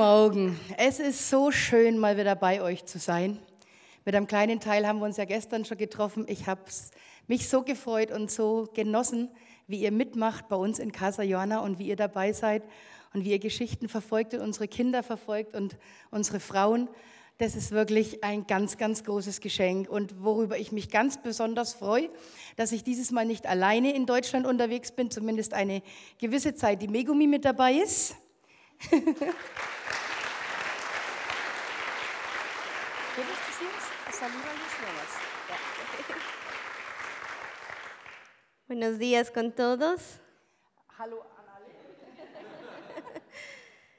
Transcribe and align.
Morgen. 0.00 0.58
Es 0.78 0.98
ist 0.98 1.28
so 1.28 1.50
schön, 1.50 1.98
mal 1.98 2.16
wieder 2.16 2.34
bei 2.34 2.62
euch 2.62 2.86
zu 2.86 2.98
sein. 2.98 3.38
Mit 4.06 4.14
einem 4.14 4.26
kleinen 4.26 4.58
Teil 4.58 4.86
haben 4.86 5.00
wir 5.00 5.04
uns 5.04 5.18
ja 5.18 5.26
gestern 5.26 5.66
schon 5.66 5.76
getroffen. 5.76 6.24
Ich 6.26 6.46
habe 6.46 6.62
mich 7.26 7.50
so 7.50 7.60
gefreut 7.60 8.10
und 8.10 8.30
so 8.30 8.70
genossen, 8.72 9.28
wie 9.66 9.82
ihr 9.82 9.92
mitmacht 9.92 10.48
bei 10.48 10.56
uns 10.56 10.78
in 10.78 10.90
Casa 10.90 11.22
Johanna 11.22 11.58
und 11.58 11.78
wie 11.78 11.86
ihr 11.86 11.96
dabei 11.96 12.32
seid 12.32 12.62
und 13.12 13.26
wie 13.26 13.32
ihr 13.32 13.38
Geschichten 13.38 13.90
verfolgt 13.90 14.32
und 14.32 14.40
unsere 14.40 14.68
Kinder 14.68 15.02
verfolgt 15.02 15.54
und 15.54 15.76
unsere 16.10 16.40
Frauen. 16.40 16.88
Das 17.36 17.54
ist 17.54 17.70
wirklich 17.70 18.24
ein 18.24 18.46
ganz, 18.46 18.78
ganz 18.78 19.04
großes 19.04 19.42
Geschenk 19.42 19.86
und 19.90 20.24
worüber 20.24 20.56
ich 20.56 20.72
mich 20.72 20.88
ganz 20.88 21.22
besonders 21.22 21.74
freue, 21.74 22.08
dass 22.56 22.72
ich 22.72 22.84
dieses 22.84 23.10
Mal 23.10 23.26
nicht 23.26 23.46
alleine 23.46 23.94
in 23.94 24.06
Deutschland 24.06 24.46
unterwegs 24.46 24.92
bin, 24.92 25.10
zumindest 25.10 25.52
eine 25.52 25.82
gewisse 26.16 26.54
Zeit 26.54 26.80
die 26.80 26.88
Megumi 26.88 27.26
mit 27.26 27.44
dabei 27.44 27.74
ist. 27.74 28.16
Buenos 38.66 38.98
días 38.98 39.30
con 39.30 39.52
todos. 39.52 40.18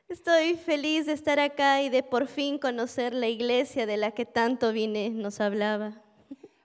Estoy 0.08 0.56
feliz 0.58 1.06
de 1.06 1.14
estar 1.14 1.40
acá 1.40 1.82
y 1.82 1.90
de 1.90 2.02
por 2.04 2.28
fin 2.28 2.58
conocer 2.58 3.14
la 3.14 3.28
iglesia 3.28 3.86
de 3.86 3.98
la 3.98 4.12
que 4.12 4.26
tanto 4.26 4.74
Vine 4.74 5.12
nos 5.12 5.40
hablaba. 5.40 5.94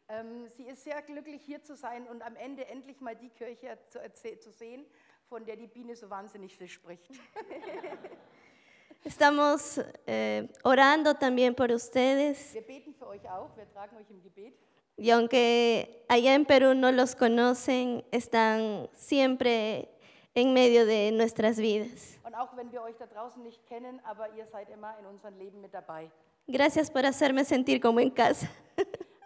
Ähm, 0.09 0.49
sie 0.49 0.65
ist 0.65 0.85
sehr 0.85 1.03
glücklich, 1.03 1.43
hier 1.45 1.63
zu 1.63 1.75
sein 1.75 2.07
und 2.09 2.23
am 2.23 2.37
Ende 2.37 2.67
endlich 2.69 3.01
mal 3.01 3.17
die 3.17 3.29
Kirche 3.29 3.77
zu 3.91 4.51
sehen, 4.53 4.87
von 5.29 5.45
der 5.45 5.57
die 5.57 5.67
Biene 5.67 5.95
so 5.97 6.09
wahnsinnig 6.09 6.57
viel 6.57 6.69
spricht. 6.69 7.11
Estamos 9.05 9.81
eh, 10.07 10.49
orando 10.65 11.15
también 11.15 11.55
por 11.55 11.71
ustedes 11.71 12.53
Wir 12.55 12.63
beten 12.63 12.93
für 12.95 13.07
euch 13.07 13.29
auch, 13.31 13.57
wir 13.57 13.71
tragen 13.73 13.97
euch 13.97 14.11
im 14.11 14.21
Gebet. 14.23 14.55
y 14.97 15.11
aunque 15.11 16.05
allá 16.09 16.35
en 16.35 16.45
Perú 16.45 16.75
no 16.75 16.91
los 16.91 17.15
conocen, 17.15 18.05
están 18.11 18.89
siempre 18.95 19.89
en 20.35 20.53
medio 20.55 20.87
de 20.87 21.13
nuestras 21.13 21.59
vidas. 21.59 22.19
Und 22.25 22.35
auch 22.35 22.57
wenn 22.57 22.73
wir 22.73 22.83
euch 22.83 22.97
da 22.97 23.07
draußen 23.07 23.43
nicht 23.43 23.65
kennen, 23.67 24.01
aber 24.05 24.29
ihr 24.37 24.47
seid 24.47 24.69
immer 24.71 24.99
in 24.99 25.07
unserem 25.07 25.37
Leben 25.39 25.61
mit 25.61 25.73
dabei. 25.73 26.11
Gracias 26.49 26.91
por 26.91 27.05
hacerme 27.05 27.45
sentir 27.45 27.81
como 27.81 28.01
en 28.01 28.11
casa. 28.11 28.49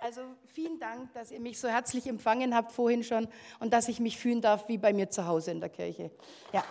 Also 0.03 0.23
vielen 0.47 0.81
Dank, 0.81 1.13
dass 1.13 1.31
ihr 1.31 1.41
mich 1.41 1.61
so 1.61 1.69
herzlich 1.69 2.07
empfangen 2.07 2.55
habt 2.55 2.73
vorhin 2.73 3.05
schon 3.05 3.29
und 3.59 3.75
dass 3.75 3.87
ich 3.87 4.01
mich 4.01 4.17
fühlen 4.17 4.41
darf 4.41 4.67
wie 4.67 4.79
bei 4.79 4.95
mir 4.95 5.11
zu 5.11 5.27
Hause 5.27 5.51
in 5.51 5.61
der 5.61 5.69
Kirche. 5.69 6.11
Ja. 6.55 6.65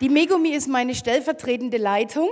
Die 0.00 0.08
Megumi 0.08 0.48
ist 0.50 0.66
meine 0.66 0.94
stellvertretende 0.94 1.76
Leitung. 1.76 2.30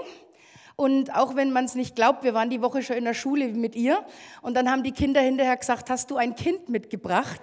Und 0.76 1.14
auch 1.14 1.36
wenn 1.36 1.52
man 1.52 1.66
es 1.66 1.74
nicht 1.74 1.96
glaubt, 1.96 2.22
wir 2.22 2.32
waren 2.32 2.48
die 2.48 2.62
Woche 2.62 2.82
schon 2.82 2.96
in 2.96 3.04
der 3.04 3.14
Schule 3.14 3.48
mit 3.48 3.74
ihr. 3.74 4.06
Und 4.40 4.54
dann 4.54 4.70
haben 4.70 4.82
die 4.82 4.92
Kinder 4.92 5.20
hinterher 5.20 5.56
gesagt, 5.58 5.90
hast 5.90 6.10
du 6.10 6.16
ein 6.16 6.34
Kind 6.34 6.70
mitgebracht? 6.70 7.40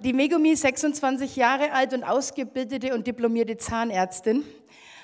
Die 0.00 0.12
Megumi 0.12 0.50
ist 0.50 0.62
26 0.62 1.34
Jahre 1.34 1.72
alt 1.72 1.92
und 1.92 2.04
ausgebildete 2.04 2.94
und 2.94 3.08
diplomierte 3.08 3.56
Zahnärztin. 3.56 4.44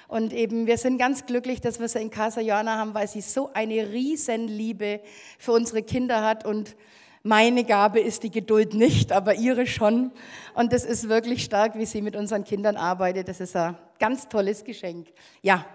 Und 0.07 0.33
eben, 0.33 0.69
wir 0.69 0.79
sind 0.79 0.99
ganz 0.99 1.27
glücklich, 1.27 1.61
dass 1.61 1.81
wir 1.81 1.89
sie 1.89 1.99
in 1.99 2.11
Casa 2.11 2.41
Johanna 2.41 2.79
haben, 2.79 2.95
weil 2.95 3.09
sie 3.09 3.21
so 3.21 3.51
eine 3.55 3.91
Riesenliebe 3.91 5.01
für 5.37 5.51
unsere 5.51 5.83
Kinder 5.83 6.23
hat. 6.23 6.47
Und 6.47 6.77
meine 7.25 7.65
Gabe 7.65 7.99
ist 7.99 8.23
die 8.23 8.31
Geduld 8.31 8.75
nicht, 8.75 9.11
aber 9.11 9.35
ihre 9.35 9.67
schon. 9.67 10.13
Und 10.55 10.73
das 10.73 10.85
ist 10.85 11.09
wirklich 11.09 11.43
stark, 11.43 11.77
wie 11.77 11.87
sie 11.87 12.01
mit 12.01 12.15
unseren 12.15 12.45
Kindern 12.45 12.77
arbeitet. 12.77 13.27
Das 13.27 13.41
ist 13.41 13.57
ein 13.57 13.77
ganz 13.99 14.29
tolles 14.29 14.63
Geschenk. 14.63 15.09
Ja, 15.43 15.67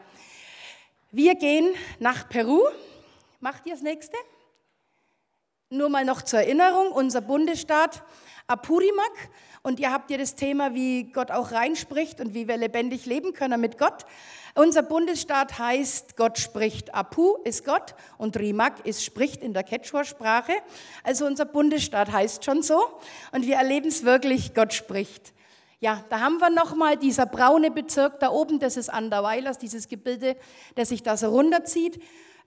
wir 1.12 1.36
gehen 1.36 1.68
nach 2.00 2.30
Peru. 2.30 2.62
Macht 3.42 3.66
ihr 3.66 3.74
das 3.74 3.82
nächste? 3.82 4.16
Nur 5.70 5.90
mal 5.90 6.06
noch 6.06 6.22
zur 6.22 6.40
Erinnerung, 6.40 6.94
unser 6.94 7.20
Bundesstaat 7.20 8.02
Apurimac. 8.50 9.30
Und 9.62 9.80
ihr 9.80 9.92
habt 9.92 10.10
ja 10.10 10.18
das 10.18 10.36
Thema, 10.36 10.74
wie 10.74 11.12
Gott 11.12 11.32
auch 11.32 11.52
reinspricht 11.52 12.20
und 12.20 12.34
wie 12.34 12.48
wir 12.48 12.58
lebendig 12.58 13.06
leben 13.06 13.34
können 13.34 13.60
mit 13.62 13.78
Gott. 13.78 14.06
Unser 14.56 14.82
Bundesstaat 14.82 15.60
heißt, 15.60 16.18
Gott 16.18 16.40
spricht. 16.40 16.94
Apu 16.96 17.36
ist 17.44 17.66
Gott 17.66 17.94
und 18.18 18.38
Rimac 18.38 18.86
ist 18.86 19.04
spricht 19.04 19.44
in 19.44 19.54
der 19.54 19.64
Quechua-Sprache. 19.64 20.54
Also 21.04 21.26
unser 21.26 21.46
Bundesstaat 21.46 22.12
heißt 22.12 22.44
schon 22.44 22.64
so. 22.64 22.82
Und 23.32 23.46
wir 23.46 23.58
erleben 23.58 23.90
es 23.90 24.04
wirklich, 24.04 24.54
Gott 24.56 24.74
spricht. 24.74 25.34
Ja, 25.82 26.04
da 26.10 26.20
haben 26.20 26.40
wir 26.40 26.50
nochmal 26.50 26.98
dieser 26.98 27.26
braune 27.26 27.72
Bezirk 27.72 28.20
da 28.20 28.32
oben, 28.32 28.60
das 28.60 28.76
ist 28.76 28.90
Anderweilers, 28.90 29.60
dieses 29.60 29.88
Gebilde, 29.88 30.36
das 30.76 30.90
sich 30.90 31.04
da 31.04 31.16
so 31.16 31.30
runterzieht. 31.30 32.02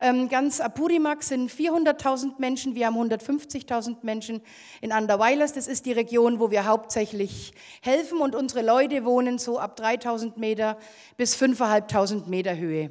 Ähm, 0.05 0.29
ganz 0.29 0.61
Apurimac 0.61 1.23
sind 1.23 1.49
400.000 1.49 2.33
Menschen, 2.39 2.75
wir 2.75 2.87
haben 2.87 2.97
150.000 2.97 3.99
Menschen 4.03 4.43
in 4.81 4.91
Anderweilers. 4.91 5.53
Das 5.53 5.69
ist 5.69 5.87
die 5.87 5.93
Region, 5.93 6.41
wo 6.41 6.51
wir 6.51 6.67
hauptsächlich 6.67 7.53
helfen 7.83 8.19
und 8.19 8.35
unsere 8.35 8.63
Leute 8.63 9.05
wohnen 9.05 9.39
so 9.39 9.61
ab 9.61 9.79
3.000 9.81 10.41
Meter 10.41 10.77
bis 11.17 11.37
5.500 11.37 12.29
Meter 12.29 12.57
Höhe. 12.57 12.91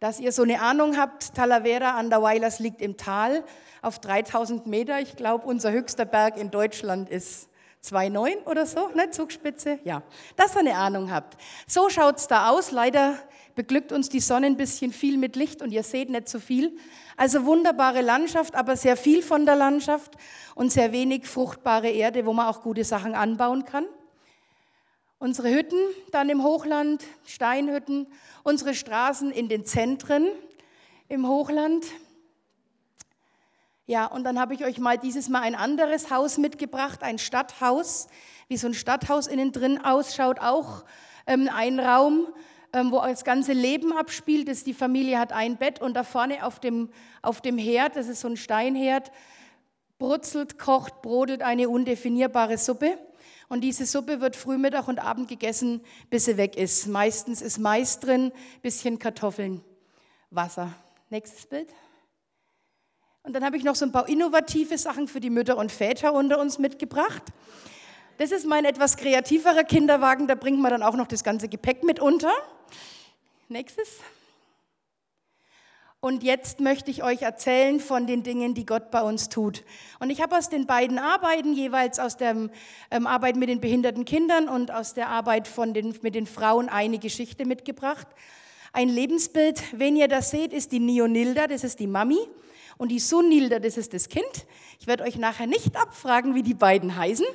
Dass 0.00 0.18
ihr 0.18 0.32
so 0.32 0.42
eine 0.42 0.60
Ahnung 0.60 0.98
habt, 0.98 1.36
Talavera 1.36 1.92
Anderweilers 1.92 2.58
liegt 2.58 2.82
im 2.82 2.96
Tal 2.96 3.44
auf 3.80 4.00
3000 4.00 4.66
Meter. 4.66 4.98
Ich 4.98 5.14
glaube, 5.14 5.46
unser 5.46 5.70
höchster 5.70 6.04
Berg 6.04 6.36
in 6.36 6.50
Deutschland 6.50 7.10
ist 7.10 7.48
2,9 7.84 8.44
oder 8.46 8.66
so, 8.66 8.88
ne, 8.88 9.10
Zugspitze? 9.10 9.78
Ja, 9.84 10.02
dass 10.36 10.56
ihr 10.56 10.60
eine 10.60 10.74
Ahnung 10.74 11.12
habt. 11.12 11.36
So 11.68 11.90
schaut 11.90 12.16
es 12.16 12.26
da 12.26 12.48
aus. 12.50 12.72
Leider 12.72 13.18
beglückt 13.54 13.92
uns 13.92 14.08
die 14.08 14.20
Sonne 14.20 14.46
ein 14.46 14.56
bisschen 14.56 14.92
viel 14.92 15.16
mit 15.16 15.36
Licht 15.36 15.62
und 15.62 15.70
ihr 15.70 15.82
seht 15.82 16.10
nicht 16.10 16.28
so 16.28 16.38
viel. 16.38 16.76
Also 17.16 17.44
wunderbare 17.44 18.00
Landschaft, 18.00 18.54
aber 18.54 18.76
sehr 18.76 18.96
viel 18.96 19.22
von 19.22 19.46
der 19.46 19.56
Landschaft 19.56 20.16
und 20.54 20.72
sehr 20.72 20.92
wenig 20.92 21.26
fruchtbare 21.26 21.90
Erde, 21.90 22.26
wo 22.26 22.32
man 22.32 22.46
auch 22.46 22.62
gute 22.62 22.84
Sachen 22.84 23.14
anbauen 23.14 23.64
kann. 23.64 23.86
Unsere 25.18 25.54
Hütten 25.54 25.78
dann 26.10 26.28
im 26.28 26.42
Hochland, 26.42 27.04
Steinhütten, 27.24 28.06
unsere 28.42 28.74
Straßen 28.74 29.30
in 29.30 29.48
den 29.48 29.64
Zentren 29.64 30.26
im 31.08 31.28
Hochland. 31.28 31.86
Ja, 33.86 34.06
und 34.06 34.24
dann 34.24 34.40
habe 34.40 34.54
ich 34.54 34.64
euch 34.64 34.78
mal 34.78 34.98
dieses 34.98 35.28
Mal 35.28 35.42
ein 35.42 35.54
anderes 35.54 36.10
Haus 36.10 36.38
mitgebracht, 36.38 37.02
ein 37.02 37.18
Stadthaus, 37.18 38.08
wie 38.48 38.56
so 38.56 38.66
ein 38.66 38.74
Stadthaus 38.74 39.26
innen 39.26 39.52
drin 39.52 39.82
ausschaut, 39.82 40.40
auch 40.40 40.84
ähm, 41.26 41.48
ein 41.52 41.78
Raum, 41.78 42.26
wo 42.90 43.00
das 43.00 43.24
ganze 43.24 43.52
Leben 43.52 43.92
abspielt. 43.92 44.48
Das, 44.48 44.64
die 44.64 44.74
Familie 44.74 45.18
hat 45.18 45.32
ein 45.32 45.56
Bett 45.56 45.80
und 45.80 45.94
da 45.94 46.04
vorne 46.04 46.44
auf 46.44 46.58
dem, 46.58 46.90
auf 47.22 47.40
dem 47.40 47.58
Herd, 47.58 47.96
das 47.96 48.08
ist 48.08 48.20
so 48.20 48.28
ein 48.28 48.36
Steinherd, 48.36 49.12
brutzelt, 49.98 50.58
kocht, 50.58 51.02
brodelt 51.02 51.42
eine 51.42 51.68
undefinierbare 51.68 52.58
Suppe. 52.58 52.98
Und 53.48 53.60
diese 53.60 53.86
Suppe 53.86 54.20
wird 54.20 54.36
früh, 54.36 54.58
Mittag 54.58 54.88
und 54.88 54.98
Abend 54.98 55.28
gegessen, 55.28 55.82
bis 56.10 56.24
sie 56.24 56.36
weg 56.36 56.56
ist. 56.56 56.88
Meistens 56.88 57.42
ist 57.42 57.58
Mais 57.58 58.00
drin, 58.00 58.32
bisschen 58.62 58.98
Kartoffeln, 58.98 59.62
Wasser. 60.30 60.72
Nächstes 61.10 61.46
Bild. 61.46 61.68
Und 63.22 63.34
dann 63.34 63.44
habe 63.44 63.56
ich 63.56 63.64
noch 63.64 63.76
so 63.76 63.84
ein 63.86 63.92
paar 63.92 64.08
innovative 64.08 64.76
Sachen 64.76 65.08
für 65.08 65.20
die 65.20 65.30
Mütter 65.30 65.56
und 65.56 65.72
Väter 65.72 66.12
unter 66.12 66.38
uns 66.40 66.58
mitgebracht. 66.58 67.22
Das 68.16 68.30
ist 68.30 68.46
mein 68.46 68.64
etwas 68.64 68.96
kreativerer 68.96 69.64
Kinderwagen, 69.64 70.28
da 70.28 70.36
bringt 70.36 70.60
man 70.60 70.70
dann 70.70 70.84
auch 70.84 70.94
noch 70.94 71.08
das 71.08 71.24
ganze 71.24 71.48
Gepäck 71.48 71.82
mit 71.82 71.98
unter. 71.98 72.30
Nächstes. 73.48 73.88
Und 75.98 76.22
jetzt 76.22 76.60
möchte 76.60 76.92
ich 76.92 77.02
euch 77.02 77.22
erzählen 77.22 77.80
von 77.80 78.06
den 78.06 78.22
Dingen, 78.22 78.54
die 78.54 78.66
Gott 78.66 78.92
bei 78.92 79.02
uns 79.02 79.30
tut. 79.30 79.64
Und 79.98 80.10
ich 80.10 80.22
habe 80.22 80.36
aus 80.36 80.48
den 80.48 80.66
beiden 80.66 80.98
Arbeiten, 80.98 81.54
jeweils 81.54 81.98
aus 81.98 82.16
der 82.16 82.50
ähm, 82.90 83.06
Arbeit 83.06 83.34
mit 83.34 83.48
den 83.48 83.60
behinderten 83.60 84.04
Kindern 84.04 84.48
und 84.48 84.70
aus 84.70 84.94
der 84.94 85.08
Arbeit 85.08 85.48
von 85.48 85.74
den, 85.74 85.98
mit 86.02 86.14
den 86.14 86.26
Frauen, 86.26 86.68
eine 86.68 86.98
Geschichte 86.98 87.46
mitgebracht. 87.46 88.06
Ein 88.72 88.90
Lebensbild, 88.90 89.60
wenn 89.72 89.96
ihr 89.96 90.08
das 90.08 90.30
seht, 90.30 90.52
ist 90.52 90.70
die 90.70 90.78
Nionilda, 90.78 91.48
das 91.48 91.64
ist 91.64 91.80
die 91.80 91.86
Mami. 91.88 92.18
Und 92.76 92.90
die 92.90 93.00
Sunilda, 93.00 93.58
das 93.58 93.76
ist 93.76 93.92
das 93.92 94.08
Kind. 94.08 94.46
Ich 94.78 94.86
werde 94.86 95.02
euch 95.04 95.16
nachher 95.16 95.46
nicht 95.46 95.76
abfragen, 95.76 96.34
wie 96.34 96.42
die 96.42 96.54
beiden 96.54 96.96
heißen. 96.96 97.26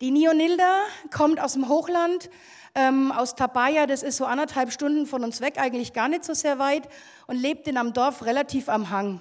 Die 0.00 0.12
Nionilda 0.12 0.82
kommt 1.10 1.40
aus 1.40 1.54
dem 1.54 1.68
Hochland, 1.68 2.30
ähm, 2.76 3.10
aus 3.10 3.34
Tabaya, 3.34 3.86
das 3.86 4.04
ist 4.04 4.16
so 4.16 4.26
anderthalb 4.26 4.70
Stunden 4.70 5.06
von 5.06 5.24
uns 5.24 5.40
weg, 5.40 5.54
eigentlich 5.58 5.92
gar 5.92 6.08
nicht 6.08 6.24
so 6.24 6.34
sehr 6.34 6.60
weit, 6.60 6.88
und 7.26 7.34
lebt 7.34 7.66
in 7.66 7.76
einem 7.76 7.92
Dorf 7.92 8.24
relativ 8.24 8.68
am 8.68 8.90
Hang. 8.90 9.20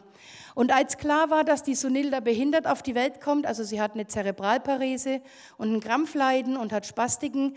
Und 0.54 0.72
als 0.72 1.00
klar 1.00 1.32
war, 1.32 1.44
dass 1.44 1.64
die 1.64 1.74
Sunilda 1.74 2.20
behindert 2.20 2.68
auf 2.68 2.84
die 2.84 2.94
Welt 2.94 3.22
kommt, 3.22 3.48
also 3.48 3.64
sie 3.64 3.82
hat 3.82 3.96
eine 3.96 4.06
Zerebralparese 4.06 5.22
und 5.58 5.74
ein 5.74 5.80
Krampfleiden 5.80 6.58
und 6.58 6.72
hat 6.72 6.86
Spastiken, 6.86 7.56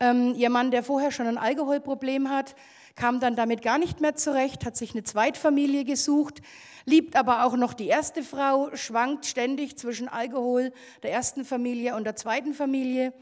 ähm, 0.00 0.32
ihr 0.34 0.48
Mann, 0.48 0.70
der 0.70 0.82
vorher 0.82 1.10
schon 1.10 1.26
ein 1.26 1.36
Alkoholproblem 1.36 2.30
hat, 2.30 2.54
kam 2.94 3.20
dann 3.20 3.36
damit 3.36 3.62
gar 3.62 3.78
nicht 3.78 4.00
mehr 4.00 4.14
zurecht, 4.14 4.64
hat 4.64 4.76
sich 4.76 4.92
eine 4.92 5.02
Zweitfamilie 5.02 5.84
gesucht, 5.84 6.42
liebt 6.84 7.16
aber 7.16 7.44
auch 7.44 7.56
noch 7.56 7.74
die 7.74 7.86
erste 7.86 8.22
Frau, 8.22 8.74
schwankt 8.74 9.26
ständig 9.26 9.76
zwischen 9.78 10.08
Alkohol, 10.08 10.72
der 11.02 11.12
ersten 11.12 11.44
Familie 11.44 11.96
und 11.96 12.04
der 12.04 12.16
zweiten 12.16 12.54
Familie. 12.54 13.12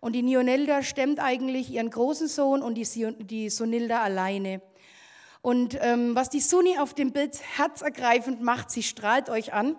Und 0.00 0.14
die 0.14 0.22
Nionelda 0.22 0.82
stemmt 0.82 1.20
eigentlich 1.20 1.70
ihren 1.70 1.90
großen 1.90 2.26
Sohn 2.26 2.62
und 2.62 2.74
die, 2.74 3.50
Sunilda 3.50 4.02
alleine. 4.02 4.60
Und 5.42 5.76
ähm, 5.80 6.14
was 6.14 6.30
die 6.30 6.40
Suni 6.40 6.78
auf 6.78 6.94
dem 6.94 7.12
Bild 7.12 7.40
herzergreifend 7.56 8.42
macht, 8.42 8.70
sie 8.70 8.82
strahlt 8.82 9.28
euch 9.28 9.52
an. 9.52 9.76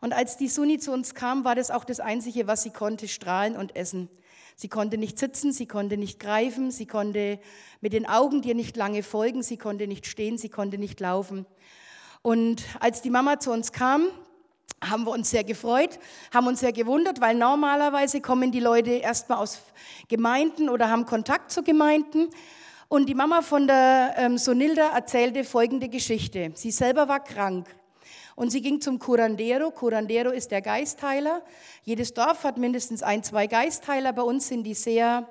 Und 0.00 0.14
als 0.14 0.36
die 0.36 0.48
Suni 0.48 0.78
zu 0.78 0.92
uns 0.92 1.14
kam, 1.14 1.44
war 1.44 1.54
das 1.54 1.70
auch 1.70 1.84
das 1.84 2.00
Einzige, 2.00 2.46
was 2.46 2.62
sie 2.62 2.70
konnte, 2.70 3.08
strahlen 3.08 3.56
und 3.56 3.76
essen. 3.76 4.08
Sie 4.60 4.68
konnte 4.68 4.98
nicht 4.98 5.18
sitzen, 5.18 5.52
sie 5.52 5.64
konnte 5.64 5.96
nicht 5.96 6.20
greifen, 6.20 6.70
sie 6.70 6.84
konnte 6.84 7.38
mit 7.80 7.94
den 7.94 8.06
Augen 8.06 8.42
dir 8.42 8.54
nicht 8.54 8.76
lange 8.76 9.02
folgen, 9.02 9.42
sie 9.42 9.56
konnte 9.56 9.86
nicht 9.86 10.06
stehen, 10.06 10.36
sie 10.36 10.50
konnte 10.50 10.76
nicht 10.76 11.00
laufen. 11.00 11.46
Und 12.20 12.62
als 12.78 13.00
die 13.00 13.08
Mama 13.08 13.40
zu 13.40 13.52
uns 13.52 13.72
kam, 13.72 14.08
haben 14.84 15.04
wir 15.04 15.12
uns 15.12 15.30
sehr 15.30 15.44
gefreut, 15.44 15.98
haben 16.30 16.46
uns 16.46 16.60
sehr 16.60 16.74
gewundert, 16.74 17.22
weil 17.22 17.36
normalerweise 17.36 18.20
kommen 18.20 18.52
die 18.52 18.60
Leute 18.60 18.90
erstmal 18.90 19.38
aus 19.38 19.62
Gemeinden 20.08 20.68
oder 20.68 20.90
haben 20.90 21.06
Kontakt 21.06 21.50
zu 21.50 21.62
Gemeinden. 21.62 22.28
Und 22.88 23.08
die 23.08 23.14
Mama 23.14 23.40
von 23.40 23.66
der 23.66 24.12
ähm, 24.18 24.36
Sonilda 24.36 24.90
erzählte 24.90 25.44
folgende 25.44 25.88
Geschichte. 25.88 26.52
Sie 26.54 26.70
selber 26.70 27.08
war 27.08 27.24
krank 27.24 27.66
und 28.40 28.48
sie 28.48 28.62
ging 28.62 28.80
zum 28.80 28.98
Curandero. 28.98 29.70
Curandero 29.70 30.30
ist 30.30 30.50
der 30.50 30.62
Geistheiler. 30.62 31.42
Jedes 31.84 32.14
Dorf 32.14 32.42
hat 32.44 32.56
mindestens 32.56 33.02
ein, 33.02 33.22
zwei 33.22 33.46
Geistheiler. 33.46 34.14
Bei 34.14 34.22
uns 34.22 34.48
sind 34.48 34.62
die 34.62 34.72
sehr 34.72 35.28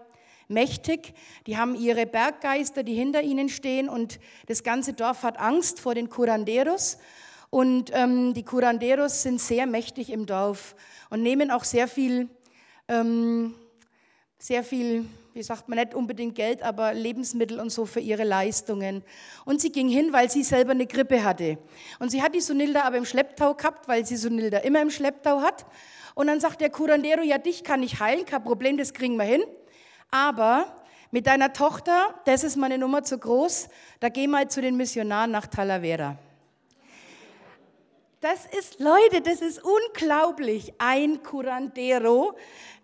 mächtig. 0.48 1.16
Die 1.48 1.58
haben 1.58 1.74
ihre 1.74 2.06
Berggeister, 2.06 2.84
die 2.84 2.94
hinter 2.94 3.24
ihnen 3.24 3.50
stehen 3.50 3.90
und 3.90 4.20
das 4.46 4.62
ganze 4.62 4.94
Dorf 4.94 5.24
hat 5.24 5.40
Angst 5.40 5.80
vor 5.80 5.96
den 5.96 6.12
Curanderos. 6.12 7.00
Und 7.50 7.90
ähm, 7.96 8.36
die 8.36 8.44
Curanderos 8.44 9.24
sind 9.24 9.42
sehr 9.42 9.66
mächtig 9.66 10.12
im 10.12 10.28
Dorf 10.28 10.76
und 11.10 11.24
nehmen 11.24 11.50
auch 11.50 11.64
sehr 11.64 11.88
viel, 11.88 12.30
ähm, 12.88 13.56
sehr 14.38 14.64
viel 14.64 15.08
wie 15.34 15.44
sagt 15.44 15.70
man, 15.70 15.78
nicht 15.78 15.94
unbedingt 15.94 16.36
Geld, 16.36 16.64
aber 16.64 16.94
Lebensmittel 16.94 17.60
und 17.60 17.70
so 17.70 17.86
für 17.86 18.00
ihre 18.00 18.24
Leistungen. 18.24 19.04
Und 19.46 19.62
sie 19.62 19.72
ging 19.72 19.88
hin, 19.88 20.12
weil 20.12 20.30
sie 20.30 20.44
selber 20.44 20.72
eine 20.72 20.88
Grippe 20.88 21.24
hatte. 21.24 21.58
Und 22.00 22.10
sie 22.10 22.22
hat 22.22 22.34
die 22.36 22.42
Sunilda 22.42 22.84
aber 22.84 22.98
im 22.98 23.06
Schlepptau 23.06 23.54
gehabt, 23.54 23.88
weil 23.88 24.06
sie 24.06 24.18
Sunilda 24.18 24.60
immer 24.60 24.82
im 24.82 24.90
Schlepptau 24.90 25.42
hat. 25.42 25.66
Und 26.16 26.28
dann 26.28 26.40
sagt 26.40 26.62
der 26.62 26.70
Curandero, 26.70 27.22
ja, 27.22 27.38
dich 27.38 27.64
kann 27.64 27.84
ich 27.84 28.00
heilen, 28.00 28.26
kein 28.26 28.44
Problem, 28.44 28.78
das 28.78 28.94
kriegen 28.94 29.16
wir 29.18 29.24
hin. 29.24 29.44
Aber 30.12 30.76
mit 31.12 31.28
deiner 31.28 31.54
Tochter, 31.54 32.20
das 32.26 32.44
ist 32.44 32.56
meine 32.56 32.78
Nummer 32.78 33.04
zu 33.04 33.18
groß, 33.18 33.70
da 34.00 34.10
geh 34.10 34.28
mal 34.28 34.50
zu 34.50 34.62
den 34.62 34.78
Missionaren 34.78 35.32
nach 35.32 35.48
Talavera. 35.48 36.18
Das 38.22 38.46
ist, 38.48 38.80
Leute, 38.80 39.22
das 39.22 39.42
ist 39.42 39.62
unglaublich. 39.64 40.74
Ein 40.78 41.24
Curandero 41.24 42.36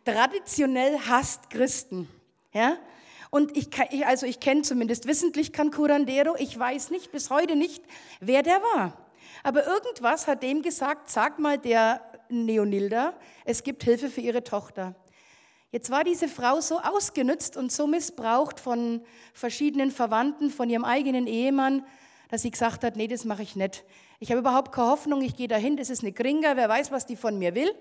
traditionell 0.06 0.98
hasst 1.00 1.50
Christen. 1.50 2.08
Ja? 2.56 2.78
Und 3.30 3.56
ich, 3.56 3.70
also 4.08 4.26
ich 4.26 4.40
kenne 4.40 4.62
zumindest 4.62 5.08
wissentlich 5.08 5.52
kein 5.52 5.70
Curandero. 5.70 6.36
Ich 6.40 6.58
weiß 6.58 6.90
nicht, 6.90 7.12
bis 7.12 7.30
heute 7.30 7.56
nicht, 7.56 7.84
wer 8.22 8.42
der 8.44 8.62
war. 8.62 8.98
Aber 9.44 9.68
irgendwas 9.68 10.26
hat 10.26 10.42
dem 10.42 10.62
gesagt, 10.62 11.10
sag 11.10 11.38
mal 11.38 11.58
der 11.58 12.02
Neonilda, 12.30 13.14
es 13.44 13.62
gibt 13.62 13.84
Hilfe 13.84 14.10
für 14.10 14.22
ihre 14.22 14.44
Tochter. 14.44 14.96
Jetzt 15.72 15.90
war 15.90 16.06
diese 16.06 16.30
Frau 16.30 16.62
so 16.62 16.80
ausgenützt 16.80 17.58
und 17.58 17.72
so 17.72 17.86
missbraucht 17.86 18.62
von 18.62 19.02
verschiedenen 19.34 19.92
Verwandten, 19.92 20.50
von 20.50 20.70
ihrem 20.70 20.86
eigenen 20.86 21.28
Ehemann, 21.28 21.86
dass 22.30 22.44
sie 22.44 22.52
gesagt 22.52 22.86
hat, 22.86 22.96
nee, 22.96 23.08
das 23.08 23.26
mache 23.26 23.44
ich 23.44 23.58
nicht. 23.58 23.84
Ich 24.20 24.32
habe 24.32 24.40
überhaupt 24.40 24.72
keine 24.72 24.88
Hoffnung, 24.88 25.22
ich 25.22 25.36
gehe 25.36 25.50
dahin, 25.50 25.76
das 25.76 25.90
ist 25.90 26.02
eine 26.02 26.14
Gringa, 26.14 26.56
wer 26.56 26.70
weiß, 26.70 26.92
was 26.92 27.06
die 27.06 27.18
von 27.18 27.38
mir 27.38 27.54
will. 27.54 27.72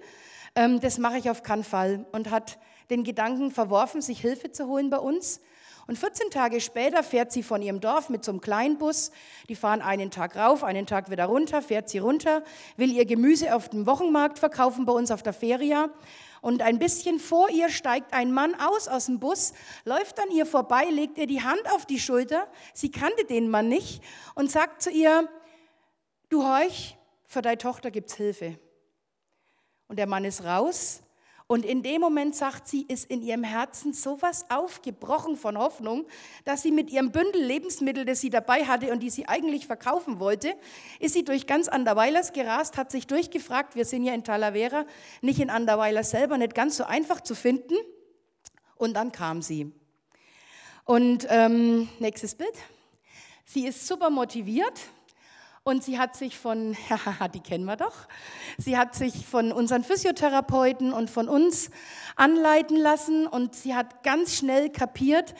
Ähm, 0.56 0.80
das 0.80 0.98
mache 0.98 1.18
ich 1.18 1.30
auf 1.30 1.44
keinen 1.44 1.62
Fall. 1.62 2.04
Und 2.10 2.30
hat 2.30 2.58
den 2.90 3.04
Gedanken 3.04 3.50
verworfen, 3.50 4.02
sich 4.02 4.20
Hilfe 4.20 4.52
zu 4.52 4.66
holen 4.66 4.90
bei 4.90 4.98
uns. 4.98 5.40
Und 5.86 5.98
14 5.98 6.30
Tage 6.30 6.60
später 6.60 7.02
fährt 7.02 7.30
sie 7.30 7.42
von 7.42 7.60
ihrem 7.60 7.80
Dorf 7.80 8.08
mit 8.08 8.24
so 8.24 8.32
einem 8.32 8.40
Kleinbus. 8.40 9.10
Die 9.48 9.54
fahren 9.54 9.82
einen 9.82 10.10
Tag 10.10 10.34
rauf, 10.34 10.64
einen 10.64 10.86
Tag 10.86 11.10
wieder 11.10 11.26
runter, 11.26 11.60
fährt 11.60 11.90
sie 11.90 11.98
runter, 11.98 12.42
will 12.76 12.90
ihr 12.90 13.04
Gemüse 13.04 13.54
auf 13.54 13.68
dem 13.68 13.86
Wochenmarkt 13.86 14.38
verkaufen 14.38 14.86
bei 14.86 14.92
uns 14.92 15.10
auf 15.10 15.22
der 15.22 15.34
Feria. 15.34 15.90
Und 16.40 16.62
ein 16.62 16.78
bisschen 16.78 17.18
vor 17.18 17.50
ihr 17.50 17.68
steigt 17.68 18.14
ein 18.14 18.32
Mann 18.32 18.54
aus 18.54 18.88
aus 18.88 19.06
dem 19.06 19.18
Bus, 19.18 19.52
läuft 19.84 20.18
an 20.20 20.30
ihr 20.30 20.46
vorbei, 20.46 20.84
legt 20.90 21.18
ihr 21.18 21.26
die 21.26 21.42
Hand 21.42 21.62
auf 21.72 21.84
die 21.84 21.98
Schulter. 21.98 22.46
Sie 22.72 22.90
kannte 22.90 23.24
den 23.26 23.50
Mann 23.50 23.68
nicht 23.68 24.02
und 24.34 24.50
sagt 24.50 24.80
zu 24.80 24.90
ihr, 24.90 25.28
du 26.30 26.44
horch, 26.44 26.96
für 27.26 27.42
deine 27.42 27.58
Tochter 27.58 27.90
gibt's 27.90 28.14
Hilfe. 28.14 28.58
Und 29.88 29.98
der 29.98 30.06
Mann 30.06 30.24
ist 30.24 30.44
raus 30.44 31.03
und 31.54 31.64
in 31.64 31.84
dem 31.84 32.00
Moment, 32.00 32.34
sagt 32.34 32.66
sie, 32.66 32.82
ist 32.82 33.08
in 33.08 33.22
ihrem 33.22 33.44
Herzen 33.44 33.92
sowas 33.92 34.44
aufgebrochen 34.48 35.36
von 35.36 35.56
Hoffnung, 35.56 36.04
dass 36.44 36.62
sie 36.62 36.72
mit 36.72 36.90
ihrem 36.90 37.12
Bündel 37.12 37.44
Lebensmittel, 37.44 38.04
das 38.04 38.20
sie 38.20 38.28
dabei 38.28 38.64
hatte 38.64 38.90
und 38.90 39.04
die 39.04 39.08
sie 39.08 39.28
eigentlich 39.28 39.68
verkaufen 39.68 40.18
wollte, 40.18 40.56
ist 40.98 41.14
sie 41.14 41.24
durch 41.24 41.46
ganz 41.46 41.68
Anderweilers 41.68 42.32
gerast, 42.32 42.76
hat 42.76 42.90
sich 42.90 43.06
durchgefragt, 43.06 43.76
wir 43.76 43.84
sind 43.84 44.02
ja 44.02 44.12
in 44.14 44.24
Talavera, 44.24 44.84
nicht 45.22 45.38
in 45.38 45.48
Anderweiler 45.48 46.02
selber, 46.02 46.38
nicht 46.38 46.56
ganz 46.56 46.76
so 46.76 46.82
einfach 46.82 47.20
zu 47.20 47.36
finden. 47.36 47.76
Und 48.74 48.94
dann 48.94 49.12
kam 49.12 49.40
sie. 49.40 49.70
Und 50.84 51.24
ähm, 51.30 51.88
nächstes 52.00 52.34
Bild. 52.34 52.54
Sie 53.44 53.64
ist 53.64 53.86
super 53.86 54.10
motiviert 54.10 54.80
und 55.64 55.82
sie 55.82 55.98
hat 55.98 56.14
sich 56.14 56.38
von, 56.38 56.76
die 57.34 57.40
kennen 57.40 57.64
wir 57.64 57.76
doch, 57.76 58.06
sie 58.58 58.76
hat 58.76 58.94
sich 58.94 59.26
von 59.26 59.50
unseren 59.50 59.82
Physiotherapeuten 59.82 60.92
und 60.92 61.10
von 61.10 61.28
uns 61.28 61.70
anleiten 62.16 62.76
lassen 62.76 63.26
und 63.26 63.54
sie 63.54 63.74
hat 63.74 64.02
ganz 64.02 64.36
schnell 64.36 64.70
kapiert, 64.70 65.34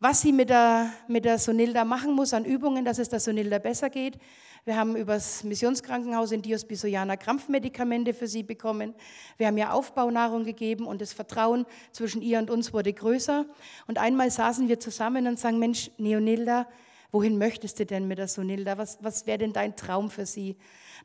was 0.00 0.20
sie 0.20 0.32
mit 0.32 0.48
der, 0.48 0.92
mit 1.08 1.24
der 1.24 1.38
Sonilda 1.38 1.84
machen 1.84 2.12
muss 2.12 2.32
an 2.32 2.44
Übungen, 2.44 2.84
dass 2.84 2.98
es 2.98 3.08
der 3.08 3.18
Sonilda 3.18 3.58
besser 3.58 3.90
geht. 3.90 4.18
Wir 4.64 4.76
haben 4.76 4.94
übers 4.94 5.42
Missionskrankenhaus 5.42 6.30
in 6.30 6.42
Dios 6.42 6.64
Bisoyana 6.64 7.16
Krampfmedikamente 7.16 8.14
für 8.14 8.28
sie 8.28 8.44
bekommen. 8.44 8.94
Wir 9.38 9.48
haben 9.48 9.56
ihr 9.56 9.72
Aufbaunahrung 9.72 10.44
gegeben 10.44 10.86
und 10.86 11.00
das 11.00 11.12
Vertrauen 11.12 11.66
zwischen 11.90 12.22
ihr 12.22 12.38
und 12.38 12.50
uns 12.50 12.72
wurde 12.72 12.92
größer. 12.92 13.46
Und 13.88 13.98
einmal 13.98 14.30
saßen 14.30 14.68
wir 14.68 14.78
zusammen 14.78 15.26
und 15.26 15.38
sagen, 15.38 15.58
Mensch, 15.58 15.90
Neonilda, 15.96 16.68
wohin 17.10 17.38
möchtest 17.38 17.78
du 17.78 17.86
denn 17.86 18.06
mit 18.06 18.18
der 18.18 18.28
Sunilda? 18.28 18.78
Was, 18.78 18.98
was 19.02 19.26
wäre 19.26 19.38
denn 19.38 19.52
dein 19.52 19.76
Traum 19.76 20.10
für 20.10 20.26
sie? 20.26 20.56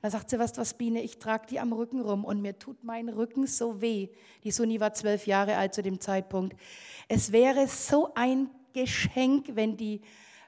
Da 0.01 0.09
sagt 0.09 0.29
sie, 0.29 0.39
was, 0.39 0.57
was 0.57 0.73
Biene, 0.73 1.01
ich 1.01 1.19
trage 1.19 1.47
die 1.47 1.59
am 1.59 1.71
Rücken 1.71 2.01
rum 2.01 2.25
und 2.25 2.41
mir 2.41 2.57
tut 2.59 2.83
mein 2.83 3.09
Rücken 3.09 3.47
so 3.47 3.81
weh. 3.81 4.09
Die 4.43 4.51
Suni 4.51 4.79
war 4.79 4.93
zwölf 4.93 5.27
Jahre 5.27 5.57
alt 5.57 5.73
zu 5.73 5.81
dem 5.81 5.99
Zeitpunkt. 5.99 6.59
Es 7.07 7.31
wäre 7.31 7.67
so 7.67 8.13
ein 8.15 8.49
Geschenk, 8.73 9.55
wenn 9.55 9.77
die 9.77 10.01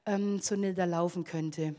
ähm, 0.06 0.40
Sunilda 0.40 0.86
laufen 0.86 1.24
könnte. 1.24 1.76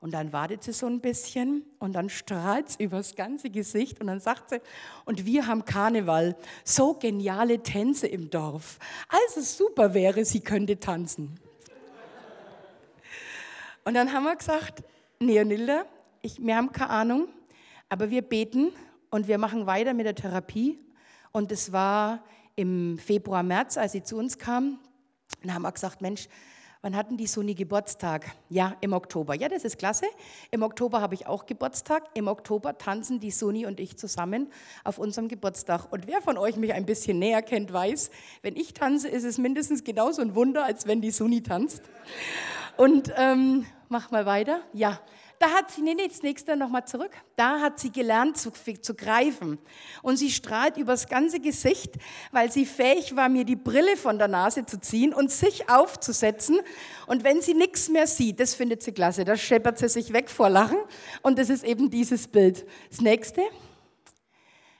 Und 0.00 0.14
dann 0.14 0.32
wartet 0.32 0.62
sie 0.62 0.72
so 0.72 0.86
ein 0.86 1.00
bisschen 1.00 1.62
und 1.78 1.92
dann 1.92 2.08
strahlt 2.08 2.70
sie 2.70 2.84
übers 2.84 3.16
ganze 3.16 3.50
Gesicht 3.50 4.00
und 4.00 4.06
dann 4.06 4.20
sagt 4.20 4.48
sie, 4.48 4.60
und 5.04 5.26
wir 5.26 5.46
haben 5.46 5.66
Karneval, 5.66 6.36
so 6.64 6.94
geniale 6.94 7.62
Tänze 7.62 8.06
im 8.06 8.30
Dorf. 8.30 8.78
Also 9.08 9.42
super 9.42 9.92
wäre, 9.92 10.24
sie 10.24 10.40
könnte 10.40 10.80
tanzen. 10.80 11.38
Und 13.90 13.94
dann 13.94 14.12
haben 14.12 14.22
wir 14.22 14.36
gesagt, 14.36 14.84
Neonilda, 15.18 15.84
ich, 16.22 16.40
wir 16.40 16.54
haben 16.54 16.70
keine 16.70 16.90
Ahnung, 16.90 17.28
aber 17.88 18.08
wir 18.08 18.22
beten 18.22 18.70
und 19.10 19.26
wir 19.26 19.36
machen 19.36 19.66
weiter 19.66 19.94
mit 19.94 20.06
der 20.06 20.14
Therapie. 20.14 20.78
Und 21.32 21.50
es 21.50 21.72
war 21.72 22.22
im 22.54 22.98
Februar, 22.98 23.42
März, 23.42 23.76
als 23.76 23.90
sie 23.90 24.04
zu 24.04 24.16
uns 24.16 24.38
kam. 24.38 24.78
Dann 25.42 25.54
haben 25.54 25.62
wir 25.62 25.72
gesagt, 25.72 26.02
Mensch, 26.02 26.28
wann 26.82 26.96
hatten 26.96 27.16
die 27.16 27.26
Suni 27.26 27.54
Geburtstag? 27.54 28.26
Ja, 28.48 28.76
im 28.80 28.92
Oktober. 28.92 29.34
Ja, 29.34 29.48
das 29.48 29.64
ist 29.64 29.78
klasse. 29.78 30.06
Im 30.50 30.62
Oktober 30.62 31.00
habe 31.00 31.14
ich 31.14 31.26
auch 31.26 31.46
Geburtstag. 31.46 32.04
Im 32.14 32.28
Oktober 32.28 32.78
tanzen 32.78 33.20
die 33.20 33.30
Suni 33.30 33.66
und 33.66 33.80
ich 33.80 33.96
zusammen 33.96 34.50
auf 34.84 34.98
unserem 34.98 35.28
Geburtstag. 35.28 35.92
Und 35.92 36.06
wer 36.06 36.22
von 36.22 36.38
euch 36.38 36.56
mich 36.56 36.72
ein 36.72 36.86
bisschen 36.86 37.18
näher 37.18 37.42
kennt, 37.42 37.72
weiß, 37.72 38.10
wenn 38.42 38.56
ich 38.56 38.74
tanze, 38.74 39.08
ist 39.08 39.24
es 39.24 39.38
mindestens 39.38 39.84
genauso 39.84 40.22
ein 40.22 40.34
Wunder, 40.34 40.64
als 40.64 40.86
wenn 40.86 41.00
die 41.00 41.10
Suni 41.10 41.42
tanzt. 41.42 41.82
Und 42.76 43.12
ähm, 43.16 43.66
mach 43.88 44.10
mal 44.10 44.24
weiter. 44.24 44.60
Ja, 44.72 45.00
da 45.40 45.48
hat 45.52 45.70
sie, 45.70 45.80
nee, 45.80 45.94
nee, 45.94 46.06
das 46.06 46.22
nächste 46.22 46.54
nochmal 46.54 46.86
zurück. 46.86 47.12
Da 47.34 47.60
hat 47.60 47.80
sie 47.80 47.90
gelernt 47.90 48.36
zu, 48.36 48.52
zu 48.52 48.94
greifen. 48.94 49.58
Und 50.02 50.18
sie 50.18 50.30
strahlt 50.30 50.76
übers 50.76 51.08
ganze 51.08 51.40
Gesicht, 51.40 51.94
weil 52.30 52.52
sie 52.52 52.66
fähig 52.66 53.16
war, 53.16 53.30
mir 53.30 53.46
die 53.46 53.56
Brille 53.56 53.96
von 53.96 54.18
der 54.18 54.28
Nase 54.28 54.66
zu 54.66 54.78
ziehen 54.78 55.14
und 55.14 55.30
sich 55.30 55.70
aufzusetzen. 55.70 56.60
Und 57.06 57.24
wenn 57.24 57.40
sie 57.40 57.54
nichts 57.54 57.88
mehr 57.88 58.06
sieht, 58.06 58.38
das 58.38 58.54
findet 58.54 58.82
sie 58.82 58.92
klasse, 58.92 59.24
da 59.24 59.34
scheppert 59.34 59.78
sie 59.78 59.88
sich 59.88 60.12
weg 60.12 60.28
vor 60.28 60.50
Lachen. 60.50 60.78
Und 61.22 61.38
das 61.38 61.48
ist 61.48 61.64
eben 61.64 61.88
dieses 61.88 62.28
Bild. 62.28 62.66
Das 62.90 63.00
nächste. 63.00 63.40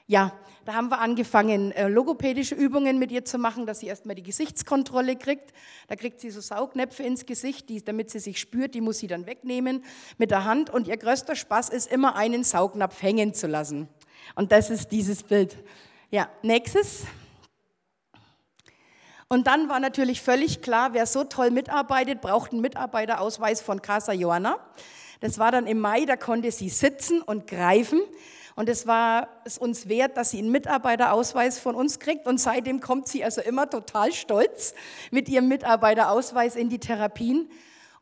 Ja, 0.07 0.39
da 0.65 0.75
haben 0.75 0.89
wir 0.89 1.01
angefangen, 1.01 1.73
äh, 1.73 1.89
logopädische 1.89 2.55
Übungen 2.55 2.99
mit 2.99 3.11
ihr 3.11 3.25
zu 3.25 3.39
machen, 3.39 3.67
dass 3.67 3.81
sie 3.81 3.87
erstmal 3.87 4.15
die 4.15 4.23
Gesichtskontrolle 4.23 5.17
kriegt. 5.17 5.53
Da 5.89 5.97
kriegt 5.97 6.21
sie 6.21 6.31
so 6.31 6.41
Saugnäpfe 6.41 7.03
ins 7.03 7.27
Gesicht, 7.27 7.69
die, 7.69 7.83
damit 7.83 8.11
sie 8.11 8.19
sich 8.19 8.39
spürt, 8.39 8.75
die 8.75 8.81
muss 8.81 8.99
sie 8.99 9.07
dann 9.07 9.27
wegnehmen 9.27 9.85
mit 10.19 10.31
der 10.31 10.45
Hand. 10.45 10.71
Und 10.71 10.87
ihr 10.87 10.97
größter 10.97 11.35
Spaß 11.35 11.71
ist 11.71 11.91
immer, 11.91 12.15
einen 12.17 12.45
Saugnapf 12.45 13.03
hängen 13.03 13.33
zu 13.35 13.47
lassen. 13.47 13.89
Und 14.35 14.53
das 14.53 14.71
ist 14.71 14.93
dieses 14.93 15.23
Bild. 15.23 15.57
Ja, 16.11 16.29
nächstes. 16.43 17.05
Und 19.29 19.47
dann 19.47 19.69
war 19.69 19.79
natürlich 19.79 20.23
völlig 20.23 20.61
klar, 20.61 20.93
wer 20.93 21.07
so 21.07 21.25
toll 21.25 21.51
mitarbeitet, 21.51 22.21
braucht 22.21 22.53
einen 22.53 22.61
Mitarbeiterausweis 22.61 23.63
von 23.63 23.81
Casa 23.81 24.13
Joanna. 24.13 24.59
Das 25.21 25.39
war 25.39 25.53
dann 25.53 25.67
im 25.67 25.79
Mai, 25.79 26.05
da 26.05 26.17
konnte 26.17 26.51
sie 26.51 26.69
sitzen 26.69 27.23
und 27.23 27.47
greifen. 27.47 28.01
Und 28.57 28.69
es 28.69 28.87
war 28.87 29.29
es 29.45 29.59
uns 29.59 29.89
wert, 29.89 30.17
dass 30.17 30.31
sie 30.31 30.39
einen 30.39 30.51
Mitarbeiterausweis 30.51 31.59
von 31.59 31.75
uns 31.75 31.99
kriegt. 31.99 32.27
Und 32.27 32.39
seitdem 32.39 32.81
kommt 32.81 33.09
sie 33.09 33.25
also 33.25 33.41
immer 33.41 33.69
total 33.69 34.13
stolz 34.13 34.75
mit 35.11 35.29
ihrem 35.29 35.49
Mitarbeiterausweis 35.49 36.57
in 36.57 36.69
die 36.69 36.79
Therapien. 36.79 37.49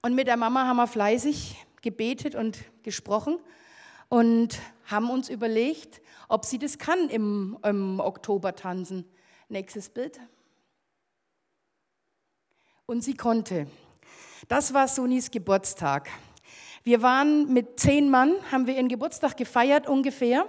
Und 0.03 0.15
mit 0.15 0.27
der 0.27 0.37
Mama 0.37 0.67
haben 0.67 0.77
wir 0.77 0.87
fleißig 0.87 1.57
gebetet 1.83 2.35
und 2.35 2.59
gesprochen 2.83 3.39
und 4.09 4.59
haben 4.87 5.11
uns 5.11 5.29
überlegt, 5.29 6.01
ob 6.29 6.45
sie 6.45 6.59
das 6.59 6.79
kann 6.79 7.09
im, 7.09 7.59
im 7.63 8.01
Oktober 8.01 8.55
tanzen. 8.55 9.05
Nächstes 9.49 9.89
Bild. 9.89 10.21
Und 12.87 13.03
sie 13.03 13.15
konnte. 13.15 13.67
Das 14.49 14.73
war 14.73 14.89
Sonis 14.89 15.31
Geburtstag. 15.31 16.09
Wir 16.85 17.03
waren 17.03 17.53
mit 17.53 17.81
zehn 17.81 18.11
Mann, 18.11 18.35
haben 18.51 18.67
wir 18.67 18.75
ihren 18.75 18.89
Geburtstag 18.89 19.37
gefeiert 19.37 19.89
ungefähr. 19.89 20.49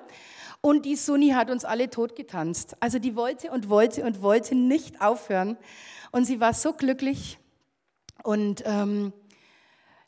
Und 0.61 0.85
die 0.85 0.95
Sunni 0.95 1.29
hat 1.29 1.49
uns 1.49 1.65
alle 1.65 1.89
tot 1.89 2.15
getanzt. 2.15 2.75
Also 2.79 2.99
die 2.99 3.15
wollte 3.15 3.51
und 3.51 3.69
wollte 3.69 4.03
und 4.03 4.21
wollte 4.21 4.55
nicht 4.55 5.01
aufhören. 5.01 5.57
Und 6.11 6.25
sie 6.25 6.39
war 6.39 6.53
so 6.53 6.73
glücklich. 6.73 7.39
Und 8.23 8.63
ähm, 8.65 9.13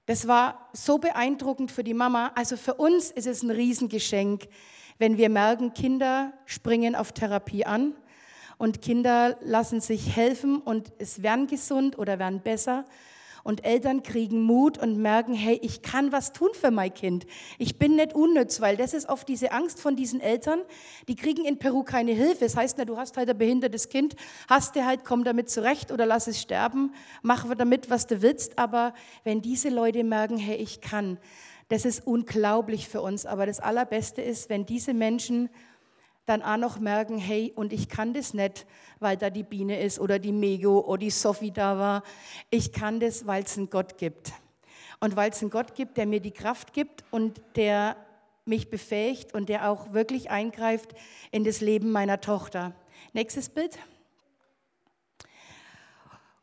das 0.05 0.27
war 0.27 0.69
so 0.73 0.97
beeindruckend 0.97 1.71
für 1.71 1.83
die 1.83 1.93
Mama. 1.93 2.31
Also 2.35 2.57
für 2.57 2.73
uns 2.73 3.11
ist 3.11 3.27
es 3.27 3.43
ein 3.43 3.51
Riesengeschenk, 3.51 4.47
wenn 4.97 5.17
wir 5.17 5.29
merken, 5.29 5.73
Kinder 5.73 6.33
springen 6.45 6.95
auf 6.95 7.11
Therapie 7.13 7.65
an 7.65 7.95
und 8.57 8.81
Kinder 8.81 9.37
lassen 9.41 9.81
sich 9.81 10.15
helfen 10.15 10.59
und 10.59 10.91
es 10.99 11.23
werden 11.23 11.47
gesund 11.47 11.97
oder 11.97 12.19
werden 12.19 12.41
besser 12.41 12.85
und 13.43 13.65
Eltern 13.65 14.03
kriegen 14.03 14.41
Mut 14.41 14.77
und 14.77 14.97
merken, 14.97 15.33
hey, 15.33 15.59
ich 15.61 15.81
kann 15.81 16.11
was 16.11 16.33
tun 16.33 16.49
für 16.53 16.71
mein 16.71 16.93
Kind. 16.93 17.25
Ich 17.57 17.77
bin 17.77 17.95
nicht 17.95 18.13
unnütz, 18.13 18.61
weil 18.61 18.77
das 18.77 18.93
ist 18.93 19.09
oft 19.09 19.27
diese 19.27 19.51
Angst 19.51 19.79
von 19.79 19.95
diesen 19.95 20.21
Eltern. 20.21 20.61
Die 21.07 21.15
kriegen 21.15 21.45
in 21.45 21.57
Peru 21.57 21.83
keine 21.83 22.11
Hilfe. 22.11 22.45
Das 22.45 22.55
heißt, 22.55 22.77
na, 22.77 22.85
du 22.85 22.97
hast 22.97 23.17
halt 23.17 23.29
ein 23.29 23.37
behindertes 23.37 23.89
Kind, 23.89 24.15
hast 24.47 24.75
du 24.75 24.85
halt, 24.85 25.03
komm 25.05 25.23
damit 25.23 25.49
zurecht 25.49 25.91
oder 25.91 26.05
lass 26.05 26.27
es 26.27 26.39
sterben, 26.41 26.93
mach 27.21 27.45
damit, 27.55 27.89
was 27.89 28.07
du 28.07 28.21
willst. 28.21 28.57
Aber 28.57 28.93
wenn 29.23 29.41
diese 29.41 29.69
Leute 29.69 30.03
merken, 30.03 30.37
hey, 30.37 30.57
ich 30.57 30.81
kann, 30.81 31.17
das 31.69 31.85
ist 31.85 32.05
unglaublich 32.05 32.89
für 32.89 33.01
uns. 33.01 33.25
Aber 33.25 33.45
das 33.45 33.59
Allerbeste 33.59 34.21
ist, 34.21 34.49
wenn 34.49 34.65
diese 34.65 34.93
Menschen 34.93 35.49
dann 36.31 36.41
auch 36.41 36.57
noch 36.57 36.79
merken, 36.79 37.17
hey, 37.17 37.51
und 37.55 37.73
ich 37.73 37.89
kann 37.89 38.13
das 38.13 38.33
nicht, 38.33 38.65
weil 38.99 39.17
da 39.17 39.29
die 39.29 39.43
Biene 39.43 39.81
ist 39.81 39.99
oder 39.99 40.17
die 40.17 40.31
Mego 40.31 40.79
oder 40.79 40.99
die 40.99 41.09
Sophie 41.09 41.51
da 41.51 41.77
war. 41.77 42.03
Ich 42.49 42.71
kann 42.71 42.99
das, 42.99 43.27
weil 43.27 43.43
es 43.43 43.57
einen 43.57 43.69
Gott 43.69 43.97
gibt. 43.97 44.31
Und 45.01 45.15
weil 45.15 45.31
es 45.31 45.41
einen 45.41 45.51
Gott 45.51 45.75
gibt, 45.75 45.97
der 45.97 46.05
mir 46.05 46.21
die 46.21 46.31
Kraft 46.31 46.73
gibt 46.73 47.03
und 47.11 47.41
der 47.55 47.97
mich 48.45 48.69
befähigt 48.69 49.33
und 49.33 49.49
der 49.49 49.69
auch 49.69 49.91
wirklich 49.93 50.31
eingreift 50.31 50.93
in 51.31 51.43
das 51.43 51.59
Leben 51.59 51.91
meiner 51.91 52.21
Tochter. 52.21 52.73
Nächstes 53.13 53.49
Bild. 53.49 53.77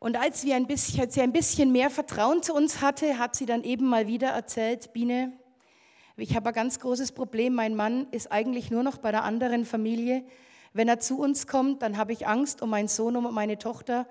Und 0.00 0.16
als, 0.16 0.44
wir 0.44 0.54
ein 0.54 0.66
bisschen, 0.66 1.00
als 1.00 1.14
sie 1.14 1.22
ein 1.22 1.32
bisschen 1.32 1.72
mehr 1.72 1.90
Vertrauen 1.90 2.42
zu 2.42 2.54
uns 2.54 2.80
hatte, 2.82 3.18
hat 3.18 3.36
sie 3.36 3.46
dann 3.46 3.64
eben 3.64 3.86
mal 3.86 4.06
wieder 4.06 4.28
erzählt, 4.28 4.92
Biene, 4.92 5.32
ich 6.18 6.34
habe 6.34 6.48
ein 6.48 6.54
ganz 6.54 6.80
großes 6.80 7.12
Problem. 7.12 7.54
Mein 7.54 7.76
Mann 7.76 8.08
ist 8.10 8.32
eigentlich 8.32 8.72
nur 8.72 8.82
noch 8.82 8.98
bei 8.98 9.12
der 9.12 9.22
anderen 9.22 9.64
Familie. 9.64 10.24
Wenn 10.72 10.88
er 10.88 10.98
zu 10.98 11.18
uns 11.20 11.46
kommt, 11.46 11.82
dann 11.82 11.96
habe 11.96 12.12
ich 12.12 12.26
Angst 12.26 12.60
um 12.60 12.70
meinen 12.70 12.88
Sohn 12.88 13.16
um 13.16 13.32
meine 13.32 13.56
Tochter. 13.56 14.08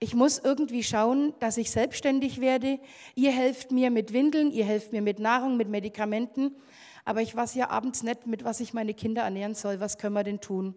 Ich 0.00 0.14
muss 0.14 0.40
irgendwie 0.40 0.82
schauen, 0.82 1.32
dass 1.38 1.56
ich 1.56 1.70
selbstständig 1.70 2.40
werde. 2.40 2.80
Ihr 3.14 3.30
helft 3.30 3.70
mir 3.70 3.92
mit 3.92 4.12
Windeln, 4.12 4.50
ihr 4.50 4.64
helft 4.64 4.90
mir 4.92 5.00
mit 5.00 5.20
Nahrung, 5.20 5.56
mit 5.56 5.68
Medikamenten. 5.68 6.56
Aber 7.04 7.22
ich 7.22 7.34
weiß 7.36 7.54
ja 7.54 7.70
abends 7.70 8.02
nicht, 8.02 8.26
mit 8.26 8.44
was 8.44 8.58
ich 8.58 8.74
meine 8.74 8.92
Kinder 8.92 9.22
ernähren 9.22 9.54
soll. 9.54 9.78
Was 9.78 9.96
können 9.96 10.14
wir 10.14 10.24
denn 10.24 10.40
tun? 10.40 10.74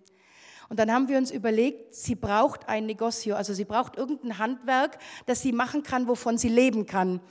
Und 0.70 0.80
dann 0.80 0.92
haben 0.92 1.08
wir 1.08 1.18
uns 1.18 1.32
überlegt, 1.32 1.96
sie 1.96 2.16
braucht 2.16 2.70
ein 2.70 2.86
Negozio, 2.86 3.36
also 3.36 3.54
sie 3.54 3.66
braucht 3.66 3.96
irgendein 3.96 4.38
Handwerk, 4.38 5.00
das 5.26 5.42
sie 5.42 5.54
machen 5.54 5.82
kann, 5.82 6.08
wovon 6.08 6.38
sie 6.38 6.50
leben 6.50 6.86
kann. 6.86 7.22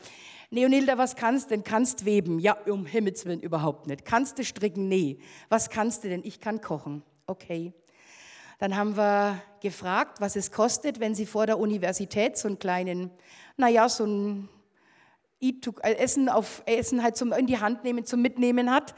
Neonilda, 0.50 0.96
was 0.96 1.16
kannst 1.16 1.50
denn? 1.50 1.64
Kannst 1.64 2.04
weben? 2.04 2.38
Ja, 2.38 2.56
um 2.66 2.86
Himmels 2.86 3.24
Willen 3.24 3.40
überhaupt 3.40 3.86
nicht. 3.86 4.04
Kannst 4.04 4.38
du 4.38 4.44
stricken? 4.44 4.88
Nee. 4.88 5.18
Was 5.48 5.70
kannst 5.70 6.04
du 6.04 6.08
denn? 6.08 6.22
Ich 6.24 6.40
kann 6.40 6.60
kochen. 6.60 7.02
Okay. 7.26 7.72
Dann 8.58 8.76
haben 8.76 8.96
wir 8.96 9.42
gefragt, 9.60 10.20
was 10.20 10.36
es 10.36 10.50
kostet, 10.50 11.00
wenn 11.00 11.14
sie 11.14 11.26
vor 11.26 11.46
der 11.46 11.58
Universität 11.58 12.38
so 12.38 12.48
einen 12.48 12.58
kleinen, 12.58 13.10
naja, 13.56 13.88
so 13.88 14.04
ein 14.04 14.48
äh, 15.40 15.52
Essen, 15.82 16.28
auf, 16.28 16.62
Essen 16.64 17.02
halt 17.02 17.16
zum, 17.16 17.32
in 17.32 17.46
die 17.46 17.58
Hand 17.58 17.84
nehmen, 17.84 18.06
zum 18.06 18.22
Mitnehmen 18.22 18.70
hat. 18.70 18.94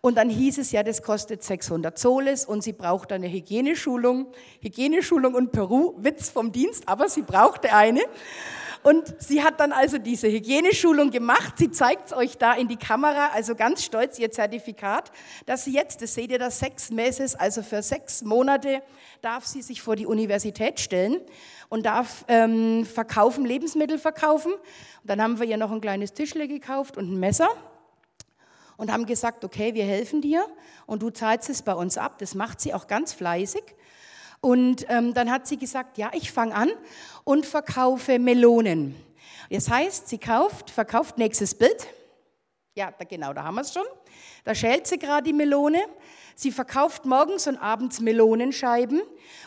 Und 0.00 0.16
dann 0.16 0.30
hieß 0.30 0.58
es 0.58 0.72
ja, 0.72 0.82
das 0.82 1.02
kostet 1.02 1.42
600 1.42 1.98
Soles 1.98 2.44
und 2.44 2.62
sie 2.62 2.72
braucht 2.72 3.12
eine 3.12 3.30
Hygieneschulung. 3.30 4.28
Hygieneschulung 4.60 5.34
und 5.34 5.52
Peru, 5.52 5.94
Witz 5.98 6.28
vom 6.30 6.52
Dienst, 6.52 6.88
aber 6.88 7.08
sie 7.08 7.22
brauchte 7.22 7.74
eine. 7.74 8.02
Und 8.82 9.14
sie 9.18 9.42
hat 9.42 9.60
dann 9.60 9.72
also 9.72 9.98
diese 9.98 10.28
Hygieneschulung 10.28 11.10
gemacht. 11.10 11.54
Sie 11.58 11.70
zeigt 11.70 12.08
es 12.08 12.12
euch 12.12 12.38
da 12.38 12.54
in 12.54 12.68
die 12.68 12.76
Kamera, 12.76 13.28
also 13.32 13.54
ganz 13.54 13.84
stolz 13.84 14.18
ihr 14.18 14.30
Zertifikat, 14.30 15.10
dass 15.46 15.64
sie 15.64 15.72
jetzt, 15.72 16.02
das 16.02 16.14
seht 16.14 16.30
ihr 16.30 16.38
da, 16.38 16.50
sechs 16.50 16.90
Meses, 16.90 17.34
also 17.34 17.62
für 17.62 17.82
sechs 17.82 18.22
Monate 18.22 18.82
darf 19.22 19.46
sie 19.46 19.62
sich 19.62 19.82
vor 19.82 19.96
die 19.96 20.06
Universität 20.06 20.78
stellen 20.80 21.20
und 21.68 21.86
darf 21.86 22.24
ähm, 22.28 22.84
verkaufen, 22.84 23.44
Lebensmittel 23.44 23.98
verkaufen. 23.98 24.52
Und 24.52 24.62
dann 25.04 25.20
haben 25.20 25.40
wir 25.40 25.46
ihr 25.46 25.56
noch 25.56 25.72
ein 25.72 25.80
kleines 25.80 26.12
Tischle 26.12 26.48
gekauft 26.48 26.96
und 26.96 27.10
ein 27.12 27.18
Messer 27.18 27.48
und 28.76 28.92
haben 28.92 29.06
gesagt, 29.06 29.44
okay, 29.44 29.74
wir 29.74 29.84
helfen 29.84 30.20
dir 30.20 30.46
und 30.86 31.02
du 31.02 31.10
zahlst 31.10 31.50
es 31.50 31.62
bei 31.62 31.74
uns 31.74 31.98
ab. 31.98 32.18
Das 32.18 32.34
macht 32.34 32.60
sie 32.60 32.74
auch 32.74 32.86
ganz 32.86 33.12
fleißig. 33.12 33.62
Und 34.40 34.86
ähm, 34.88 35.14
dann 35.14 35.30
hat 35.30 35.46
sie 35.46 35.56
gesagt, 35.56 35.98
ja, 35.98 36.10
ich 36.12 36.30
fange 36.30 36.54
an 36.54 36.70
und 37.24 37.46
verkaufe 37.46 38.18
Melonen. 38.18 38.94
Das 39.50 39.70
heißt, 39.70 40.08
sie 40.08 40.18
kauft, 40.18 40.70
verkauft 40.70 41.18
nächstes 41.18 41.54
Bild. 41.54 41.86
Ja, 42.74 42.92
da, 42.96 43.04
genau, 43.04 43.32
da 43.32 43.44
haben 43.44 43.54
wir 43.54 43.62
es 43.62 43.72
schon. 43.72 43.86
Da 44.44 44.54
schält 44.54 44.86
sie 44.86 44.98
gerade 44.98 45.24
die 45.24 45.32
Melone. 45.32 45.80
Sie 46.34 46.52
verkauft 46.52 47.06
morgens 47.06 47.46
und 47.46 47.56
abends 47.56 48.00
Melonenscheiben. 48.00 49.00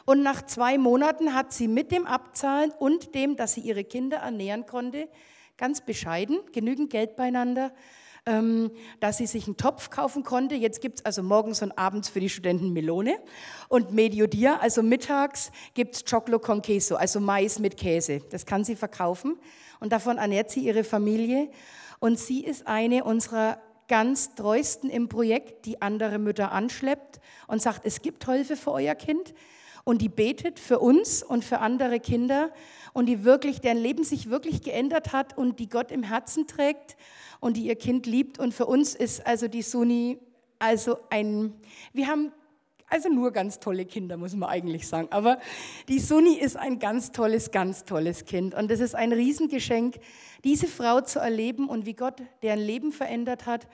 Und 0.06 0.24
nach 0.24 0.46
zwei 0.46 0.78
Monaten 0.78 1.36
hat 1.36 1.54
sie 1.54 1.68
mit 1.68 1.92
dem 1.92 2.08
Abzahlen 2.08 2.72
und 2.72 3.14
dem, 3.14 3.36
dass 3.36 3.54
sie 3.54 3.62
ihre 3.62 3.84
Kinder 3.84 4.18
ernähren 4.18 4.66
konnte, 4.66 5.08
ganz 5.58 5.82
bescheiden, 5.82 6.40
genügend 6.52 6.90
Geld 6.90 7.16
beieinander, 7.16 7.72
dass 8.26 9.18
sie 9.18 9.26
sich 9.26 9.48
einen 9.48 9.58
Topf 9.58 9.90
kaufen 9.90 10.24
konnte. 10.24 10.56
Jetzt 10.56 10.82
gibt 10.82 11.00
es 11.00 11.06
also 11.06 11.24
morgens 11.24 11.62
und 11.62 11.78
abends 11.78 12.10
für 12.10 12.20
die 12.20 12.30
Studenten 12.30 12.74
Melone. 12.74 13.18
Und 13.70 13.92
Mediodia, 13.92 14.58
also 14.58 14.84
mittags, 14.84 15.52
gibt 15.74 15.96
es 15.96 16.06
Choclo 16.06 16.40
con 16.40 16.62
Queso, 16.62 16.96
also 16.96 17.20
Mais 17.20 17.60
mit 17.60 17.78
Käse. 17.78 18.22
Das 18.30 18.46
kann 18.46 18.64
sie 18.64 18.76
verkaufen. 18.76 19.38
Und 19.80 19.92
davon 19.92 20.18
ernährt 20.18 20.52
sie 20.52 20.62
ihre 20.62 20.84
Familie. 20.84 21.50
Und 22.00 22.20
sie 22.20 22.44
ist 22.44 22.68
eine 22.68 23.04
unserer 23.04 23.60
ganz 23.88 24.36
treuesten 24.36 24.90
im 24.90 25.10
Projekt, 25.10 25.66
die 25.66 25.82
andere 25.82 26.20
Mütter 26.20 26.52
anschleppt 26.52 27.20
und 27.48 27.62
sagt, 27.62 27.86
es 27.86 28.02
gibt 28.02 28.26
Hilfe 28.26 28.56
für 28.56 28.72
euer 28.72 28.96
Kind. 28.96 29.34
Und 29.84 30.02
die 30.02 30.10
betet 30.10 30.60
für 30.60 30.80
uns 30.80 31.24
und 31.24 31.44
für 31.44 31.60
andere 31.60 32.00
Kinder 32.00 32.52
und 32.94 33.06
die 33.06 33.24
wirklich, 33.24 33.62
deren 33.62 33.78
Leben 33.78 34.04
sich 34.04 34.30
wirklich 34.30 34.62
geändert 34.62 35.14
hat 35.14 35.38
und 35.38 35.60
die 35.60 35.70
Gott 35.70 35.92
im 35.92 36.04
Herzen 36.04 36.48
trägt 36.48 36.98
und 37.40 37.58
die 37.58 37.66
ihr 37.68 37.76
Kind 37.76 38.06
liebt. 38.06 38.40
Und 38.40 38.54
für 38.54 38.66
uns 38.66 38.96
ist 38.96 39.26
also 39.26 39.48
die 39.48 39.62
Suni 39.62 40.20
also 40.60 41.00
ein, 41.10 41.54
wir 41.94 42.08
haben 42.08 42.32
Also 42.92 43.08
nur 43.10 43.32
ganz 43.32 43.60
tolle 43.60 43.86
Kinder, 43.86 44.18
muss 44.18 44.36
man 44.36 44.50
eigentlich 44.50 44.88
sagen. 44.88 45.10
Aber 45.12 45.38
die 45.88 46.00
Sunni 46.00 46.34
ist 46.40 46.58
ein 46.58 46.80
ganz 46.80 47.12
tolles, 47.12 47.52
ganz 47.52 47.86
tolles 47.86 48.26
Kind. 48.26 48.56
Und 48.56 48.72
es 48.72 48.80
ist 48.80 48.96
ein 48.96 49.14
Riesengeschenk, 49.14 50.00
diese 50.44 50.68
Frau 50.68 51.02
zu 51.02 51.20
erleben 51.20 51.70
und 51.70 51.86
wie 51.86 51.94
Gott 51.94 52.22
deren 52.42 52.60
Leben 52.60 52.92
verändert 52.92 53.46
hat. 53.46 53.68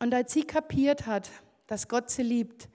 Und 0.00 0.12
als 0.12 0.32
sie 0.32 0.42
kapiert 0.42 1.06
hat, 1.06 1.30
dass 1.68 1.86
Gott 1.86 2.10
sie 2.10 2.24
liebt, 2.24 2.68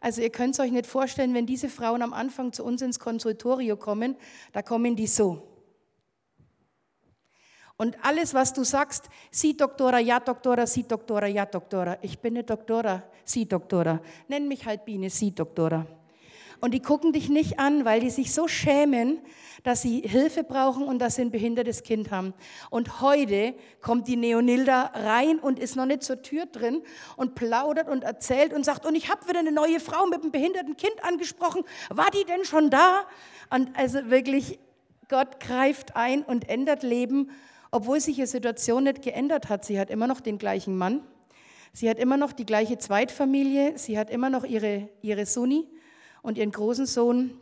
also 0.00 0.22
ihr 0.22 0.30
könnt 0.30 0.54
es 0.54 0.60
euch 0.60 0.72
nicht 0.72 0.86
vorstellen, 0.86 1.34
wenn 1.34 1.46
diese 1.46 1.68
Frauen 1.68 2.02
am 2.02 2.12
Anfang 2.12 2.52
zu 2.52 2.64
uns 2.64 2.82
ins 2.82 2.98
Konsultorio 2.98 3.76
kommen, 3.76 4.16
da 4.52 4.62
kommen 4.62 4.96
die 4.96 5.06
so. 5.06 5.46
Und 7.76 7.96
alles, 8.04 8.34
was 8.34 8.52
du 8.52 8.62
sagst, 8.62 9.08
sie 9.30 9.56
Doktora, 9.56 10.00
ja 10.00 10.20
Doktora, 10.20 10.66
sie 10.66 10.82
Doktora, 10.82 11.26
ja 11.26 11.46
Doktora. 11.46 11.96
Ich 12.02 12.18
bin 12.18 12.34
eine 12.34 12.44
Doktora, 12.44 13.02
sie 13.24 13.46
Doktora. 13.46 14.00
Nenn 14.28 14.48
mich 14.48 14.66
halt 14.66 14.84
Biene, 14.84 15.08
sie 15.08 15.34
Doktora. 15.34 15.86
Und 16.60 16.72
die 16.72 16.80
gucken 16.80 17.12
dich 17.12 17.28
nicht 17.28 17.58
an, 17.58 17.84
weil 17.84 18.00
die 18.00 18.10
sich 18.10 18.32
so 18.32 18.48
schämen, 18.48 19.20
dass 19.62 19.82
sie 19.82 20.00
Hilfe 20.00 20.44
brauchen 20.44 20.84
und 20.84 20.98
dass 20.98 21.16
sie 21.16 21.22
ein 21.22 21.30
behindertes 21.30 21.82
Kind 21.82 22.10
haben. 22.10 22.34
Und 22.70 23.00
heute 23.00 23.54
kommt 23.80 24.08
die 24.08 24.16
Neonilda 24.16 24.92
rein 24.94 25.38
und 25.38 25.58
ist 25.58 25.76
noch 25.76 25.86
nicht 25.86 26.02
zur 26.02 26.22
Tür 26.22 26.46
drin 26.46 26.82
und 27.16 27.34
plaudert 27.34 27.88
und 27.88 28.04
erzählt 28.04 28.52
und 28.52 28.64
sagt, 28.64 28.86
und 28.86 28.94
ich 28.94 29.10
habe 29.10 29.28
wieder 29.28 29.40
eine 29.40 29.52
neue 29.52 29.80
Frau 29.80 30.06
mit 30.06 30.22
einem 30.22 30.32
behinderten 30.32 30.76
Kind 30.76 31.02
angesprochen. 31.02 31.62
War 31.88 32.10
die 32.10 32.24
denn 32.24 32.44
schon 32.44 32.70
da? 32.70 33.04
Und 33.50 33.76
also 33.76 34.10
wirklich, 34.10 34.58
Gott 35.08 35.40
greift 35.40 35.96
ein 35.96 36.22
und 36.22 36.48
ändert 36.48 36.82
Leben 36.82 37.30
obwohl 37.70 38.00
sich 38.00 38.18
ihre 38.18 38.26
Situation 38.26 38.84
nicht 38.84 39.02
geändert 39.02 39.48
hat. 39.48 39.64
Sie 39.64 39.78
hat 39.78 39.90
immer 39.90 40.06
noch 40.06 40.20
den 40.20 40.38
gleichen 40.38 40.76
Mann, 40.76 41.02
sie 41.72 41.88
hat 41.88 41.98
immer 41.98 42.16
noch 42.16 42.32
die 42.32 42.46
gleiche 42.46 42.78
Zweitfamilie, 42.78 43.78
sie 43.78 43.98
hat 43.98 44.10
immer 44.10 44.30
noch 44.30 44.44
ihre, 44.44 44.88
ihre 45.02 45.26
Sunni 45.26 45.68
und 46.22 46.38
ihren 46.38 46.50
großen 46.50 46.86
Sohn, 46.86 47.32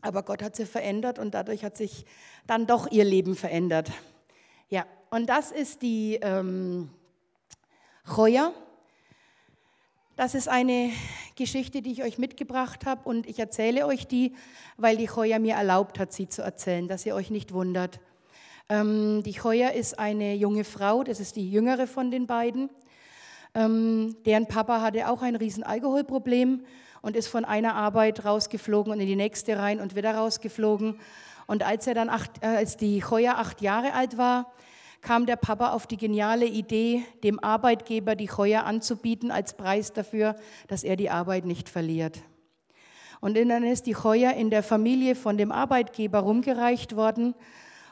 aber 0.00 0.22
Gott 0.22 0.42
hat 0.42 0.56
sie 0.56 0.66
verändert 0.66 1.18
und 1.18 1.34
dadurch 1.34 1.64
hat 1.64 1.76
sich 1.76 2.04
dann 2.46 2.66
doch 2.66 2.90
ihr 2.90 3.04
Leben 3.04 3.36
verändert. 3.36 3.90
Ja, 4.68 4.86
und 5.10 5.26
das 5.26 5.50
ist 5.50 5.82
die 5.82 6.18
ähm, 6.22 6.90
Choya. 8.06 8.52
Das 10.16 10.34
ist 10.34 10.48
eine 10.48 10.90
Geschichte, 11.36 11.82
die 11.82 11.92
ich 11.92 12.02
euch 12.02 12.18
mitgebracht 12.18 12.84
habe 12.86 13.08
und 13.08 13.26
ich 13.26 13.38
erzähle 13.38 13.86
euch 13.86 14.06
die, 14.06 14.34
weil 14.76 14.96
die 14.96 15.06
Choya 15.06 15.38
mir 15.38 15.54
erlaubt 15.54 15.98
hat, 15.98 16.12
sie 16.12 16.28
zu 16.28 16.42
erzählen, 16.42 16.88
dass 16.88 17.06
ihr 17.06 17.14
euch 17.14 17.30
nicht 17.30 17.52
wundert. 17.52 18.00
Ähm, 18.68 19.22
die 19.24 19.40
Heuer 19.40 19.72
ist 19.72 19.98
eine 19.98 20.34
junge 20.34 20.64
Frau, 20.64 21.02
das 21.02 21.20
ist 21.20 21.36
die 21.36 21.50
jüngere 21.50 21.86
von 21.86 22.10
den 22.10 22.26
beiden. 22.26 22.70
Ähm, 23.54 24.16
deren 24.24 24.46
Papa 24.46 24.80
hatte 24.80 25.08
auch 25.08 25.22
ein 25.22 25.36
riesen 25.36 25.62
Alkoholproblem 25.62 26.64
und 27.02 27.16
ist 27.16 27.28
von 27.28 27.44
einer 27.44 27.74
Arbeit 27.74 28.24
rausgeflogen 28.24 28.92
und 28.92 29.00
in 29.00 29.06
die 29.06 29.16
nächste 29.16 29.58
rein 29.58 29.80
und 29.80 29.94
wieder 29.94 30.14
rausgeflogen. 30.14 30.98
Und 31.46 31.62
als 31.64 31.86
er 31.86 31.94
dann 31.94 32.08
acht, 32.08 32.42
äh, 32.42 32.46
als 32.46 32.76
die 32.76 33.04
Heuer 33.04 33.36
acht 33.36 33.60
Jahre 33.60 33.92
alt 33.92 34.16
war, 34.16 34.52
kam 35.02 35.26
der 35.26 35.36
Papa 35.36 35.72
auf 35.72 35.88
die 35.88 35.96
geniale 35.96 36.46
Idee, 36.46 37.04
dem 37.24 37.42
Arbeitgeber 37.42 38.14
die 38.14 38.30
Heuer 38.30 38.64
anzubieten 38.64 39.32
als 39.32 39.54
Preis 39.54 39.92
dafür, 39.92 40.36
dass 40.68 40.84
er 40.84 40.96
die 40.96 41.10
Arbeit 41.10 41.44
nicht 41.44 41.68
verliert. 41.68 42.20
Und 43.20 43.36
dann 43.36 43.64
ist 43.64 43.86
die 43.86 43.96
Heuer 43.96 44.32
in 44.32 44.50
der 44.50 44.62
Familie 44.62 45.14
von 45.14 45.36
dem 45.36 45.52
Arbeitgeber 45.52 46.20
rumgereicht 46.20 46.96
worden 46.96 47.34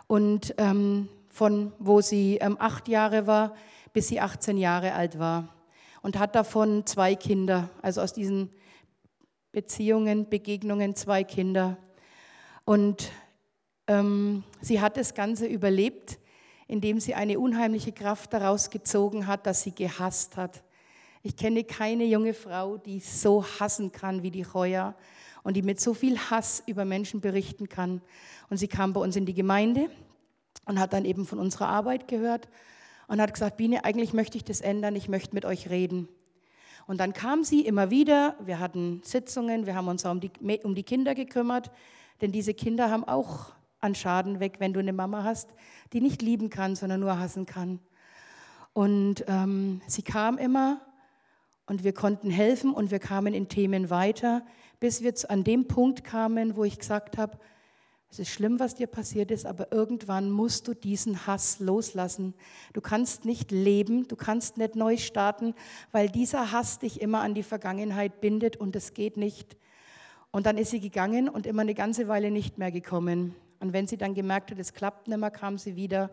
und 0.07 0.55
ähm, 0.59 1.09
von 1.29 1.73
wo 1.79 2.01
sie 2.01 2.39
ähm, 2.39 2.57
acht 2.59 2.89
Jahre 2.89 3.27
war, 3.27 3.55
bis 3.93 4.09
sie 4.09 4.21
18 4.21 4.57
Jahre 4.57 4.93
alt 4.93 5.19
war. 5.19 5.49
Und 6.03 6.19
hat 6.19 6.35
davon 6.35 6.87
zwei 6.87 7.15
Kinder, 7.15 7.71
also 7.83 8.01
aus 8.01 8.13
diesen 8.13 8.51
Beziehungen, 9.53 10.29
Begegnungen 10.29 10.95
zwei 10.95 11.25
Kinder. 11.25 11.77
Und 12.65 13.11
ähm, 13.87 14.45
sie 14.61 14.81
hat 14.81 14.97
das 14.97 15.15
Ganze 15.15 15.47
überlebt, 15.47 16.19
indem 16.69 17.01
sie 17.01 17.15
eine 17.15 17.39
unheimliche 17.41 17.91
Kraft 17.91 18.33
daraus 18.33 18.71
gezogen 18.71 19.27
hat, 19.27 19.47
dass 19.47 19.63
sie 19.63 19.75
gehasst 19.75 20.37
hat. 20.37 20.63
Ich 21.23 21.37
kenne 21.37 21.65
keine 21.65 22.05
junge 22.05 22.33
Frau, 22.33 22.77
die 22.77 23.01
so 23.01 23.45
hassen 23.45 23.91
kann 23.91 24.23
wie 24.23 24.31
die 24.31 24.47
Heuer 24.47 24.95
und 25.43 25.57
die 25.57 25.63
mit 25.63 25.81
so 25.81 25.95
viel 25.95 26.17
Hass 26.17 26.63
über 26.67 26.85
Menschen 26.85 27.21
berichten 27.21 27.69
kann. 27.69 28.01
Und 28.49 28.59
sie 28.59 28.69
kam 28.69 28.93
bei 28.93 29.01
uns 29.01 29.17
in 29.17 29.27
die 29.27 29.35
Gemeinde 29.35 29.91
und 30.65 30.79
hat 30.79 30.93
dann 30.93 31.05
eben 31.05 31.27
von 31.27 31.41
unserer 31.41 31.69
Arbeit 31.69 32.07
gehört 32.07 32.49
und 33.09 33.21
hat 33.21 33.35
gesagt, 33.35 33.57
Biene, 33.57 33.85
eigentlich 33.85 34.13
möchte 34.13 34.37
ich 34.37 34.45
das 34.45 34.61
ändern, 34.61 34.95
ich 34.95 35.09
möchte 35.09 35.35
mit 35.35 35.45
euch 35.45 35.69
reden. 35.69 36.09
Und 36.91 36.99
dann 36.99 37.13
kam 37.13 37.45
sie 37.45 37.61
immer 37.61 37.91
wieder, 37.91 38.35
wir 38.41 38.59
hatten 38.59 39.01
Sitzungen, 39.05 39.65
wir 39.65 39.77
haben 39.77 39.87
uns 39.87 40.05
um 40.05 40.19
die, 40.19 40.33
um 40.65 40.75
die 40.75 40.83
Kinder 40.83 41.15
gekümmert, 41.15 41.71
denn 42.21 42.33
diese 42.33 42.53
Kinder 42.53 42.91
haben 42.91 43.05
auch 43.05 43.53
an 43.79 43.95
Schaden 43.95 44.41
weg, 44.41 44.57
wenn 44.59 44.73
du 44.73 44.81
eine 44.81 44.93
Mama 44.93 45.23
hast, 45.23 45.55
die 45.93 46.01
nicht 46.01 46.21
lieben 46.21 46.51
kann, 46.51 46.75
sondern 46.75 46.99
nur 46.99 47.17
hassen 47.17 47.47
kann. 47.47 47.79
Und 48.73 49.25
ähm, 49.29 49.81
sie 49.87 50.03
kam 50.03 50.37
immer 50.37 50.81
und 51.65 51.85
wir 51.85 51.95
konnten 51.95 52.29
helfen 52.29 52.75
und 52.75 52.91
wir 52.91 52.99
kamen 52.99 53.35
in 53.35 53.47
Themen 53.47 53.89
weiter, 53.89 54.43
bis 54.81 55.01
wir 55.01 55.15
an 55.29 55.45
dem 55.45 55.69
Punkt 55.69 56.03
kamen, 56.03 56.57
wo 56.57 56.65
ich 56.65 56.77
gesagt 56.77 57.19
habe, 57.19 57.39
es 58.13 58.19
ist 58.19 58.31
schlimm, 58.31 58.59
was 58.59 58.75
dir 58.75 58.89
passiert 58.89 59.31
ist, 59.31 59.47
aber 59.47 59.71
irgendwann 59.71 60.33
musst 60.33 60.67
du 60.67 60.75
diesen 60.75 61.29
Hass 61.29 61.61
loslassen. 61.61 62.35
Du 62.73 62.81
kannst 62.81 63.25
nicht 63.25 63.53
leben, 63.53 64.09
du 64.09 64.17
kannst 64.17 64.57
nicht 64.57 64.75
neu 64.75 64.97
starten, 64.97 65.55
weil 65.93 66.09
dieser 66.09 66.51
Hass 66.51 66.81
dich 66.81 67.01
immer 67.01 67.21
an 67.21 67.35
die 67.35 67.45
Vergangenheit 67.45 68.21
bindet 68.21 68.57
und 68.57 68.75
es 68.75 68.95
geht 68.95 69.17
nicht. 69.17 69.57
Und 70.33 70.47
dann 70.47 70.59
ist 70.59 70.71
sie 70.71 70.81
gegangen 70.81 71.29
und 71.29 71.47
immer 71.47 71.63
eine 71.63 71.75
ganze 71.75 72.09
Weile 72.09 72.33
nicht 72.33 72.59
mehr 72.59 72.73
gekommen. 72.73 73.37
Und 73.61 73.73
wenn 73.73 73.87
sie 73.87 73.97
dann 73.97 74.15
gemerkt 74.15 74.51
hat, 74.51 74.59
es 74.59 74.75
klappt 74.75 75.07
nicht 75.07 75.19
mehr, 75.19 75.31
kam 75.31 75.57
sie 75.57 75.77
wieder. 75.77 76.13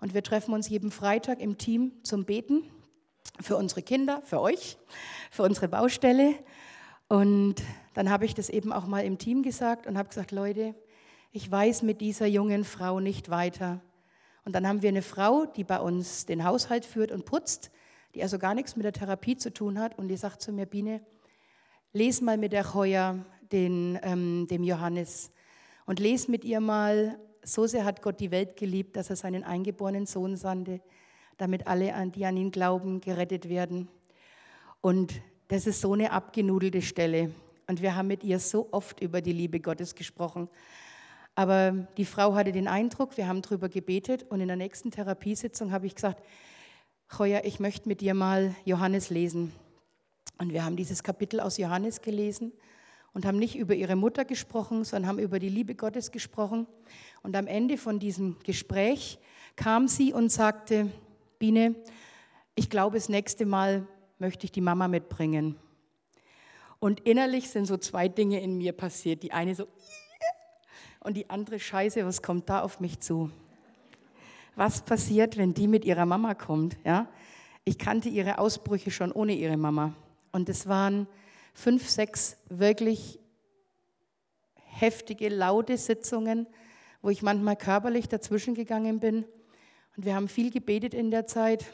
Und 0.00 0.14
wir 0.14 0.22
treffen 0.22 0.54
uns 0.54 0.68
jeden 0.68 0.92
Freitag 0.92 1.40
im 1.40 1.58
Team 1.58 1.92
zum 2.04 2.24
Beten 2.24 2.62
für 3.40 3.56
unsere 3.56 3.82
Kinder, 3.82 4.22
für 4.22 4.40
euch, 4.40 4.78
für 5.32 5.42
unsere 5.42 5.66
Baustelle. 5.66 6.34
Und 7.08 7.56
dann 7.94 8.08
habe 8.08 8.24
ich 8.24 8.34
das 8.34 8.50
eben 8.50 8.72
auch 8.72 8.86
mal 8.86 9.04
im 9.04 9.18
Team 9.18 9.42
gesagt 9.42 9.88
und 9.88 9.98
habe 9.98 10.08
gesagt, 10.08 10.30
Leute, 10.30 10.76
ich 11.36 11.50
weiß 11.50 11.82
mit 11.82 12.00
dieser 12.00 12.26
jungen 12.26 12.62
Frau 12.62 13.00
nicht 13.00 13.28
weiter. 13.28 13.80
Und 14.44 14.54
dann 14.54 14.68
haben 14.68 14.82
wir 14.82 14.88
eine 14.88 15.02
Frau, 15.02 15.46
die 15.46 15.64
bei 15.64 15.80
uns 15.80 16.26
den 16.26 16.44
Haushalt 16.44 16.84
führt 16.84 17.10
und 17.10 17.24
putzt, 17.24 17.72
die 18.14 18.22
also 18.22 18.38
gar 18.38 18.54
nichts 18.54 18.76
mit 18.76 18.84
der 18.84 18.92
Therapie 18.92 19.36
zu 19.36 19.52
tun 19.52 19.80
hat. 19.80 19.98
Und 19.98 20.06
die 20.06 20.16
sagt 20.16 20.42
zu 20.42 20.52
mir, 20.52 20.64
Biene, 20.64 21.00
les 21.92 22.20
mal 22.20 22.38
mit 22.38 22.52
der 22.52 22.72
Heuer 22.72 23.26
den, 23.50 23.98
ähm, 24.04 24.46
dem 24.48 24.62
Johannes 24.62 25.32
und 25.86 25.98
les 25.98 26.28
mit 26.28 26.44
ihr 26.44 26.60
mal, 26.60 27.18
so 27.42 27.66
sehr 27.66 27.84
hat 27.84 28.00
Gott 28.00 28.20
die 28.20 28.30
Welt 28.30 28.56
geliebt, 28.56 28.96
dass 28.96 29.10
er 29.10 29.16
seinen 29.16 29.42
eingeborenen 29.42 30.06
Sohn 30.06 30.36
sandte, 30.36 30.80
damit 31.36 31.66
alle, 31.66 31.92
die 32.14 32.24
an 32.26 32.36
ihn 32.36 32.52
glauben, 32.52 33.00
gerettet 33.00 33.48
werden. 33.48 33.88
Und 34.80 35.20
das 35.48 35.66
ist 35.66 35.80
so 35.80 35.94
eine 35.94 36.12
abgenudelte 36.12 36.80
Stelle. 36.80 37.32
Und 37.66 37.82
wir 37.82 37.96
haben 37.96 38.06
mit 38.06 38.22
ihr 38.22 38.38
so 38.38 38.68
oft 38.70 39.00
über 39.00 39.20
die 39.20 39.32
Liebe 39.32 39.58
Gottes 39.58 39.96
gesprochen. 39.96 40.48
Aber 41.34 41.72
die 41.96 42.04
Frau 42.04 42.34
hatte 42.34 42.52
den 42.52 42.68
Eindruck, 42.68 43.16
wir 43.16 43.26
haben 43.26 43.42
darüber 43.42 43.68
gebetet 43.68 44.24
und 44.28 44.40
in 44.40 44.48
der 44.48 44.56
nächsten 44.56 44.90
Therapiesitzung 44.90 45.72
habe 45.72 45.86
ich 45.86 45.94
gesagt, 45.94 46.22
Heuer, 47.18 47.42
ich 47.44 47.60
möchte 47.60 47.88
mit 47.88 48.00
dir 48.00 48.14
mal 48.14 48.54
Johannes 48.64 49.10
lesen. 49.10 49.52
Und 50.38 50.52
wir 50.52 50.64
haben 50.64 50.76
dieses 50.76 51.02
Kapitel 51.02 51.40
aus 51.40 51.58
Johannes 51.58 52.00
gelesen 52.00 52.52
und 53.12 53.24
haben 53.24 53.38
nicht 53.38 53.56
über 53.56 53.74
ihre 53.74 53.94
Mutter 53.94 54.24
gesprochen, 54.24 54.84
sondern 54.84 55.08
haben 55.08 55.18
über 55.18 55.38
die 55.38 55.48
Liebe 55.48 55.74
Gottes 55.74 56.10
gesprochen. 56.10 56.66
Und 57.22 57.36
am 57.36 57.46
Ende 57.46 57.78
von 57.78 57.98
diesem 57.98 58.36
Gespräch 58.42 59.18
kam 59.56 59.86
sie 59.86 60.12
und 60.12 60.30
sagte, 60.32 60.90
Biene, 61.38 61.76
ich 62.56 62.70
glaube, 62.70 62.96
das 62.96 63.08
nächste 63.08 63.46
Mal 63.46 63.86
möchte 64.18 64.44
ich 64.44 64.52
die 64.52 64.60
Mama 64.60 64.88
mitbringen. 64.88 65.56
Und 66.80 67.00
innerlich 67.00 67.48
sind 67.48 67.66
so 67.66 67.76
zwei 67.76 68.08
Dinge 68.08 68.40
in 68.40 68.58
mir 68.58 68.72
passiert. 68.72 69.22
Die 69.22 69.32
eine 69.32 69.54
so, 69.54 69.66
und 71.04 71.14
die 71.14 71.30
andere 71.30 71.60
Scheiße, 71.60 72.04
was 72.04 72.22
kommt 72.22 72.48
da 72.48 72.62
auf 72.62 72.80
mich 72.80 72.98
zu? 72.98 73.30
Was 74.56 74.82
passiert, 74.82 75.36
wenn 75.36 75.52
die 75.52 75.68
mit 75.68 75.84
ihrer 75.84 76.06
Mama 76.06 76.34
kommt? 76.34 76.76
Ja? 76.84 77.08
Ich 77.64 77.78
kannte 77.78 78.08
ihre 78.08 78.38
Ausbrüche 78.38 78.90
schon 78.90 79.12
ohne 79.12 79.34
ihre 79.34 79.58
Mama. 79.58 79.94
Und 80.32 80.48
es 80.48 80.66
waren 80.66 81.06
fünf, 81.52 81.88
sechs 81.88 82.38
wirklich 82.48 83.20
heftige, 84.54 85.28
laute 85.28 85.76
Sitzungen, 85.76 86.46
wo 87.02 87.10
ich 87.10 87.22
manchmal 87.22 87.56
körperlich 87.56 88.08
dazwischen 88.08 88.54
gegangen 88.54 88.98
bin. 88.98 89.24
Und 89.96 90.06
wir 90.06 90.14
haben 90.14 90.26
viel 90.26 90.50
gebetet 90.50 90.94
in 90.94 91.10
der 91.10 91.26
Zeit. 91.26 91.66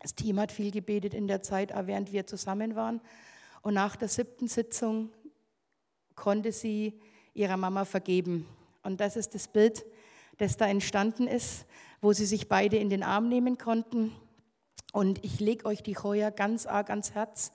Das 0.00 0.14
Team 0.14 0.38
hat 0.38 0.52
viel 0.52 0.70
gebetet 0.70 1.14
in 1.14 1.28
der 1.28 1.42
Zeit, 1.42 1.72
während 1.86 2.12
wir 2.12 2.26
zusammen 2.26 2.76
waren. 2.76 3.00
Und 3.62 3.74
nach 3.74 3.96
der 3.96 4.08
siebten 4.08 4.48
Sitzung 4.48 5.10
konnte 6.14 6.52
sie 6.52 7.00
ihrer 7.34 7.56
Mama 7.56 7.84
vergeben. 7.84 8.46
Und 8.82 9.00
das 9.00 9.16
ist 9.16 9.34
das 9.34 9.48
Bild, 9.48 9.84
das 10.38 10.56
da 10.56 10.66
entstanden 10.66 11.26
ist, 11.26 11.66
wo 12.00 12.12
sie 12.12 12.26
sich 12.26 12.48
beide 12.48 12.76
in 12.76 12.90
den 12.90 13.02
Arm 13.02 13.28
nehmen 13.28 13.58
konnten. 13.58 14.12
Und 14.92 15.24
ich 15.24 15.38
lege 15.40 15.66
euch 15.66 15.82
die 15.82 15.96
Heuer 15.96 16.30
ganz 16.30 16.66
arg 16.66 16.90
ans 16.90 17.12
Herz, 17.12 17.52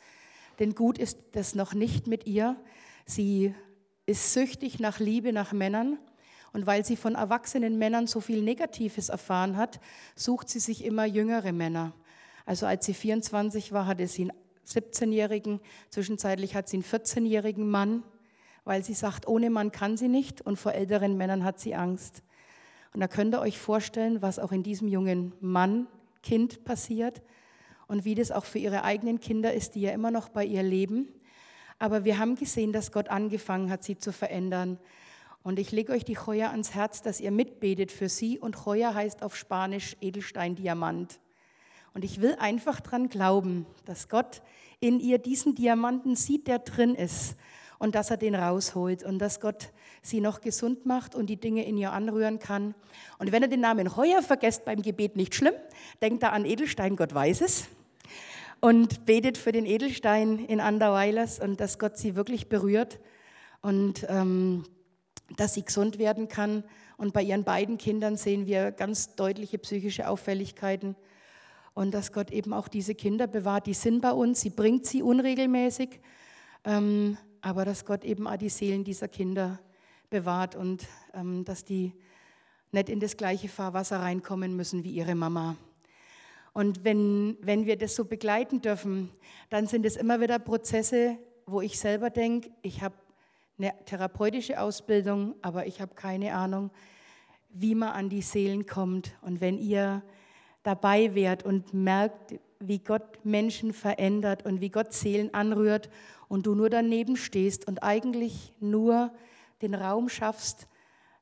denn 0.60 0.76
gut 0.76 0.98
ist 0.98 1.18
das 1.34 1.56
noch 1.56 1.74
nicht 1.74 2.08
mit 2.08 2.28
ihr. 2.28 2.56
Sie 3.06 3.54
ist 4.06 4.34
süchtig 4.34 4.80
nach 4.80 5.00
Liebe, 5.00 5.34
nach 5.34 5.52
Männern. 5.52 5.98
Und 6.54 6.66
weil 6.66 6.86
sie 6.86 6.96
von 6.96 7.16
erwachsenen 7.16 7.78
Männern 7.78 8.08
so 8.08 8.22
viel 8.22 8.42
Negatives 8.42 9.10
erfahren 9.10 9.58
hat, 9.58 9.82
sucht 10.16 10.48
sie 10.50 10.60
sich 10.60 10.86
immer 10.86 11.04
jüngere 11.06 11.52
Männer. 11.52 11.92
Also 12.46 12.66
als 12.66 12.86
sie 12.86 12.94
24 12.94 13.74
war, 13.74 13.88
hatte 13.88 14.08
sie 14.08 14.22
einen 14.22 14.32
17-jährigen, 14.66 15.60
zwischenzeitlich 15.90 16.56
hat 16.56 16.70
sie 16.70 16.78
einen 16.78 16.86
14-jährigen 16.86 17.70
Mann, 17.70 18.04
weil 18.66 18.84
sie 18.84 18.96
sagt, 18.96 19.28
ohne 19.28 19.50
Mann 19.50 19.72
kann 19.72 19.96
sie 19.96 20.10
nicht 20.10 20.42
und 20.42 20.58
vor 20.58 20.74
älteren 20.74 21.16
Männern 21.16 21.44
hat 21.44 21.60
sie 21.60 21.76
Angst. 21.76 22.24
Und 22.94 23.00
da 23.00 23.08
könnt 23.08 23.34
ihr 23.36 23.40
euch 23.40 23.60
vorstellen, 23.60 24.22
was 24.22 24.40
auch 24.40 24.52
in 24.52 24.64
diesem 24.64 24.88
jungen 24.88 25.34
Mann, 25.40 25.88
Kind 26.24 26.66
passiert 26.66 27.22
und 27.88 28.04
wie 28.04 28.16
das 28.16 28.32
auch 28.32 28.46
für 28.46 28.58
ihre 28.58 28.84
eigenen 28.84 29.20
Kinder 29.20 29.54
ist, 29.54 29.76
die 29.76 29.82
ja 29.82 29.92
immer 29.92 30.10
noch 30.10 30.30
bei 30.30 30.44
ihr 30.44 30.64
leben. 30.64 31.08
Aber 31.78 32.04
wir 32.04 32.18
haben 32.18 32.36
gesehen, 32.36 32.74
dass 32.74 32.92
Gott 32.92 33.10
angefangen 33.10 33.70
hat, 33.70 33.84
sie 33.84 33.98
zu 33.98 34.12
verändern. 34.12 34.80
Und 35.44 35.60
ich 35.60 35.72
lege 35.72 35.94
euch 35.94 36.04
die 36.04 36.18
Heuer 36.18 36.50
ans 36.50 36.74
Herz, 36.74 37.04
dass 37.04 37.20
ihr 37.20 37.30
mitbetet 37.30 37.92
für 37.92 38.10
sie. 38.10 38.40
Und 38.40 38.66
Heuer 38.66 38.96
heißt 38.96 39.22
auf 39.22 39.36
Spanisch 39.36 39.96
Edelstein, 40.02 40.56
Diamant. 40.56 41.20
Und 41.94 42.04
ich 42.04 42.22
will 42.22 42.36
einfach 42.40 42.82
dran 42.82 43.10
glauben, 43.10 43.68
dass 43.86 44.10
Gott 44.10 44.42
in 44.80 45.00
ihr 45.00 45.20
diesen 45.20 45.54
Diamanten 45.54 46.16
sieht, 46.16 46.48
der 46.48 46.60
drin 46.60 46.96
ist 46.96 47.36
und 47.86 47.94
dass 47.94 48.10
er 48.10 48.18
den 48.18 48.34
rausholt 48.34 49.04
und 49.04 49.20
dass 49.20 49.40
Gott 49.40 49.70
sie 50.02 50.20
noch 50.20 50.42
gesund 50.42 50.88
macht 50.88 51.14
und 51.14 51.28
die 51.28 51.38
Dinge 51.38 51.64
in 51.66 51.78
ihr 51.78 51.92
anrühren 51.92 52.40
kann. 52.40 52.74
Und 53.20 53.32
wenn 53.32 53.44
ihr 53.44 53.48
den 53.48 53.60
Namen 53.60 53.96
Heuer 53.96 54.24
vergesst 54.24 54.66
beim 54.66 54.82
Gebet, 54.82 55.16
nicht 55.16 55.36
schlimm, 55.36 55.54
denkt 56.02 56.24
da 56.24 56.30
an 56.30 56.46
Edelstein, 56.46 56.96
Gott 56.96 57.14
weiß 57.14 57.42
es. 57.42 57.68
Und 58.60 59.06
betet 59.06 59.38
für 59.38 59.52
den 59.52 59.68
Edelstein 59.68 60.40
in 60.40 60.62
Anderweilers 60.62 61.40
und 61.40 61.60
dass 61.60 61.78
Gott 61.78 61.96
sie 61.96 62.16
wirklich 62.16 62.50
berührt 62.50 63.00
und 63.62 64.04
ähm, 64.10 64.64
dass 65.38 65.54
sie 65.54 65.64
gesund 65.64 66.00
werden 66.00 66.28
kann. 66.28 66.64
Und 66.98 67.14
bei 67.14 67.22
ihren 67.22 67.44
beiden 67.44 67.78
Kindern 67.78 68.18
sehen 68.18 68.48
wir 68.48 68.72
ganz 68.72 69.14
deutliche 69.16 69.60
psychische 69.60 70.10
Auffälligkeiten. 70.10 70.96
Und 71.76 71.94
dass 71.94 72.12
Gott 72.12 72.32
eben 72.32 72.52
auch 72.52 72.68
diese 72.68 72.96
Kinder 72.96 73.28
bewahrt, 73.28 73.68
die 73.68 73.76
sind 73.76 74.02
bei 74.02 74.12
uns, 74.12 74.42
sie 74.42 74.50
bringt 74.50 74.88
sie 74.88 75.04
unregelmäßig, 75.04 76.00
ähm, 76.64 77.18
aber 77.46 77.64
dass 77.64 77.86
Gott 77.86 78.04
eben 78.04 78.28
auch 78.28 78.38
die 78.38 78.50
Seelen 78.50 78.84
dieser 78.84 79.08
Kinder 79.08 79.60
bewahrt 80.10 80.56
und 80.56 80.88
ähm, 81.14 81.46
dass 81.46 81.64
die 81.64 81.94
nicht 82.72 82.90
in 82.90 83.00
das 83.00 83.18
gleiche 83.18 83.50
Fahrwasser 83.50 84.00
reinkommen 84.00 84.56
müssen 84.56 84.84
wie 84.84 84.90
ihre 84.90 85.14
Mama. 85.14 85.56
Und 86.54 86.84
wenn, 86.84 87.38
wenn 87.42 87.68
wir 87.68 87.78
das 87.78 87.96
so 87.96 88.04
begleiten 88.04 88.62
dürfen, 88.62 89.12
dann 89.52 89.68
sind 89.68 89.86
es 89.86 89.96
immer 89.96 90.20
wieder 90.20 90.40
Prozesse, 90.40 91.20
wo 91.46 91.62
ich 91.62 91.78
selber 91.78 92.10
denke, 92.10 92.50
ich 92.64 92.82
habe 92.82 92.96
eine 93.60 93.76
therapeutische 93.86 94.60
Ausbildung, 94.60 95.36
aber 95.44 95.68
ich 95.68 95.82
habe 95.82 95.94
keine 95.94 96.34
Ahnung, 96.34 96.72
wie 97.50 97.76
man 97.76 97.90
an 97.90 98.10
die 98.10 98.24
Seelen 98.24 98.66
kommt. 98.66 99.16
Und 99.22 99.40
wenn 99.40 99.60
ihr 99.60 100.02
dabei 100.64 101.14
wärt 101.14 101.46
und 101.46 101.76
merkt, 101.76 102.40
wie 102.60 102.80
Gott 102.80 103.24
Menschen 103.24 103.74
verändert 103.74 104.46
und 104.46 104.62
wie 104.62 104.70
Gott 104.70 104.94
Seelen 104.94 105.34
anrührt 105.34 105.90
und 106.28 106.46
du 106.46 106.56
nur 106.56 106.70
daneben 106.70 107.18
stehst 107.18 107.68
und 107.68 107.84
eigentlich 107.84 108.54
nur 108.60 109.12
den 109.62 109.74
Raum 109.76 110.10
schaffst, 110.10 110.68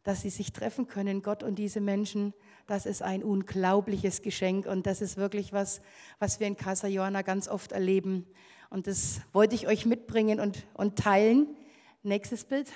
dass 0.04 0.22
sie 0.22 0.30
sich 0.30 0.52
treffen 0.52 0.88
können, 0.88 1.22
Gott 1.22 1.44
und 1.44 1.56
diese 1.56 1.80
Menschen, 1.80 2.34
das 2.68 2.86
ist 2.86 3.02
ein 3.02 3.24
unglaubliches 3.24 4.22
Geschenk 4.22 4.66
und 4.66 4.86
das 4.86 5.02
ist 5.02 5.18
wirklich 5.18 5.54
was, 5.54 5.82
was 6.20 6.40
wir 6.40 6.48
in 6.48 6.58
Casa 6.58 6.88
Johanna 6.88 7.22
ganz 7.22 7.48
oft 7.48 7.72
erleben. 7.72 8.26
Und 8.70 8.88
das 8.88 9.22
wollte 9.32 9.56
ich 9.56 9.68
euch 9.68 9.86
mitbringen 9.86 10.40
und, 10.40 10.66
und 10.74 10.98
teilen. 10.98 11.48
Nächstes 12.02 12.44
Bild. 12.44 12.70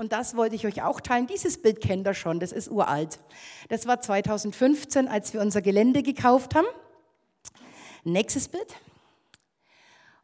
Und 0.00 0.12
das 0.12 0.34
wollte 0.34 0.56
ich 0.56 0.64
euch 0.66 0.80
auch 0.80 1.02
teilen. 1.02 1.26
Dieses 1.26 1.60
Bild 1.60 1.82
kennt 1.82 2.06
ihr 2.06 2.14
schon, 2.14 2.40
das 2.40 2.52
ist 2.52 2.70
uralt. 2.70 3.18
Das 3.68 3.86
war 3.86 4.00
2015, 4.00 5.08
als 5.08 5.34
wir 5.34 5.42
unser 5.42 5.60
Gelände 5.60 6.02
gekauft 6.02 6.54
haben. 6.54 6.66
Nächstes 8.04 8.48
Bild. 8.48 8.74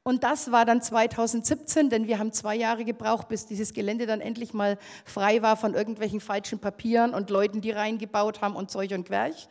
Und 0.02 0.24
das 0.24 0.50
war 0.50 0.64
dann 0.64 0.80
2017, 0.80 1.90
denn 1.90 2.06
wir 2.06 2.18
haben 2.18 2.32
zwei 2.32 2.56
Jahre 2.56 2.86
gebraucht, 2.86 3.28
bis 3.28 3.44
dieses 3.44 3.74
Gelände 3.74 4.06
dann 4.06 4.22
endlich 4.22 4.54
mal 4.54 4.78
frei 5.04 5.42
war 5.42 5.58
von 5.58 5.74
irgendwelchen 5.74 6.20
falschen 6.20 6.58
Papieren 6.58 7.12
und 7.12 7.28
Leuten, 7.28 7.60
die 7.60 7.72
reingebaut 7.72 8.40
haben 8.40 8.56
und 8.56 8.70
Zeug 8.70 8.92
und 8.92 9.06
Querch. 9.06 9.46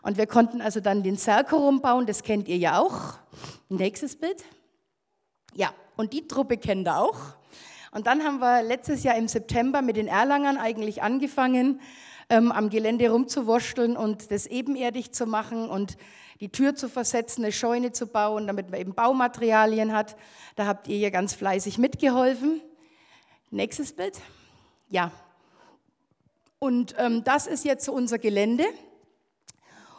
Und 0.00 0.16
wir 0.16 0.26
konnten 0.26 0.62
also 0.62 0.80
dann 0.80 1.02
den 1.02 1.18
Serko 1.18 1.54
rumbauen, 1.58 2.06
das 2.06 2.22
kennt 2.22 2.48
ihr 2.48 2.56
ja 2.56 2.80
auch. 2.80 3.18
Nächstes 3.68 4.16
Bild. 4.16 4.42
Ja, 5.52 5.74
und 5.96 6.14
die 6.14 6.26
Truppe 6.26 6.56
kennt 6.56 6.88
ihr 6.88 6.96
auch. 6.96 7.36
Und 7.96 8.06
dann 8.06 8.24
haben 8.24 8.40
wir 8.40 8.62
letztes 8.62 9.04
Jahr 9.04 9.16
im 9.16 9.26
September 9.26 9.80
mit 9.80 9.96
den 9.96 10.06
Erlangern 10.06 10.58
eigentlich 10.58 11.02
angefangen, 11.02 11.80
ähm, 12.28 12.52
am 12.52 12.68
Gelände 12.68 13.08
rumzuwurschteln 13.08 13.96
und 13.96 14.30
das 14.30 14.44
ebenerdig 14.44 15.12
zu 15.12 15.24
machen 15.24 15.70
und 15.70 15.96
die 16.40 16.50
Tür 16.50 16.74
zu 16.74 16.90
versetzen, 16.90 17.42
eine 17.42 17.52
Scheune 17.52 17.92
zu 17.92 18.06
bauen, 18.06 18.46
damit 18.48 18.70
man 18.70 18.80
eben 18.80 18.94
Baumaterialien 18.94 19.94
hat. 19.94 20.14
Da 20.56 20.66
habt 20.66 20.88
ihr 20.88 20.98
ja 20.98 21.08
ganz 21.08 21.32
fleißig 21.32 21.78
mitgeholfen. 21.78 22.60
Nächstes 23.50 23.94
Bild. 23.94 24.20
Ja. 24.90 25.10
Und 26.58 26.94
ähm, 26.98 27.24
das 27.24 27.46
ist 27.46 27.64
jetzt 27.64 27.86
so 27.86 27.94
unser 27.94 28.18
Gelände. 28.18 28.66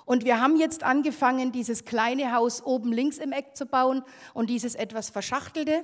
Und 0.06 0.24
wir 0.24 0.40
haben 0.40 0.56
jetzt 0.58 0.84
angefangen, 0.84 1.52
dieses 1.52 1.84
kleine 1.84 2.32
Haus 2.36 2.64
oben 2.64 2.94
links 2.94 3.18
im 3.18 3.32
Eck 3.32 3.58
zu 3.58 3.66
bauen 3.66 4.04
und 4.36 4.52
dieses 4.52 4.76
etwas 4.76 5.10
verschachtelte. 5.10 5.84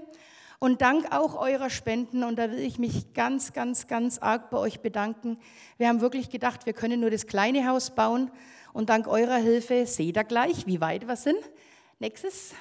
Und 0.63 0.82
dank 0.82 1.12
auch 1.12 1.36
eurer 1.36 1.69
Spenden, 1.69 2.23
und 2.23 2.38
da 2.39 2.49
will 2.49 2.60
ich 2.60 2.80
mich 2.80 3.13
ganz, 3.13 3.52
ganz, 3.52 3.88
ganz 3.88 4.19
arg 4.19 4.49
bei 4.49 4.58
euch 4.58 4.80
bedanken. 4.80 5.38
Wir 5.78 5.89
haben 5.89 5.99
wirklich 5.99 6.30
gedacht, 6.30 6.65
wir 6.65 6.71
können 6.71 7.02
nur 7.02 7.12
das 7.12 7.28
kleine 7.28 7.67
Haus 7.67 7.93
bauen. 7.93 8.32
Und 8.71 8.88
dank 8.88 9.10
eurer 9.10 9.36
Hilfe 9.36 9.86
seht 9.86 10.15
ihr 10.15 10.23
gleich, 10.23 10.65
wie 10.65 10.80
weit 10.80 11.06
wir 11.06 11.17
sind. 11.17 11.39
Nächstes. 11.99 12.54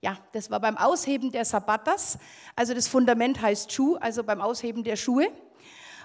Ja, 0.00 0.18
das 0.30 0.52
war 0.52 0.60
beim 0.60 0.76
Ausheben 0.76 1.32
der 1.32 1.44
Sabbatas. 1.44 2.16
Also 2.54 2.74
das 2.74 2.86
Fundament 2.86 3.42
heißt 3.42 3.72
Schuh, 3.72 3.96
also 3.96 4.22
beim 4.22 4.40
Ausheben 4.40 4.84
der 4.84 4.94
Schuhe 4.94 5.32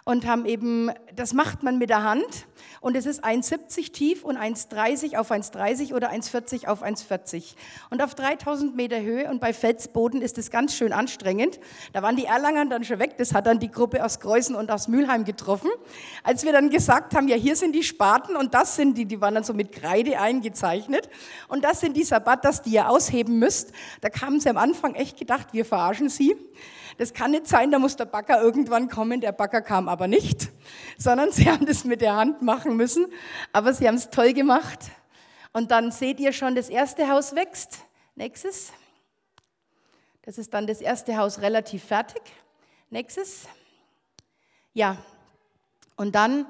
und 0.06 0.28
haben 0.28 0.46
eben, 0.46 0.92
das 1.16 1.34
macht 1.34 1.64
man 1.64 1.80
mit 1.80 1.90
der 1.90 2.04
Hand 2.04 2.46
und 2.80 2.96
es 2.96 3.08
ist 3.08 3.26
1,70 3.26 3.92
tief 3.92 4.24
und 4.24 4.38
1,30 4.38 5.18
auf 5.18 5.32
1,30 5.32 5.96
oder 5.96 6.12
1,40 6.12 6.68
auf 6.68 6.84
1,40 6.84 7.56
und 7.90 8.04
auf 8.04 8.14
3000 8.14 8.76
Meter 8.76 9.02
Höhe 9.02 9.28
und 9.28 9.42
bei 9.42 9.52
Felsboden 9.52 10.22
ist 10.22 10.38
es 10.38 10.52
ganz 10.52 10.76
schön 10.76 10.94
anstrengend. 10.94 11.60
Da 11.92 12.04
waren 12.04 12.16
die 12.16 12.26
Erlangern 12.26 12.70
dann 12.70 12.84
schon 12.84 13.00
weg, 13.00 13.18
das 13.18 13.34
hat 13.34 13.48
dann 13.48 13.60
die 13.60 13.72
Gruppe 13.72 14.06
aus 14.06 14.20
Kreuzen 14.20 14.56
und 14.56 14.70
aus 14.70 14.88
Mülheim 14.88 15.26
getroffen. 15.26 15.72
Als 16.24 16.46
wir 16.46 16.52
dann 16.52 16.70
gesagt 16.70 17.16
haben, 17.16 17.28
ja 17.28 17.36
hier 17.36 17.56
sind 17.56 17.74
die 17.74 17.84
Spaten 17.84 18.36
und 18.36 18.54
das 18.54 18.76
sind 18.76 19.00
die, 19.00 19.06
die 19.06 19.20
waren 19.22 19.34
dann 19.34 19.44
so 19.44 19.56
mit 19.56 19.72
Kreide 19.72 20.20
eingezeichnet 20.20 21.10
und 21.48 21.64
das 21.64 21.80
sind 21.80 21.98
die 21.98 22.04
Sabbatas, 22.04 22.62
die 22.62 22.76
ihr 22.76 22.90
ausheben 22.92 23.40
müsst, 23.40 23.72
da 24.02 24.10
kamen 24.10 24.40
sie 24.40 24.50
am 24.50 24.58
Anfang 24.58 24.94
echt 24.94 25.18
gedacht, 25.18 25.48
wir 25.52 25.66
verarschen 25.66 26.10
sie. 26.10 26.36
Das 26.98 27.14
kann 27.14 27.32
nicht 27.32 27.48
sein, 27.48 27.72
da 27.72 27.80
muss 27.80 27.98
der 27.98 28.06
Bagger 28.06 28.42
irgendwann 28.42 28.88
kommen. 28.88 29.20
Der 29.20 29.34
Bagger 29.34 29.62
kam 29.62 29.90
aber 29.90 30.08
nicht, 30.08 30.50
sondern 30.98 31.32
sie 31.32 31.50
haben 31.52 31.66
das 31.66 31.84
mit 31.84 32.02
der 32.02 32.16
Hand 32.16 32.42
machen 32.42 32.78
müssen. 32.78 33.08
Aber 33.52 33.74
sie 33.74 33.88
haben 33.88 33.96
es 33.96 34.10
toll 34.10 34.34
gemacht. 34.34 34.80
Und 35.52 35.72
dann 35.72 35.92
seht 35.92 36.20
ihr 36.20 36.32
schon, 36.32 36.56
das 36.56 36.70
erste 36.70 37.10
Haus 37.10 37.36
wächst. 37.36 37.80
Nächstes. 38.16 38.72
Das 40.24 40.38
ist 40.38 40.54
dann 40.54 40.68
das 40.68 40.82
erste 40.82 41.18
Haus 41.18 41.42
relativ 41.42 41.84
fertig. 41.84 42.22
Nächstes. 42.90 43.48
Ja. 44.74 44.98
Und 45.98 46.16
dann 46.16 46.46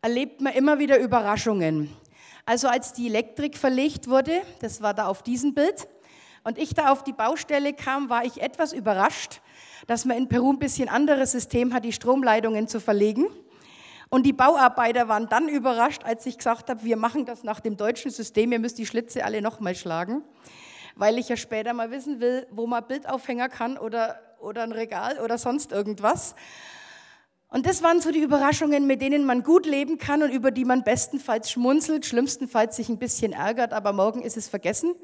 erlebt 0.00 0.40
man 0.40 0.54
immer 0.54 0.78
wieder 0.78 0.98
Überraschungen. 0.98 1.94
Also 2.44 2.68
als 2.68 2.92
die 2.92 3.06
Elektrik 3.06 3.56
verlegt 3.56 4.08
wurde, 4.08 4.42
das 4.60 4.82
war 4.82 4.94
da 4.94 5.06
auf 5.06 5.22
diesem 5.22 5.54
Bild, 5.54 5.86
und 6.44 6.58
ich 6.58 6.74
da 6.74 6.90
auf 6.90 7.04
die 7.04 7.12
Baustelle 7.12 7.72
kam, 7.72 8.08
war 8.08 8.24
ich 8.24 8.42
etwas 8.42 8.72
überrascht, 8.72 9.40
dass 9.86 10.04
man 10.04 10.16
in 10.16 10.28
Peru 10.28 10.52
ein 10.52 10.58
bisschen 10.58 10.88
anderes 10.88 11.32
System 11.32 11.74
hat, 11.74 11.84
die 11.84 11.92
Stromleitungen 11.92 12.68
zu 12.68 12.80
verlegen. 12.80 13.26
Und 14.10 14.24
die 14.24 14.32
Bauarbeiter 14.32 15.08
waren 15.08 15.28
dann 15.28 15.48
überrascht, 15.48 16.04
als 16.04 16.26
ich 16.26 16.36
gesagt 16.36 16.68
habe, 16.68 16.84
wir 16.84 16.96
machen 16.96 17.24
das 17.24 17.44
nach 17.44 17.60
dem 17.60 17.76
deutschen 17.76 18.10
System, 18.10 18.52
ihr 18.52 18.58
müsst 18.58 18.78
die 18.78 18.86
Schlitze 18.86 19.24
alle 19.24 19.40
nochmal 19.40 19.74
schlagen, 19.74 20.22
weil 20.96 21.18
ich 21.18 21.30
ja 21.30 21.36
später 21.36 21.72
mal 21.72 21.90
wissen 21.90 22.20
will, 22.20 22.46
wo 22.50 22.66
man 22.66 22.86
Bildaufhänger 22.86 23.48
kann 23.48 23.78
oder, 23.78 24.20
oder 24.38 24.64
ein 24.64 24.72
Regal 24.72 25.18
oder 25.18 25.38
sonst 25.38 25.72
irgendwas. 25.72 26.34
Und 27.48 27.66
das 27.66 27.82
waren 27.82 28.00
so 28.00 28.10
die 28.10 28.20
Überraschungen, 28.20 28.86
mit 28.86 29.02
denen 29.02 29.24
man 29.24 29.42
gut 29.42 29.66
leben 29.66 29.98
kann 29.98 30.22
und 30.22 30.30
über 30.30 30.50
die 30.50 30.64
man 30.64 30.84
bestenfalls 30.84 31.50
schmunzelt, 31.50 32.06
schlimmstenfalls 32.06 32.76
sich 32.76 32.88
ein 32.88 32.98
bisschen 32.98 33.32
ärgert, 33.32 33.72
aber 33.72 33.92
morgen 33.92 34.22
ist 34.22 34.38
es 34.38 34.48
vergessen. 34.48 34.94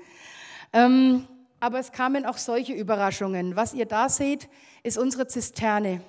Ähm, 0.72 1.26
aber 1.60 1.78
es 1.78 1.92
kamen 1.92 2.24
auch 2.26 2.38
solche 2.38 2.72
Überraschungen. 2.72 3.56
Was 3.56 3.74
ihr 3.74 3.86
da 3.86 4.08
seht, 4.08 4.48
ist 4.82 4.98
unsere 4.98 5.26
Zisterne. 5.26 6.00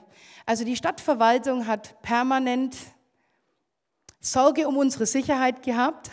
Also 0.46 0.64
die 0.64 0.76
Stadtverwaltung 0.76 1.68
hat 1.68 2.02
permanent 2.02 2.76
Sorge 4.20 4.68
um 4.68 4.78
unsere 4.78 5.06
Sicherheit 5.06 5.64
gehabt. 5.64 6.12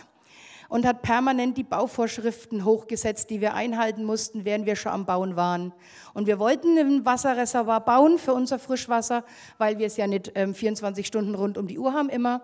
und 0.69 0.85
hat 0.85 1.03
permanent 1.03 1.57
die 1.57 1.63
Bauvorschriften 1.63 2.65
hochgesetzt, 2.65 3.31
die 3.31 3.41
wir 3.41 3.55
einhalten 3.55 4.05
mussten, 4.05 4.45
während 4.45 4.67
wir 4.67 4.75
schon 4.75 4.91
am 4.91 5.07
Bauen 5.07 5.37
waren. 5.37 5.73
Und 6.13 6.27
wir 6.27 6.39
wollten 6.39 6.77
ein 6.77 7.05
Wasserreservoir 7.05 7.81
bauen 7.81 8.19
für 8.19 8.35
unser 8.35 8.59
Frischwasser, 8.59 9.25
weil 9.59 9.79
wir 9.79 9.87
es 9.87 9.97
ja 9.97 10.07
nicht 10.07 10.33
ähm, 10.35 10.55
24 10.55 11.07
Stunden 11.07 11.35
rund 11.35 11.57
um 11.57 11.69
die 11.69 11.79
Uhr 11.79 11.93
haben 11.93 12.09
immer. 12.09 12.43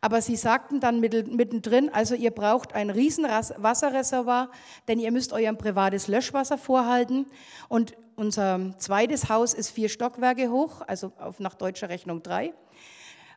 Aber 0.00 0.20
sie 0.20 0.36
sagten 0.36 0.80
dann 0.80 1.00
mittendrin, 1.00 1.88
also 1.92 2.14
ihr 2.14 2.30
braucht 2.30 2.74
ein 2.74 2.90
riesen 2.90 3.24
Wasserreservoir, 3.24 4.50
denn 4.88 4.98
ihr 4.98 5.12
müsst 5.12 5.32
euer 5.32 5.52
privates 5.52 6.08
Löschwasser 6.08 6.58
vorhalten. 6.58 7.26
Und 7.68 7.96
unser 8.16 8.76
zweites 8.78 9.28
Haus 9.28 9.54
ist 9.54 9.70
vier 9.70 9.88
Stockwerke 9.88 10.50
hoch, 10.50 10.82
also 10.86 11.12
auf, 11.18 11.40
nach 11.40 11.54
deutscher 11.54 11.88
Rechnung 11.88 12.22
drei. 12.22 12.52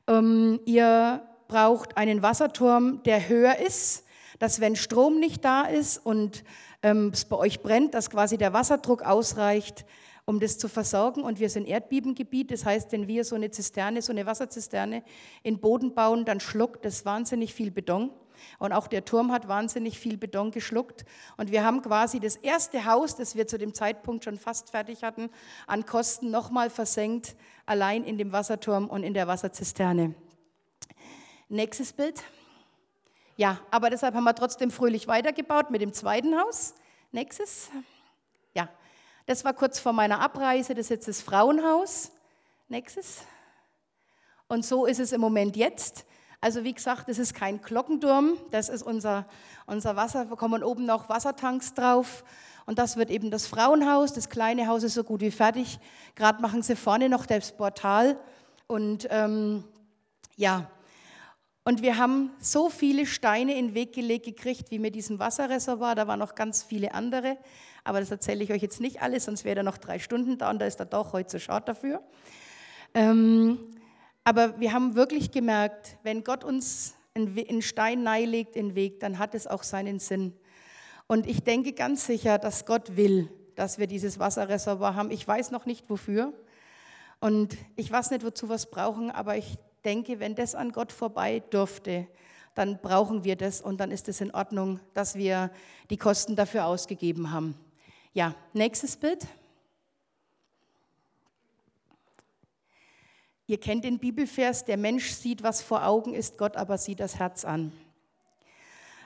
Ähm, 0.08 0.60
ihr 0.66 1.24
braucht 1.48 1.98
einen 1.98 2.22
Wasserturm, 2.22 3.04
der 3.04 3.28
höher 3.28 3.58
ist, 3.58 4.06
dass 4.40 4.62
wenn 4.62 4.76
Strom 4.76 5.20
nicht 5.20 5.44
da 5.44 5.64
ist 5.64 5.98
und 5.98 6.44
ähm, 6.82 7.12
es 7.14 7.26
bei 7.26 7.36
euch 7.36 7.62
brennt, 7.62 7.94
dass 7.94 8.10
quasi 8.10 8.38
der 8.38 8.54
Wasserdruck 8.54 9.02
ausreicht, 9.02 9.86
um 10.30 10.40
das 10.40 10.60
zu 10.60 10.68
versorgen. 10.68 11.24
Und 11.24 11.40
wir 11.40 11.50
sind 11.50 11.68
Erdbebengebiet, 11.68 12.52
das 12.52 12.64
heißt, 12.64 12.92
wenn 12.92 13.08
wir 13.08 13.26
so 13.26 13.36
eine 13.36 13.50
Zisterne, 13.50 14.04
so 14.04 14.14
eine 14.14 14.28
Wasserzisterne 14.28 15.02
in 15.42 15.60
Boden 15.60 15.96
bauen, 15.96 16.24
dann 16.24 16.40
schluckt 16.40 16.86
das 16.86 17.04
wahnsinnig 17.04 17.56
viel 17.56 17.72
Beton. 17.72 18.12
Und 18.60 18.72
auch 18.72 18.88
der 18.88 19.04
Turm 19.06 19.32
hat 19.32 19.48
wahnsinnig 19.48 19.98
viel 19.98 20.18
Beton 20.18 20.52
geschluckt. 20.52 21.04
Und 21.38 21.52
wir 21.52 21.64
haben 21.64 21.82
quasi 21.82 22.20
das 22.20 22.36
erste 22.36 22.86
Haus, 22.86 23.16
das 23.16 23.36
wir 23.36 23.48
zu 23.48 23.58
dem 23.58 23.74
Zeitpunkt 23.74 24.24
schon 24.24 24.38
fast 24.38 24.70
fertig 24.70 25.04
hatten, 25.04 25.32
an 25.66 25.88
Kosten 25.88 26.30
nochmal 26.30 26.70
versenkt, 26.70 27.36
allein 27.66 28.04
in 28.04 28.20
dem 28.20 28.32
Wasserturm 28.32 28.88
und 28.88 29.02
in 29.02 29.16
der 29.16 29.28
Wasserzisterne. 29.28 30.14
Nächstes 31.48 31.92
Bild. 31.92 32.22
Ja, 33.36 33.60
aber 33.72 33.90
deshalb 33.90 34.14
haben 34.14 34.26
wir 34.26 34.36
trotzdem 34.36 34.70
fröhlich 34.70 35.08
weitergebaut 35.08 35.72
mit 35.72 35.82
dem 35.82 35.92
zweiten 35.92 36.40
Haus. 36.40 36.76
Nächstes. 37.12 37.72
Das 39.30 39.46
war 39.46 39.54
kurz 39.54 39.78
vor 39.78 39.94
meiner 39.94 40.22
Abreise. 40.22 40.74
Das 40.74 40.88
ist 40.88 40.90
jetzt 40.90 41.08
das 41.08 41.22
Frauenhaus. 41.22 42.12
Nächstes. 42.68 43.20
Und 44.48 44.66
so 44.66 44.88
ist 44.88 45.00
es 45.00 45.12
im 45.12 45.22
Moment 45.22 45.56
jetzt. 45.56 46.04
Also 46.42 46.64
wie 46.64 46.74
gesagt, 46.74 47.08
das 47.08 47.20
ist 47.20 47.36
kein 47.36 47.62
Glockenturm, 47.62 48.40
das 48.50 48.70
ist 48.70 48.82
unser, 48.82 49.28
unser 49.68 49.96
Wasser. 49.96 50.32
Wir 50.32 50.36
kommen 50.36 50.64
oben 50.64 50.88
noch 50.88 51.10
Wassertanks 51.10 51.76
drauf. 51.76 52.24
Und 52.66 52.80
das 52.80 52.98
wird 52.98 53.12
eben 53.12 53.30
das 53.30 53.46
Frauenhaus. 53.46 54.14
Das 54.14 54.30
kleine 54.30 54.66
Haus 54.66 54.82
ist 54.82 54.96
so 54.96 55.04
gut 55.04 55.22
wie 55.22 55.30
fertig. 55.30 55.78
Gerade 56.16 56.42
machen 56.42 56.64
sie 56.64 56.76
vorne 56.76 57.08
noch 57.08 57.28
das 57.28 57.56
Portal. 57.56 58.20
Und 58.66 59.08
ähm, 59.12 59.64
ja, 60.38 60.72
und 61.66 61.84
wir 61.84 61.98
haben 61.98 62.32
so 62.40 62.72
viele 62.72 63.06
Steine 63.06 63.56
in 63.56 63.68
den 63.68 63.74
Weg 63.76 63.94
gelegt 63.94 64.26
gekriegt, 64.26 64.72
wie 64.72 64.80
mit 64.80 64.96
diesem 64.96 65.20
Wasserreservoir. 65.20 65.94
Da 65.94 66.08
waren 66.08 66.18
noch 66.18 66.34
ganz 66.34 66.64
viele 66.64 66.96
andere. 66.96 67.38
Aber 67.90 68.02
das 68.02 68.12
erzähle 68.12 68.44
ich 68.44 68.52
euch 68.52 68.62
jetzt 68.62 68.82
nicht 68.82 69.02
alles, 69.02 69.26
sonst 69.26 69.46
wäre 69.46 69.56
da 69.56 69.64
noch 69.64 69.80
drei 69.80 69.98
Stunden 69.98 70.38
da 70.38 70.52
und 70.52 70.60
da 70.60 70.68
ist 70.68 70.78
der 70.78 70.86
doch 70.86 71.12
heute 71.12 71.28
zu 71.28 71.40
schade 71.40 71.66
dafür. 71.66 72.04
Ähm, 72.94 73.58
aber 74.24 74.60
wir 74.60 74.74
haben 74.74 74.94
wirklich 74.94 75.32
gemerkt, 75.32 75.98
wenn 76.04 76.24
Gott 76.24 76.44
uns 76.44 76.94
einen 77.16 77.64
Stein 77.64 78.04
nahelegt 78.04 78.54
den 78.54 78.76
Weg, 78.76 79.00
dann 79.00 79.18
hat 79.18 79.34
es 79.34 79.48
auch 79.48 79.64
seinen 79.64 79.98
Sinn. 79.98 80.36
Und 81.08 81.26
ich 81.26 81.42
denke 81.44 81.74
ganz 81.74 82.06
sicher, 82.06 82.38
dass 82.38 82.68
Gott 82.68 82.96
will, 82.96 83.28
dass 83.56 83.80
wir 83.80 83.88
dieses 83.88 84.20
Wasserreservoir 84.20 84.94
haben. 84.94 85.10
Ich 85.10 85.28
weiß 85.28 85.50
noch 85.50 85.66
nicht 85.66 85.90
wofür. 85.90 86.32
Und 87.20 87.58
ich 87.76 87.92
weiß 87.92 88.12
nicht, 88.12 88.24
wozu 88.24 88.50
wir 88.50 88.56
es 88.56 88.68
brauchen, 88.68 89.10
aber 89.10 89.36
ich 89.36 89.58
denke, 89.84 90.20
wenn 90.20 90.36
das 90.36 90.54
an 90.54 90.74
Gott 90.74 90.92
vorbei 90.92 91.40
dürfte, 91.40 92.06
dann 92.54 92.78
brauchen 92.84 93.24
wir 93.24 93.36
das 93.36 93.62
und 93.62 93.80
dann 93.80 93.90
ist 93.90 94.08
es 94.10 94.22
in 94.22 94.30
Ordnung, 94.30 94.80
dass 94.94 95.16
wir 95.16 95.50
die 95.90 95.98
Kosten 95.98 96.36
dafür 96.36 96.68
ausgegeben 96.68 97.32
haben. 97.32 97.56
Ja, 98.14 98.34
nächstes 98.54 98.98
Bild. 98.98 99.28
Ihr 103.46 103.60
kennt 103.60 103.84
den 103.84 104.00
Bibelvers, 104.00 104.66
der 104.66 104.78
Mensch 104.78 105.12
sieht, 105.12 105.44
was 105.44 105.62
vor 105.62 105.86
Augen 105.86 106.14
ist, 106.14 106.38
Gott 106.38 106.56
aber 106.56 106.78
sieht 106.78 107.00
das 107.00 107.18
Herz 107.20 107.46
an. 107.46 107.72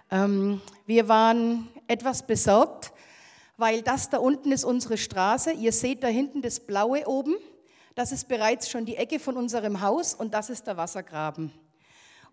Ähm, 0.09 0.61
wir 0.85 1.07
waren 1.09 1.67
etwas 1.87 2.25
besorgt, 2.25 2.93
weil 3.57 3.81
das 3.81 4.09
da 4.09 4.19
unten 4.19 4.51
ist 4.51 4.63
unsere 4.63 4.97
Straße. 4.97 5.51
Ihr 5.51 5.73
seht 5.73 6.03
da 6.03 6.07
hinten 6.07 6.41
das 6.41 6.61
Blaue 6.61 7.05
oben. 7.07 7.35
Das 7.95 8.11
ist 8.11 8.27
bereits 8.27 8.69
schon 8.69 8.85
die 8.85 8.95
Ecke 8.95 9.19
von 9.19 9.37
unserem 9.37 9.81
Haus 9.81 10.13
und 10.13 10.33
das 10.33 10.49
ist 10.49 10.65
der 10.65 10.77
Wassergraben. 10.77 11.51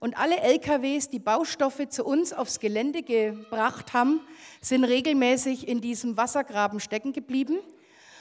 Und 0.00 0.18
alle 0.18 0.40
LKWs, 0.40 1.10
die 1.10 1.18
Baustoffe 1.18 1.88
zu 1.90 2.04
uns 2.06 2.32
aufs 2.32 2.58
Gelände 2.58 3.02
gebracht 3.02 3.92
haben, 3.92 4.20
sind 4.62 4.84
regelmäßig 4.84 5.68
in 5.68 5.82
diesem 5.82 6.16
Wassergraben 6.16 6.80
stecken 6.80 7.12
geblieben. 7.12 7.58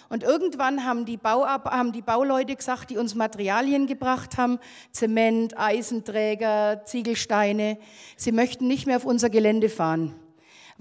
Und 0.09 0.23
irgendwann 0.23 0.83
haben 0.85 1.05
die, 1.05 1.15
Bauab 1.15 1.65
haben 1.65 1.93
die 1.93 2.01
Bauleute 2.01 2.55
gesagt, 2.55 2.89
die 2.89 2.97
uns 2.97 3.15
Materialien 3.15 3.87
gebracht 3.87 4.37
haben, 4.37 4.59
Zement, 4.91 5.57
Eisenträger, 5.57 6.83
Ziegelsteine, 6.83 7.77
sie 8.17 8.33
möchten 8.33 8.67
nicht 8.67 8.85
mehr 8.85 8.97
auf 8.97 9.05
unser 9.05 9.29
Gelände 9.29 9.69
fahren 9.69 10.13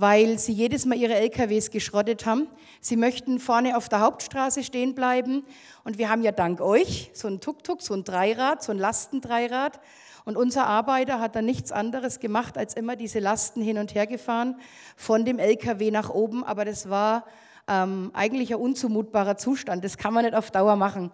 weil 0.00 0.38
sie 0.38 0.52
jedes 0.52 0.86
Mal 0.86 0.96
ihre 0.96 1.16
LKWs 1.16 1.72
geschrottet 1.72 2.24
haben. 2.24 2.46
Sie 2.80 2.96
möchten 2.96 3.40
vorne 3.40 3.76
auf 3.76 3.88
der 3.88 3.98
Hauptstraße 3.98 4.62
stehen 4.62 4.94
bleiben. 4.94 5.44
Und 5.82 5.98
wir 5.98 6.08
haben 6.08 6.22
ja 6.22 6.30
dank 6.30 6.60
euch 6.60 7.10
so 7.14 7.26
ein 7.26 7.40
Tuk-Tuk, 7.40 7.82
so 7.82 7.94
ein 7.94 8.04
Dreirad, 8.04 8.62
so 8.62 8.70
ein 8.70 8.78
Lastendreirad. 8.78 9.80
Und 10.28 10.36
unser 10.36 10.66
Arbeiter 10.66 11.20
hat 11.20 11.36
dann 11.36 11.46
nichts 11.46 11.72
anderes 11.72 12.20
gemacht, 12.20 12.58
als 12.58 12.74
immer 12.74 12.96
diese 12.96 13.18
Lasten 13.18 13.62
hin 13.62 13.78
und 13.78 13.94
her 13.94 14.06
gefahren, 14.06 14.60
von 14.94 15.24
dem 15.24 15.38
LKW 15.38 15.90
nach 15.90 16.10
oben. 16.10 16.44
Aber 16.44 16.66
das 16.66 16.90
war 16.90 17.24
ähm, 17.66 18.10
eigentlich 18.12 18.52
ein 18.52 18.60
unzumutbarer 18.60 19.38
Zustand. 19.38 19.84
Das 19.84 19.96
kann 19.96 20.12
man 20.12 20.26
nicht 20.26 20.34
auf 20.34 20.50
Dauer 20.50 20.76
machen. 20.76 21.10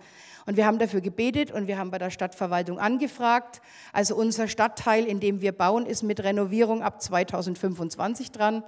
Und 0.47 0.57
wir 0.57 0.67
haben 0.67 0.81
dafür 0.81 1.01
gebetet 1.01 1.53
und 1.53 1.69
wir 1.69 1.79
haben 1.79 1.93
bei 1.93 1.99
der 1.99 2.11
Stadtverwaltung 2.11 2.81
angefragt. 2.81 3.63
Also 3.93 4.17
unser 4.17 4.49
Stadtteil, 4.49 5.05
in 5.05 5.21
dem 5.21 5.41
wir 5.41 5.53
bauen, 5.53 5.87
ist 5.87 6.03
mit 6.03 6.19
Renovierung 6.25 6.83
ab 6.83 7.01
2025 7.01 8.33
dran. 8.33 8.65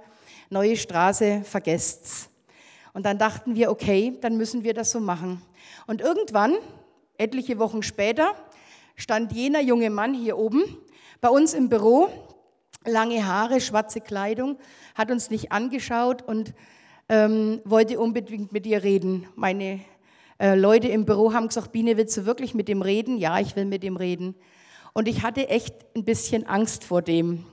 Neue 0.49 0.77
Straße, 0.77 1.41
vergesst's. 1.43 2.29
Und 2.93 3.05
dann 3.05 3.17
dachten 3.17 3.55
wir, 3.55 3.69
okay, 3.69 4.17
dann 4.21 4.37
müssen 4.37 4.63
wir 4.63 4.73
das 4.73 4.91
so 4.91 5.01
machen. 5.01 5.41
Und 5.87 5.99
irgendwann, 5.99 6.55
etliche 7.17 7.59
Wochen 7.59 7.83
später, 7.83 8.33
stand 8.97 9.31
jener 9.31 9.61
junge 9.61 9.89
Mann 9.89 10.13
hier 10.13 10.37
oben 10.37 10.63
bei 11.21 11.29
uns 11.29 11.53
im 11.53 11.69
Büro, 11.69 12.09
lange 12.85 13.25
Haare, 13.25 13.61
schwarze 13.61 14.01
Kleidung, 14.01 14.57
hat 14.95 15.11
uns 15.11 15.29
nicht 15.29 15.51
angeschaut 15.51 16.21
und 16.23 16.53
ähm, 17.07 17.61
wollte 17.63 17.99
unbedingt 17.99 18.51
mit 18.51 18.67
ihr 18.67 18.83
reden. 18.83 19.27
Meine 19.35 19.79
äh, 20.39 20.55
Leute 20.55 20.89
im 20.89 21.05
Büro 21.05 21.33
haben 21.33 21.47
gesagt, 21.47 21.71
Biene, 21.71 21.95
willst 21.97 22.17
du 22.17 22.25
wirklich 22.25 22.53
mit 22.53 22.67
dem 22.67 22.81
reden? 22.81 23.17
Ja, 23.17 23.39
ich 23.39 23.55
will 23.55 23.65
mit 23.65 23.83
dem 23.83 23.95
reden. 23.95 24.35
Und 24.93 25.07
ich 25.07 25.23
hatte 25.23 25.47
echt 25.47 25.73
ein 25.95 26.03
bisschen 26.03 26.45
Angst 26.47 26.83
vor 26.83 27.01
dem, 27.01 27.45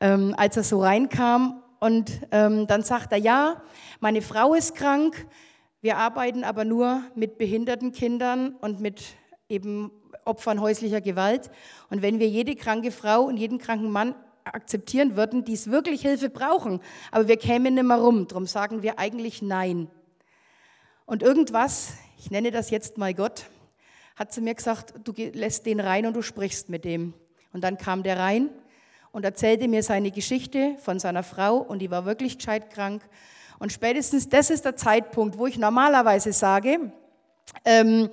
ähm, 0.00 0.34
als 0.36 0.56
er 0.56 0.64
so 0.64 0.80
reinkam. 0.80 1.62
Und 1.78 2.10
ähm, 2.30 2.66
dann 2.66 2.82
sagt 2.82 3.12
er, 3.12 3.18
ja, 3.18 3.62
meine 4.00 4.22
Frau 4.22 4.54
ist 4.54 4.74
krank, 4.74 5.26
wir 5.82 5.96
arbeiten 5.96 6.44
aber 6.44 6.64
nur 6.66 7.02
mit 7.14 7.38
behinderten 7.38 7.92
Kindern 7.92 8.56
und 8.60 8.80
mit 8.80 9.02
eben 9.48 9.90
Opfern 10.30 10.60
häuslicher 10.60 11.00
Gewalt. 11.00 11.50
Und 11.90 12.02
wenn 12.02 12.18
wir 12.18 12.28
jede 12.28 12.56
kranke 12.56 12.90
Frau 12.90 13.22
und 13.22 13.36
jeden 13.36 13.58
kranken 13.58 13.90
Mann 13.90 14.14
akzeptieren 14.44 15.16
würden, 15.16 15.44
die 15.44 15.52
es 15.52 15.70
wirklich 15.70 16.00
Hilfe 16.02 16.30
brauchen, 16.30 16.80
aber 17.10 17.28
wir 17.28 17.36
kämen 17.36 17.74
nicht 17.74 17.84
mehr 17.84 17.98
rum, 17.98 18.26
darum 18.26 18.46
sagen 18.46 18.82
wir 18.82 18.98
eigentlich 18.98 19.42
Nein. 19.42 19.88
Und 21.04 21.22
irgendwas 21.22 21.94
ich 22.20 22.30
nenne 22.30 22.50
das 22.50 22.68
jetzt 22.68 22.98
mal 22.98 23.14
Gott, 23.14 23.46
hat 24.14 24.30
zu 24.30 24.42
mir 24.42 24.54
gesagt, 24.54 24.92
du 25.04 25.14
lässt 25.32 25.64
den 25.64 25.80
rein 25.80 26.04
und 26.04 26.12
du 26.12 26.20
sprichst 26.20 26.68
mit 26.68 26.84
dem. 26.84 27.14
Und 27.54 27.64
dann 27.64 27.78
kam 27.78 28.02
der 28.02 28.18
rein 28.18 28.50
und 29.10 29.24
erzählte 29.24 29.68
mir 29.68 29.82
seine 29.82 30.10
Geschichte 30.10 30.76
von 30.80 30.98
seiner 30.98 31.22
Frau 31.22 31.56
und 31.56 31.78
die 31.78 31.90
war 31.90 32.04
wirklich 32.04 32.36
gescheit 32.36 32.68
krank. 32.68 33.02
Und 33.58 33.72
spätestens 33.72 34.28
das 34.28 34.50
ist 34.50 34.66
der 34.66 34.76
Zeitpunkt, 34.76 35.38
wo 35.38 35.46
ich 35.46 35.56
normalerweise 35.56 36.34
sage, 36.34 36.92
ähm, 37.64 38.10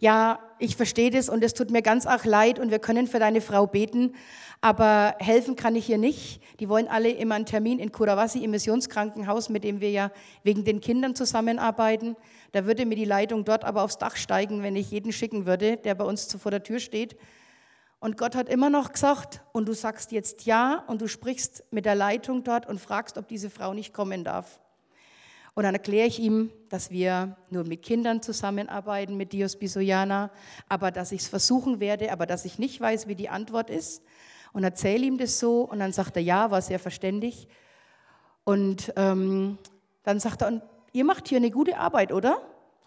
ja, 0.00 0.40
ich 0.58 0.76
verstehe 0.76 1.10
das 1.10 1.28
und 1.28 1.42
es 1.42 1.54
tut 1.54 1.70
mir 1.70 1.82
ganz 1.82 2.06
arg 2.06 2.24
leid 2.24 2.58
und 2.58 2.70
wir 2.70 2.78
können 2.78 3.06
für 3.06 3.18
deine 3.18 3.40
Frau 3.40 3.66
beten, 3.66 4.14
aber 4.60 5.14
helfen 5.18 5.56
kann 5.56 5.76
ich 5.76 5.86
hier 5.86 5.98
nicht. 5.98 6.40
Die 6.60 6.68
wollen 6.68 6.88
alle 6.88 7.10
immer 7.10 7.34
einen 7.34 7.46
Termin 7.46 7.78
in 7.78 7.92
Kurawasi 7.92 8.42
im 8.44 8.52
Missionskrankenhaus, 8.52 9.48
mit 9.48 9.64
dem 9.64 9.80
wir 9.80 9.90
ja 9.90 10.10
wegen 10.42 10.64
den 10.64 10.80
Kindern 10.80 11.14
zusammenarbeiten. 11.14 12.16
Da 12.52 12.64
würde 12.64 12.86
mir 12.86 12.96
die 12.96 13.04
Leitung 13.04 13.44
dort 13.44 13.64
aber 13.64 13.82
aufs 13.82 13.98
Dach 13.98 14.16
steigen, 14.16 14.62
wenn 14.62 14.76
ich 14.76 14.90
jeden 14.90 15.12
schicken 15.12 15.46
würde, 15.46 15.76
der 15.76 15.94
bei 15.94 16.04
uns 16.04 16.34
vor 16.34 16.50
der 16.50 16.62
Tür 16.62 16.78
steht. 16.78 17.16
Und 18.00 18.16
Gott 18.16 18.34
hat 18.34 18.48
immer 18.48 18.70
noch 18.70 18.92
gesagt, 18.92 19.42
und 19.52 19.66
du 19.66 19.72
sagst 19.72 20.12
jetzt 20.12 20.44
ja 20.44 20.84
und 20.88 21.00
du 21.00 21.08
sprichst 21.08 21.64
mit 21.70 21.84
der 21.84 21.94
Leitung 21.94 22.44
dort 22.44 22.66
und 22.66 22.80
fragst, 22.80 23.18
ob 23.18 23.28
diese 23.28 23.50
Frau 23.50 23.74
nicht 23.74 23.92
kommen 23.92 24.24
darf. 24.24 24.60
Und 25.54 25.62
dann 25.62 25.74
erkläre 25.74 26.08
ich 26.08 26.18
ihm, 26.18 26.50
dass 26.68 26.90
wir 26.90 27.36
nur 27.48 27.64
mit 27.64 27.82
Kindern 27.82 28.22
zusammenarbeiten, 28.22 29.16
mit 29.16 29.32
Dios 29.32 29.56
Bisoyana, 29.56 30.30
aber 30.68 30.90
dass 30.90 31.12
ich 31.12 31.22
es 31.22 31.28
versuchen 31.28 31.78
werde, 31.78 32.10
aber 32.10 32.26
dass 32.26 32.44
ich 32.44 32.58
nicht 32.58 32.80
weiß, 32.80 33.06
wie 33.06 33.14
die 33.14 33.28
Antwort 33.28 33.70
ist. 33.70 34.02
und 34.52 34.64
erzähle 34.64 35.04
ihm 35.04 35.18
das 35.18 35.38
so. 35.38 35.62
Und 35.62 35.80
dann 35.80 35.92
sagt 35.92 36.16
er, 36.16 36.22
ja, 36.22 36.50
war 36.50 36.62
sehr 36.62 36.78
verständig. 36.78 37.48
Und 38.44 38.92
ähm, 38.96 39.58
dann 40.02 40.20
sagt 40.20 40.42
er, 40.42 40.62
ihr 40.92 41.04
macht 41.04 41.28
hier 41.28 41.38
eine 41.38 41.50
gute 41.50 41.76
Arbeit, 41.78 42.12
oder? 42.12 42.38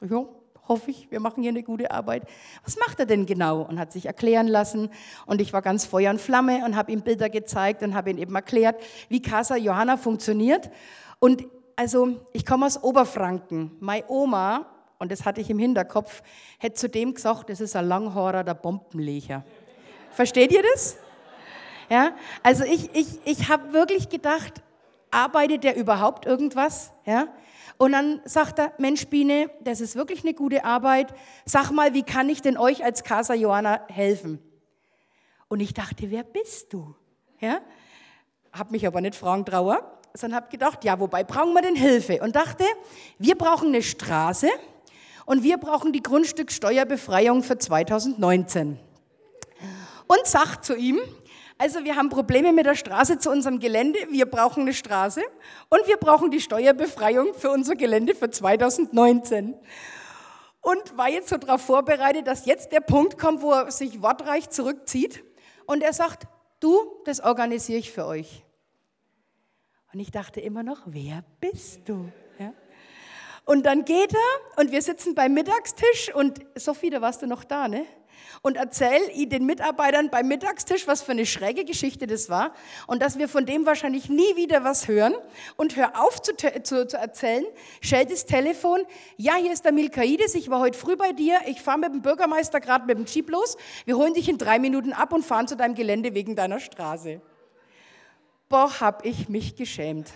Ich, 0.01 0.11
Ja, 0.11 0.25
hoffe 0.67 0.91
ich, 0.91 1.09
wir 1.11 1.19
machen 1.19 1.43
hier 1.43 1.51
eine 1.51 1.63
gute 1.63 1.91
Arbeit. 1.91 2.23
Was 2.63 2.77
macht 2.77 2.99
er 2.99 3.05
denn 3.05 3.25
genau? 3.25 3.61
Und 3.61 3.79
hat 3.79 3.91
sich 3.91 4.05
erklären 4.05 4.47
lassen. 4.47 4.89
Und 5.25 5.41
ich 5.41 5.53
war 5.53 5.61
ganz 5.61 5.85
Feuer 5.85 6.11
und 6.11 6.21
Flamme 6.21 6.63
und 6.65 6.75
habe 6.75 6.91
ihm 6.91 7.01
Bilder 7.01 7.29
gezeigt 7.29 7.83
und 7.83 7.95
habe 7.95 8.11
ihm 8.11 8.17
eben 8.17 8.35
erklärt, 8.35 8.81
wie 9.09 9.21
Casa 9.21 9.55
Johanna 9.55 9.97
funktioniert. 9.97 10.69
Und 11.19 11.45
also, 11.77 12.19
ich 12.33 12.43
komme 12.43 12.65
aus 12.65 12.83
Oberfranken. 12.83 13.77
Meine 13.79 14.03
Oma, 14.07 14.65
und 14.97 15.11
das 15.11 15.25
hatte 15.25 15.41
ich 15.41 15.49
im 15.51 15.59
Hinterkopf, 15.59 16.23
hätte 16.57 16.73
zu 16.73 16.89
dem 16.89 17.13
gesagt, 17.13 17.51
das 17.51 17.61
ist 17.61 17.75
ein 17.75 17.87
Langhaurer, 17.87 18.43
der 18.43 18.55
Bombenlecher. 18.55 19.45
Versteht 20.09 20.51
ihr 20.51 20.63
das? 20.73 20.97
Ja, 21.87 22.15
also 22.41 22.63
ich, 22.63 22.89
ich, 22.95 23.19
ich 23.25 23.47
habe 23.47 23.73
wirklich 23.73 24.09
gedacht, 24.09 24.63
arbeitet 25.11 25.63
der 25.63 25.77
überhaupt 25.77 26.25
irgendwas? 26.25 26.91
Ja? 27.05 27.27
Und 27.77 27.91
dann 27.91 28.21
sagt 28.25 28.57
er, 28.57 28.73
Mensch 28.79 29.05
Biene, 29.05 29.51
das 29.61 29.79
ist 29.79 29.95
wirklich 29.95 30.23
eine 30.23 30.33
gute 30.33 30.65
Arbeit. 30.65 31.13
Sag 31.45 31.69
mal, 31.69 31.93
wie 31.93 32.01
kann 32.01 32.27
ich 32.27 32.41
denn 32.41 32.57
euch 32.57 32.83
als 32.83 33.03
Casa 33.03 33.35
Johanna 33.35 33.81
helfen? 33.87 34.39
Und 35.47 35.59
ich 35.59 35.75
dachte, 35.75 36.09
wer 36.09 36.23
bist 36.23 36.73
du? 36.73 36.95
Ja? 37.39 37.61
Hab 38.51 38.71
mich 38.71 38.87
aber 38.87 38.99
nicht 38.99 39.13
fragen 39.13 39.45
trauer, 39.45 39.96
sondern 40.13 40.41
habe 40.41 40.49
gedacht, 40.49 40.83
ja, 40.83 40.99
wobei 40.99 41.23
brauchen 41.23 41.53
wir 41.53 41.61
denn 41.61 41.75
Hilfe? 41.75 42.21
Und 42.21 42.35
dachte, 42.35 42.63
wir 43.19 43.35
brauchen 43.35 43.69
eine 43.69 43.83
Straße 43.83 44.49
und 45.25 45.43
wir 45.43 45.57
brauchen 45.57 45.93
die 45.93 46.01
Grundstücksteuerbefreiung 46.01 47.43
für 47.43 47.57
2019 47.57 48.79
und 50.07 50.25
sagt 50.25 50.65
zu 50.65 50.75
ihm, 50.75 50.99
also 51.59 51.83
wir 51.83 51.95
haben 51.95 52.09
Probleme 52.09 52.53
mit 52.53 52.65
der 52.65 52.75
Straße 52.75 53.17
zu 53.17 53.31
unserem 53.31 53.59
Gelände, 53.59 53.99
wir 54.11 54.25
brauchen 54.25 54.61
eine 54.61 54.73
Straße 54.73 55.21
und 55.69 55.87
wir 55.87 55.97
brauchen 55.97 56.29
die 56.29 56.39
Steuerbefreiung 56.39 57.33
für 57.33 57.49
unser 57.49 57.75
Gelände 57.75 58.13
für 58.13 58.29
2019. 58.29 59.55
Und 60.61 60.97
war 60.97 61.09
jetzt 61.09 61.29
so 61.29 61.37
darauf 61.37 61.61
vorbereitet, 61.61 62.27
dass 62.27 62.45
jetzt 62.45 62.71
der 62.71 62.81
Punkt 62.81 63.17
kommt, 63.17 63.41
wo 63.41 63.53
er 63.53 63.71
sich 63.71 64.01
wortreich 64.01 64.49
zurückzieht 64.49 65.23
und 65.65 65.81
er 65.81 65.93
sagt, 65.93 66.27
du, 66.59 66.77
das 67.05 67.21
organisiere 67.21 67.79
ich 67.79 67.91
für 67.91 68.05
euch. 68.05 68.43
Und 69.93 69.99
ich 69.99 70.11
dachte 70.11 70.41
immer 70.41 70.63
noch, 70.63 70.81
wer 70.85 71.23
bist 71.39 71.87
du? 71.87 72.11
Ja? 72.39 72.53
Und 73.45 73.65
dann 73.65 73.85
geht 73.85 74.13
er 74.13 74.61
und 74.61 74.71
wir 74.71 74.81
sitzen 74.81 75.15
beim 75.15 75.33
Mittagstisch 75.33 76.13
und 76.13 76.41
Sophie, 76.55 76.89
da 76.89 77.01
warst 77.01 77.21
du 77.21 77.27
noch 77.27 77.45
da, 77.45 77.67
ne? 77.67 77.85
Und 78.41 78.57
erzähl 78.57 78.99
den 79.27 79.45
Mitarbeitern 79.45 80.09
beim 80.09 80.27
Mittagstisch, 80.27 80.87
was 80.87 81.01
für 81.01 81.11
eine 81.11 81.25
schräge 81.25 81.63
Geschichte 81.65 82.07
das 82.07 82.29
war 82.29 82.53
und 82.85 83.01
dass 83.01 83.17
wir 83.17 83.29
von 83.29 83.45
dem 83.45 83.65
wahrscheinlich 83.65 84.09
nie 84.09 84.35
wieder 84.35 84.63
was 84.63 84.87
hören. 84.87 85.15
Und 85.55 85.75
hör 85.75 86.01
auf 86.01 86.21
zu, 86.21 86.35
zu, 86.35 86.87
zu 86.87 86.97
erzählen, 86.97 87.45
stell 87.81 88.05
das 88.05 88.25
Telefon, 88.25 88.81
ja, 89.17 89.35
hier 89.35 89.53
ist 89.53 89.65
der 89.65 89.71
Milkaides, 89.71 90.35
ich 90.35 90.49
war 90.49 90.59
heute 90.59 90.77
früh 90.77 90.95
bei 90.95 91.13
dir, 91.13 91.39
ich 91.47 91.61
fahre 91.61 91.79
mit 91.79 91.93
dem 91.93 92.01
Bürgermeister 92.01 92.59
gerade 92.59 92.85
mit 92.85 92.97
dem 92.97 93.05
Jeep 93.05 93.29
los, 93.29 93.57
wir 93.85 93.97
holen 93.97 94.13
dich 94.13 94.29
in 94.29 94.37
drei 94.37 94.59
Minuten 94.59 94.93
ab 94.93 95.13
und 95.13 95.23
fahren 95.25 95.47
zu 95.47 95.55
deinem 95.55 95.75
Gelände 95.75 96.13
wegen 96.13 96.35
deiner 96.35 96.59
Straße. 96.59 97.21
Boah, 98.49 98.79
hab 98.79 99.05
ich 99.05 99.27
mich 99.27 99.57
geschämt. 99.57 100.13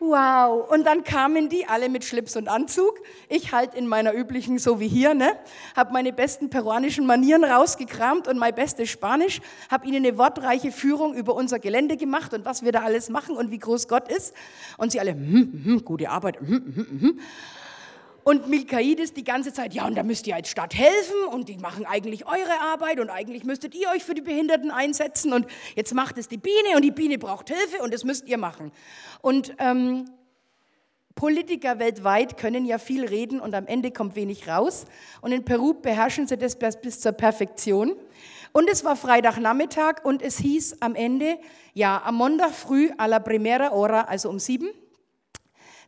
Wow. 0.00 0.68
Und 0.70 0.84
dann 0.84 1.04
kamen 1.04 1.48
die 1.48 1.66
alle 1.66 1.88
mit 1.88 2.04
Schlips 2.04 2.36
und 2.36 2.48
Anzug. 2.48 3.00
Ich 3.28 3.52
halt 3.52 3.74
in 3.74 3.86
meiner 3.86 4.12
üblichen, 4.12 4.58
so 4.58 4.80
wie 4.80 4.88
hier, 4.88 5.14
ne, 5.14 5.38
habe 5.76 5.92
meine 5.92 6.12
besten 6.12 6.50
peruanischen 6.50 7.06
Manieren 7.06 7.44
rausgekramt 7.44 8.26
und 8.26 8.38
mein 8.38 8.54
bestes 8.54 8.90
Spanisch, 8.90 9.40
habe 9.70 9.86
ihnen 9.86 10.04
eine 10.04 10.18
wortreiche 10.18 10.72
Führung 10.72 11.14
über 11.14 11.36
unser 11.36 11.60
Gelände 11.60 11.96
gemacht 11.96 12.34
und 12.34 12.44
was 12.44 12.64
wir 12.64 12.72
da 12.72 12.82
alles 12.82 13.08
machen 13.08 13.36
und 13.36 13.52
wie 13.52 13.58
groß 13.58 13.86
Gott 13.86 14.10
ist. 14.10 14.34
Und 14.76 14.90
sie 14.90 14.98
alle, 14.98 15.12
hm, 15.12 15.52
hm, 15.52 15.64
hm 15.64 15.84
gute 15.84 16.10
Arbeit, 16.10 16.40
hm, 16.40 16.48
hm, 16.48 17.00
hm. 17.00 17.20
Und 18.24 18.48
Milkaides 18.48 19.12
die 19.12 19.22
ganze 19.22 19.52
Zeit, 19.52 19.74
ja, 19.74 19.86
und 19.86 19.94
da 19.96 20.02
müsst 20.02 20.26
ihr 20.26 20.34
als 20.34 20.48
Stadt 20.48 20.74
helfen 20.74 21.24
und 21.30 21.48
die 21.50 21.58
machen 21.58 21.84
eigentlich 21.84 22.26
eure 22.26 22.60
Arbeit 22.60 22.98
und 22.98 23.10
eigentlich 23.10 23.44
müsstet 23.44 23.74
ihr 23.74 23.90
euch 23.90 24.02
für 24.02 24.14
die 24.14 24.22
Behinderten 24.22 24.70
einsetzen 24.70 25.34
und 25.34 25.46
jetzt 25.76 25.92
macht 25.92 26.16
es 26.16 26.26
die 26.28 26.38
Biene 26.38 26.74
und 26.74 26.82
die 26.82 26.90
Biene 26.90 27.18
braucht 27.18 27.50
Hilfe 27.50 27.82
und 27.82 27.92
das 27.92 28.02
müsst 28.04 28.26
ihr 28.26 28.38
machen. 28.38 28.72
Und 29.20 29.54
ähm, 29.58 30.06
Politiker 31.14 31.78
weltweit 31.78 32.36
können 32.38 32.64
ja 32.64 32.78
viel 32.78 33.04
reden 33.06 33.40
und 33.40 33.54
am 33.54 33.66
Ende 33.66 33.92
kommt 33.92 34.16
wenig 34.16 34.48
raus. 34.48 34.84
Und 35.20 35.30
in 35.32 35.44
Peru 35.44 35.74
beherrschen 35.74 36.26
sie 36.26 36.36
das 36.36 36.58
bis 36.58 37.00
zur 37.00 37.12
Perfektion. 37.12 37.94
Und 38.52 38.68
es 38.70 38.84
war 38.84 38.96
Freitagnachmittag 38.96 40.04
und 40.04 40.22
es 40.22 40.38
hieß 40.38 40.80
am 40.80 40.94
Ende, 40.94 41.38
ja, 41.72 42.02
am 42.04 42.16
Montag 42.16 42.52
früh 42.52 42.90
a 42.98 43.06
la 43.06 43.18
primera 43.18 43.70
hora, 43.70 44.02
also 44.02 44.28
um 44.28 44.38
sieben, 44.38 44.68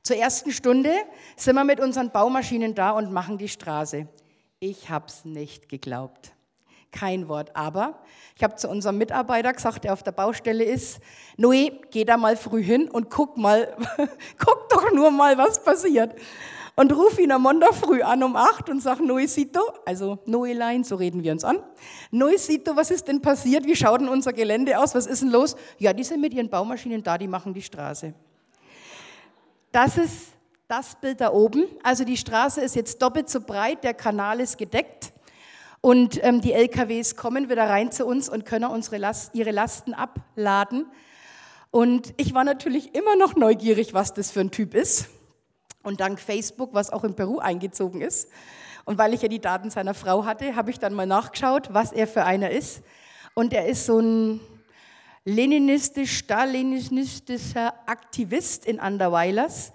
zur 0.06 0.16
ersten 0.16 0.52
Stunde 0.52 0.92
sind 1.36 1.56
wir 1.56 1.64
mit 1.64 1.80
unseren 1.80 2.10
Baumaschinen 2.10 2.76
da 2.76 2.90
und 2.90 3.12
machen 3.12 3.38
die 3.38 3.48
Straße. 3.48 4.06
Ich 4.60 4.88
habe 4.88 5.06
es 5.08 5.24
nicht 5.24 5.68
geglaubt. 5.68 6.32
Kein 6.92 7.28
Wort. 7.28 7.54
Aber 7.56 7.98
ich 8.36 8.44
habe 8.44 8.54
zu 8.54 8.68
unserem 8.68 8.98
Mitarbeiter 8.98 9.52
gesagt, 9.52 9.82
der 9.82 9.92
auf 9.92 10.04
der 10.04 10.12
Baustelle 10.12 10.62
ist, 10.62 11.00
Noé, 11.36 11.72
geh 11.90 12.04
da 12.04 12.16
mal 12.16 12.36
früh 12.36 12.62
hin 12.62 12.88
und 12.88 13.10
guck 13.10 13.36
mal, 13.36 13.76
guck 14.38 14.68
doch 14.68 14.92
nur 14.92 15.10
mal, 15.10 15.36
was 15.38 15.62
passiert. 15.62 16.14
Und 16.76 16.94
ruf 16.94 17.18
ihn 17.18 17.32
am 17.32 17.42
Montag 17.42 17.74
früh 17.74 18.00
an 18.02 18.22
um 18.22 18.36
acht 18.36 18.70
und 18.70 18.80
sag, 18.80 19.00
Noesito, 19.00 19.60
also 19.84 20.18
Noelein, 20.26 20.84
so 20.84 20.94
reden 20.94 21.24
wir 21.24 21.32
uns 21.32 21.42
an. 21.42 21.58
Noesito, 22.12 22.76
was 22.76 22.92
ist 22.92 23.08
denn 23.08 23.20
passiert? 23.20 23.66
Wie 23.66 23.74
schaut 23.74 24.02
denn 24.02 24.08
unser 24.08 24.32
Gelände 24.32 24.78
aus? 24.78 24.94
Was 24.94 25.06
ist 25.06 25.22
denn 25.22 25.30
los? 25.30 25.56
Ja, 25.78 25.92
die 25.92 26.04
sind 26.04 26.20
mit 26.20 26.32
ihren 26.32 26.48
Baumaschinen 26.48 27.02
da, 27.02 27.18
die 27.18 27.26
machen 27.26 27.52
die 27.52 27.62
Straße. 27.62 28.14
Das 29.76 29.98
ist 29.98 30.28
das 30.68 30.96
Bild 30.96 31.20
da 31.20 31.34
oben. 31.34 31.66
Also 31.82 32.04
die 32.04 32.16
Straße 32.16 32.62
ist 32.62 32.74
jetzt 32.76 33.02
doppelt 33.02 33.28
so 33.28 33.42
breit, 33.42 33.84
der 33.84 33.92
Kanal 33.92 34.40
ist 34.40 34.56
gedeckt 34.56 35.12
und 35.82 36.18
ähm, 36.24 36.40
die 36.40 36.54
LKWs 36.54 37.14
kommen 37.14 37.50
wieder 37.50 37.68
rein 37.68 37.92
zu 37.92 38.06
uns 38.06 38.30
und 38.30 38.46
können 38.46 38.70
unsere 38.70 38.96
Last, 38.96 39.34
ihre 39.34 39.50
Lasten 39.50 39.92
abladen. 39.92 40.86
Und 41.70 42.14
ich 42.16 42.32
war 42.32 42.42
natürlich 42.42 42.94
immer 42.94 43.16
noch 43.16 43.36
neugierig, 43.36 43.92
was 43.92 44.14
das 44.14 44.30
für 44.30 44.40
ein 44.40 44.50
Typ 44.50 44.74
ist. 44.74 45.10
Und 45.82 46.00
dank 46.00 46.20
Facebook, 46.20 46.72
was 46.72 46.88
auch 46.88 47.04
in 47.04 47.14
Peru 47.14 47.38
eingezogen 47.38 48.00
ist, 48.00 48.30
und 48.86 48.96
weil 48.96 49.12
ich 49.12 49.20
ja 49.20 49.28
die 49.28 49.42
Daten 49.42 49.68
seiner 49.68 49.92
Frau 49.92 50.24
hatte, 50.24 50.56
habe 50.56 50.70
ich 50.70 50.78
dann 50.78 50.94
mal 50.94 51.06
nachgeschaut, 51.06 51.74
was 51.74 51.92
er 51.92 52.06
für 52.06 52.24
einer 52.24 52.50
ist. 52.50 52.82
Und 53.34 53.52
er 53.52 53.66
ist 53.66 53.84
so 53.84 53.98
ein 53.98 54.40
leninistisch-stalinistischer 55.26 57.74
Aktivist 57.86 58.64
in 58.64 58.80
Anderweilers, 58.80 59.72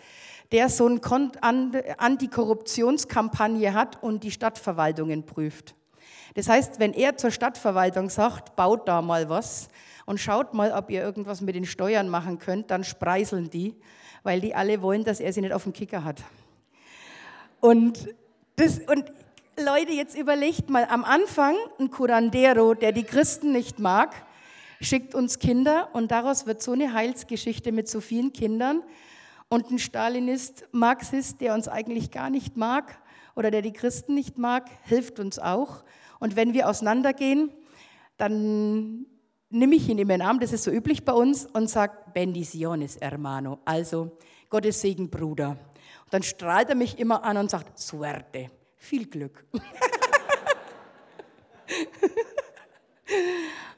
der 0.51 0.69
so 0.69 0.87
eine 0.87 0.99
Antikorruptionskampagne 1.97 3.73
hat 3.73 4.01
und 4.01 4.23
die 4.23 4.31
Stadtverwaltungen 4.31 5.25
prüft. 5.25 5.75
Das 6.35 6.47
heißt, 6.47 6.79
wenn 6.79 6.93
er 6.93 7.17
zur 7.17 7.31
Stadtverwaltung 7.31 8.09
sagt, 8.09 8.55
baut 8.55 8.87
da 8.87 9.01
mal 9.01 9.27
was 9.29 9.67
und 10.05 10.19
schaut 10.19 10.53
mal, 10.53 10.71
ob 10.71 10.89
ihr 10.89 11.01
irgendwas 11.01 11.41
mit 11.41 11.55
den 11.55 11.65
Steuern 11.65 12.07
machen 12.07 12.39
könnt, 12.39 12.71
dann 12.71 12.85
spreiseln 12.85 13.49
die, 13.49 13.75
weil 14.23 14.39
die 14.39 14.55
alle 14.55 14.81
wollen, 14.81 15.03
dass 15.03 15.19
er 15.19 15.33
sie 15.33 15.41
nicht 15.41 15.53
auf 15.53 15.63
dem 15.63 15.73
Kicker 15.73 16.05
hat. 16.05 16.23
Und, 17.59 18.07
das, 18.55 18.79
und 18.79 19.11
Leute, 19.57 19.91
jetzt 19.91 20.17
überlegt 20.17 20.69
mal, 20.69 20.87
am 20.89 21.03
Anfang 21.03 21.57
ein 21.77 21.91
Curandero, 21.91 22.73
der 22.73 22.93
die 22.93 23.03
Christen 23.03 23.51
nicht 23.51 23.79
mag, 23.79 24.15
schickt 24.81 25.15
uns 25.15 25.39
Kinder 25.39 25.89
und 25.93 26.11
daraus 26.11 26.45
wird 26.45 26.61
so 26.61 26.73
eine 26.73 26.93
Heilsgeschichte 26.93 27.71
mit 27.71 27.87
so 27.87 28.01
vielen 28.01 28.33
Kindern. 28.33 28.83
Und 29.47 29.69
ein 29.69 29.79
Stalinist, 29.79 30.67
Marxist, 30.71 31.41
der 31.41 31.53
uns 31.53 31.67
eigentlich 31.67 32.11
gar 32.11 32.29
nicht 32.29 32.57
mag 32.57 33.01
oder 33.35 33.51
der 33.51 33.61
die 33.61 33.73
Christen 33.73 34.15
nicht 34.15 34.37
mag, 34.37 34.69
hilft 34.83 35.19
uns 35.19 35.39
auch. 35.39 35.83
Und 36.19 36.35
wenn 36.35 36.53
wir 36.53 36.67
auseinandergehen, 36.69 37.51
dann 38.17 39.05
nehme 39.49 39.75
ich 39.75 39.89
ihn 39.89 39.99
in 39.99 40.07
den 40.07 40.21
Arm, 40.21 40.39
das 40.39 40.53
ist 40.53 40.63
so 40.63 40.71
üblich 40.71 41.03
bei 41.03 41.13
uns, 41.13 41.45
und 41.45 41.69
sage, 41.69 41.97
bendiciones, 42.13 42.97
hermano, 43.01 43.59
also 43.65 44.17
Gottes 44.49 44.81
Segen, 44.81 45.09
Bruder. 45.09 45.49
Und 45.49 46.13
dann 46.13 46.23
strahlt 46.23 46.69
er 46.69 46.75
mich 46.75 46.97
immer 46.97 47.23
an 47.23 47.37
und 47.37 47.51
sagt, 47.51 47.77
suerte, 47.77 48.49
viel 48.77 49.07
Glück. 49.07 49.45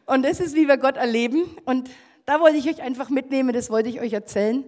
Und 0.06 0.24
das 0.24 0.40
ist, 0.40 0.56
wie 0.56 0.68
wir 0.68 0.78
Gott 0.78 0.98
erleben. 0.98 1.46
Und 1.66 1.90
da 2.26 2.40
wollte 2.40 2.58
ich 2.58 2.68
euch 2.70 2.82
einfach 2.82 3.10
mitnehmen, 3.10 3.54
das 3.54 3.70
wollte 3.70 3.90
ich 3.90 4.00
euch 4.02 4.14
erzählen. 4.14 4.64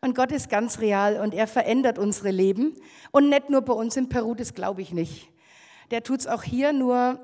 Und 0.00 0.14
Gott 0.14 0.30
ist 0.30 0.48
ganz 0.48 0.78
real 0.80 1.20
und 1.20 1.34
er 1.34 1.46
verändert 1.46 1.98
unsere 1.98 2.30
Leben. 2.30 2.74
Und 3.10 3.28
nicht 3.28 3.50
nur 3.50 3.62
bei 3.62 3.72
uns 3.72 3.96
in 3.96 4.08
Peru, 4.08 4.34
das 4.34 4.54
glaube 4.54 4.82
ich 4.82 4.92
nicht. 4.92 5.28
Der 5.90 6.02
tut 6.02 6.20
es 6.20 6.26
auch 6.26 6.42
hier, 6.42 6.72
nur 6.72 7.18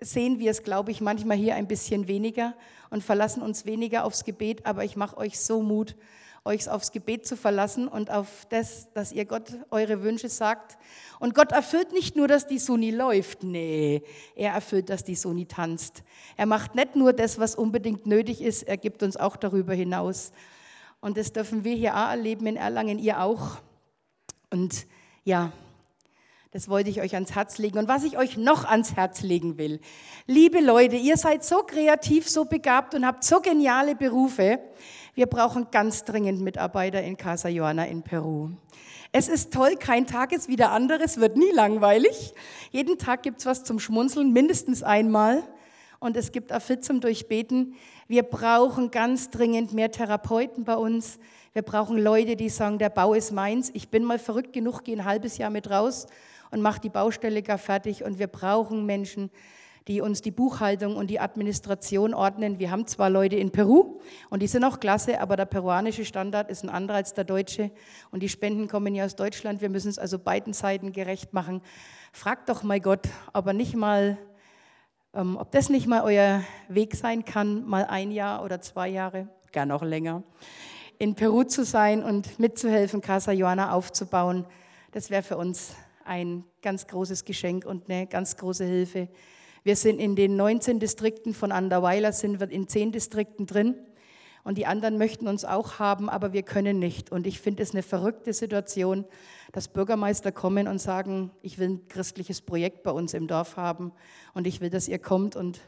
sehen 0.00 0.38
wir 0.38 0.50
es, 0.50 0.62
glaube 0.62 0.90
ich, 0.90 1.00
manchmal 1.00 1.36
hier 1.36 1.54
ein 1.54 1.68
bisschen 1.68 2.08
weniger 2.08 2.54
und 2.90 3.04
verlassen 3.04 3.42
uns 3.42 3.64
weniger 3.64 4.04
aufs 4.04 4.24
Gebet. 4.24 4.66
Aber 4.66 4.84
ich 4.84 4.96
mache 4.96 5.16
euch 5.16 5.38
so 5.38 5.62
Mut 5.62 5.96
euch 6.46 6.68
aufs 6.70 6.92
Gebet 6.92 7.26
zu 7.26 7.36
verlassen 7.36 7.88
und 7.88 8.10
auf 8.10 8.46
das, 8.48 8.90
dass 8.94 9.12
ihr 9.12 9.26
Gott 9.26 9.58
eure 9.70 10.02
Wünsche 10.02 10.28
sagt. 10.28 10.78
Und 11.18 11.34
Gott 11.34 11.52
erfüllt 11.52 11.92
nicht 11.92 12.16
nur, 12.16 12.28
dass 12.28 12.46
die 12.46 12.58
Suni 12.58 12.90
läuft, 12.90 13.42
nee, 13.42 14.02
er 14.34 14.52
erfüllt, 14.52 14.88
dass 14.88 15.04
die 15.04 15.14
Suni 15.14 15.46
tanzt. 15.46 16.02
Er 16.36 16.46
macht 16.46 16.74
nicht 16.74 16.96
nur 16.96 17.12
das, 17.12 17.38
was 17.38 17.54
unbedingt 17.54 18.06
nötig 18.06 18.40
ist, 18.40 18.62
er 18.62 18.76
gibt 18.76 19.02
uns 19.02 19.16
auch 19.16 19.36
darüber 19.36 19.74
hinaus. 19.74 20.32
Und 21.00 21.18
das 21.18 21.32
dürfen 21.32 21.64
wir 21.64 21.74
hier 21.74 21.94
auch 21.94 22.08
erleben 22.08 22.46
in 22.46 22.56
Erlangen, 22.56 22.98
ihr 22.98 23.20
auch. 23.20 23.58
Und 24.50 24.86
ja, 25.24 25.52
das 26.56 26.70
wollte 26.70 26.88
ich 26.88 27.02
euch 27.02 27.14
ans 27.14 27.34
Herz 27.34 27.58
legen. 27.58 27.76
Und 27.76 27.86
was 27.86 28.02
ich 28.02 28.16
euch 28.16 28.38
noch 28.38 28.64
ans 28.64 28.96
Herz 28.96 29.20
legen 29.20 29.58
will, 29.58 29.78
liebe 30.26 30.60
Leute, 30.60 30.96
ihr 30.96 31.18
seid 31.18 31.44
so 31.44 31.58
kreativ, 31.58 32.30
so 32.30 32.46
begabt 32.46 32.94
und 32.94 33.04
habt 33.04 33.24
so 33.24 33.40
geniale 33.40 33.94
Berufe. 33.94 34.58
Wir 35.16 35.24
brauchen 35.24 35.68
ganz 35.70 36.04
dringend 36.04 36.42
Mitarbeiter 36.42 37.02
in 37.02 37.16
Casa 37.16 37.48
Joana 37.48 37.86
in 37.86 38.02
Peru. 38.02 38.50
Es 39.12 39.28
ist 39.28 39.50
toll, 39.50 39.76
kein 39.76 40.06
Tag 40.06 40.30
ist 40.30 40.46
wie 40.46 40.56
der 40.56 40.72
andere, 40.72 41.02
es 41.02 41.18
wird 41.18 41.38
nie 41.38 41.50
langweilig. 41.52 42.34
Jeden 42.70 42.98
Tag 42.98 43.22
gibt 43.22 43.38
es 43.38 43.46
was 43.46 43.64
zum 43.64 43.78
Schmunzeln, 43.78 44.34
mindestens 44.34 44.82
einmal. 44.82 45.42
Und 46.00 46.18
es 46.18 46.32
gibt 46.32 46.52
auch 46.52 46.60
Fit 46.60 46.84
zum 46.84 47.00
Durchbeten. 47.00 47.76
Wir 48.08 48.24
brauchen 48.24 48.90
ganz 48.90 49.30
dringend 49.30 49.72
mehr 49.72 49.90
Therapeuten 49.90 50.64
bei 50.64 50.76
uns. 50.76 51.18
Wir 51.54 51.62
brauchen 51.62 51.96
Leute, 51.96 52.36
die 52.36 52.50
sagen, 52.50 52.76
der 52.76 52.90
Bau 52.90 53.14
ist 53.14 53.32
meins. 53.32 53.70
Ich 53.72 53.88
bin 53.88 54.04
mal 54.04 54.18
verrückt 54.18 54.52
genug, 54.52 54.84
gehe 54.84 54.98
ein 54.98 55.06
halbes 55.06 55.38
Jahr 55.38 55.48
mit 55.48 55.70
raus 55.70 56.08
und 56.50 56.60
macht 56.60 56.84
die 56.84 56.90
Baustelle 56.90 57.40
gar 57.42 57.56
fertig. 57.56 58.04
Und 58.04 58.18
wir 58.18 58.26
brauchen 58.26 58.84
Menschen, 58.84 59.30
die 59.88 60.00
uns 60.00 60.20
die 60.20 60.32
Buchhaltung 60.32 60.96
und 60.96 61.08
die 61.08 61.20
Administration 61.20 62.12
ordnen. 62.12 62.58
Wir 62.58 62.70
haben 62.70 62.86
zwar 62.86 63.08
Leute 63.08 63.36
in 63.36 63.52
Peru 63.52 64.00
und 64.30 64.42
die 64.42 64.48
sind 64.48 64.64
auch 64.64 64.80
klasse, 64.80 65.20
aber 65.20 65.36
der 65.36 65.44
peruanische 65.44 66.04
Standard 66.04 66.50
ist 66.50 66.64
ein 66.64 66.70
anderer 66.70 66.96
als 66.96 67.14
der 67.14 67.24
deutsche 67.24 67.70
und 68.10 68.22
die 68.22 68.28
Spenden 68.28 68.66
kommen 68.66 68.94
ja 68.94 69.04
aus 69.04 69.14
Deutschland. 69.14 69.60
Wir 69.60 69.68
müssen 69.68 69.88
es 69.88 69.98
also 69.98 70.18
beiden 70.18 70.52
Seiten 70.52 70.92
gerecht 70.92 71.32
machen. 71.32 71.62
Fragt 72.12 72.48
doch 72.48 72.64
mal 72.64 72.80
Gott, 72.80 73.06
ob 73.32 73.46
er 73.46 73.52
nicht 73.52 73.76
mal, 73.76 74.18
ähm, 75.14 75.36
ob 75.36 75.52
das 75.52 75.68
nicht 75.68 75.86
mal 75.86 76.02
euer 76.02 76.42
Weg 76.68 76.96
sein 76.96 77.24
kann, 77.24 77.64
mal 77.64 77.84
ein 77.84 78.10
Jahr 78.10 78.42
oder 78.42 78.60
zwei 78.60 78.88
Jahre, 78.88 79.28
gar 79.52 79.66
noch 79.66 79.82
länger, 79.82 80.24
in 80.98 81.14
Peru 81.14 81.44
zu 81.44 81.64
sein 81.64 82.02
und 82.02 82.40
mitzuhelfen, 82.40 83.00
Casa 83.02 83.30
Joana 83.30 83.70
aufzubauen. 83.70 84.46
Das 84.90 85.10
wäre 85.10 85.22
für 85.22 85.36
uns 85.36 85.76
ein 86.04 86.42
ganz 86.62 86.88
großes 86.88 87.24
Geschenk 87.24 87.64
und 87.64 87.88
eine 87.88 88.08
ganz 88.08 88.36
große 88.36 88.64
Hilfe. 88.64 89.08
Wir 89.66 89.74
sind 89.74 89.98
in 89.98 90.14
den 90.14 90.36
19 90.36 90.78
Distrikten 90.78 91.34
von 91.34 91.50
Anderweiler, 91.50 92.12
sind 92.12 92.38
wir 92.38 92.48
in 92.52 92.68
10 92.68 92.92
Distrikten 92.92 93.46
drin. 93.46 93.74
Und 94.44 94.58
die 94.58 94.66
anderen 94.66 94.96
möchten 94.96 95.26
uns 95.26 95.44
auch 95.44 95.80
haben, 95.80 96.08
aber 96.08 96.32
wir 96.32 96.44
können 96.44 96.78
nicht. 96.78 97.10
Und 97.10 97.26
ich 97.26 97.40
finde 97.40 97.64
es 97.64 97.72
eine 97.72 97.82
verrückte 97.82 98.32
Situation, 98.32 99.04
dass 99.50 99.66
Bürgermeister 99.66 100.30
kommen 100.30 100.68
und 100.68 100.80
sagen, 100.80 101.32
ich 101.42 101.58
will 101.58 101.70
ein 101.70 101.88
christliches 101.88 102.42
Projekt 102.42 102.84
bei 102.84 102.92
uns 102.92 103.12
im 103.12 103.26
Dorf 103.26 103.56
haben 103.56 103.90
und 104.34 104.46
ich 104.46 104.60
will, 104.60 104.70
dass 104.70 104.86
ihr 104.86 105.00
kommt. 105.00 105.34
Und 105.34 105.58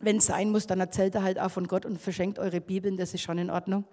wenn 0.00 0.16
es 0.16 0.24
sein 0.24 0.50
muss, 0.50 0.66
dann 0.66 0.80
erzählt 0.80 1.14
er 1.14 1.24
halt 1.24 1.38
auch 1.38 1.50
von 1.50 1.68
Gott 1.68 1.84
und 1.84 2.00
verschenkt 2.00 2.38
eure 2.38 2.62
Bibeln, 2.62 2.96
das 2.96 3.12
ist 3.12 3.20
schon 3.20 3.36
in 3.36 3.50
Ordnung. 3.50 3.84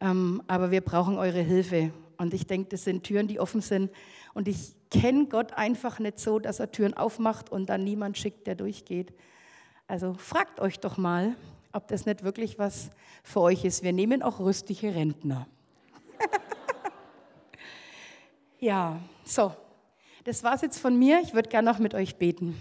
Ähm, 0.00 0.40
aber 0.46 0.70
wir 0.70 0.82
brauchen 0.82 1.18
eure 1.18 1.40
Hilfe. 1.40 1.90
Und 2.18 2.34
ich 2.34 2.46
denke, 2.46 2.70
das 2.70 2.84
sind 2.84 3.04
Türen, 3.04 3.28
die 3.28 3.40
offen 3.40 3.60
sind. 3.60 3.90
Und 4.34 4.48
ich 4.48 4.74
kenne 4.90 5.26
Gott 5.26 5.52
einfach 5.52 5.98
nicht 5.98 6.18
so, 6.18 6.38
dass 6.38 6.60
er 6.60 6.70
Türen 6.70 6.94
aufmacht 6.94 7.50
und 7.50 7.66
dann 7.66 7.84
niemand 7.84 8.18
schickt, 8.18 8.46
der 8.46 8.54
durchgeht. 8.54 9.12
Also 9.88 10.14
fragt 10.14 10.60
euch 10.60 10.80
doch 10.80 10.96
mal, 10.96 11.36
ob 11.72 11.88
das 11.88 12.06
nicht 12.06 12.24
wirklich 12.24 12.58
was 12.58 12.90
für 13.22 13.40
euch 13.40 13.64
ist. 13.64 13.82
Wir 13.82 13.92
nehmen 13.92 14.22
auch 14.22 14.40
rüstige 14.40 14.94
Rentner. 14.94 15.46
ja, 18.58 18.98
so. 19.24 19.52
Das 20.24 20.42
war's 20.42 20.62
jetzt 20.62 20.78
von 20.78 20.98
mir. 20.98 21.20
Ich 21.22 21.34
würde 21.34 21.48
gerne 21.48 21.70
noch 21.70 21.78
mit 21.78 21.94
euch 21.94 22.16
beten. 22.16 22.60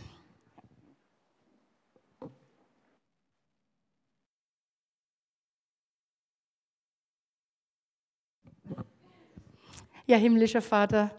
Ja, 10.07 10.17
himmlischer 10.17 10.61
Vater, 10.61 11.09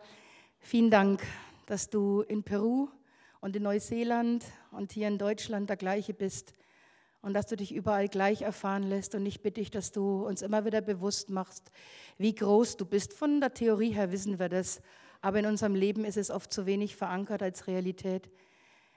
vielen 0.61 0.93
Dank, 0.93 1.21
dass 1.67 1.91
du 1.91 2.21
in 2.21 2.45
Peru 2.45 2.87
und 3.41 3.57
in 3.57 3.65
Neuseeland 3.65 4.45
und 4.71 4.93
hier 4.93 5.09
in 5.09 5.19
Deutschland 5.19 5.69
der 5.69 5.77
gleiche 5.77 6.15
bist 6.15 6.55
und 7.21 7.35
dass 7.35 7.47
du 7.47 7.57
dich 7.57 7.75
überall 7.75 8.07
gleich 8.07 8.43
erfahren 8.43 8.85
lässt. 8.85 9.17
Und 9.17 9.27
ich 9.27 9.43
bitte 9.43 9.61
dich, 9.61 9.73
dass 9.73 9.91
du 9.91 10.25
uns 10.25 10.41
immer 10.41 10.65
wieder 10.65 10.83
bewusst 10.83 11.31
machst, 11.31 11.73
wie 12.17 12.33
groß 12.33 12.77
du 12.77 12.87
bist. 12.87 13.13
Von 13.13 13.41
der 13.41 13.53
Theorie 13.53 13.91
her 13.91 14.13
wissen 14.13 14.39
wir 14.39 14.49
das, 14.49 14.81
aber 15.21 15.41
in 15.41 15.47
unserem 15.47 15.75
Leben 15.75 16.05
ist 16.05 16.17
es 16.17 16.31
oft 16.31 16.53
zu 16.53 16.65
wenig 16.65 16.95
verankert 16.95 17.43
als 17.43 17.67
Realität. 17.67 18.31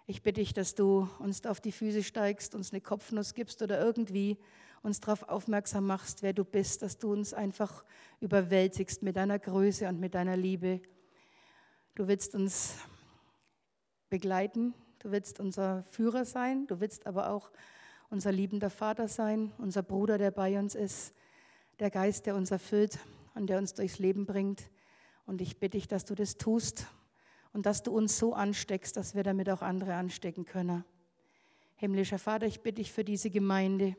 Ich 0.06 0.22
bitte 0.22 0.42
dich, 0.42 0.54
dass 0.54 0.76
du 0.76 1.10
uns 1.18 1.44
auf 1.48 1.62
die 1.62 1.72
Füße 1.72 2.04
steigst, 2.04 2.54
uns 2.54 2.72
eine 2.72 2.82
Kopfnuss 2.82 3.34
gibst 3.34 3.64
oder 3.64 3.84
irgendwie 3.84 4.38
uns 4.82 5.00
darauf 5.00 5.24
aufmerksam 5.24 5.86
machst, 5.88 6.22
wer 6.24 6.34
du 6.34 6.44
bist, 6.46 6.82
dass 6.82 6.98
du 6.98 7.12
uns 7.12 7.34
einfach 7.34 7.84
überwältigst 8.20 9.04
mit 9.04 9.16
deiner 9.16 9.40
Größe 9.40 9.88
und 9.88 10.00
mit 10.00 10.16
deiner 10.16 10.38
Liebe. 10.38 10.82
Du 11.96 12.08
willst 12.08 12.36
uns 12.36 12.76
begleiten, 14.10 14.74
du 15.00 15.12
willst 15.12 15.40
unser 15.40 15.84
Führer 15.84 16.26
sein, 16.26 16.68
du 16.68 16.80
willst 16.80 17.08
aber 17.08 17.30
auch 17.30 17.52
unser 18.10 18.32
liebender 18.32 18.70
Vater 18.70 19.08
sein, 19.08 19.52
unser 19.58 19.84
Bruder, 19.84 20.18
der 20.18 20.32
bei 20.32 20.58
uns 20.58 20.76
ist, 20.76 21.14
der 21.80 21.92
Geist, 21.92 22.26
der 22.26 22.36
uns 22.36 22.52
erfüllt 22.52 23.00
und 23.36 23.48
der 23.48 23.58
uns 23.58 23.74
durchs 23.74 24.00
Leben 24.00 24.26
bringt. 24.26 24.70
Und 25.26 25.42
ich 25.42 25.60
bitte 25.60 25.78
dich, 25.78 25.88
dass 25.88 26.06
du 26.06 26.16
das 26.16 26.38
tust 26.38 26.88
und 27.54 27.66
dass 27.66 27.84
du 27.84 27.92
uns 27.92 28.18
so 28.18 28.34
ansteckst, 28.34 28.98
dass 28.98 29.16
wir 29.16 29.24
damit 29.24 29.50
auch 29.50 29.62
andere 29.62 29.94
anstecken 29.94 30.46
können. 30.46 30.84
Himmlischer 31.76 32.20
Vater, 32.20 32.48
ich 32.48 32.62
bitte 32.62 32.76
dich 32.76 32.92
für 32.92 33.04
diese 33.04 33.30
Gemeinde 33.30 33.96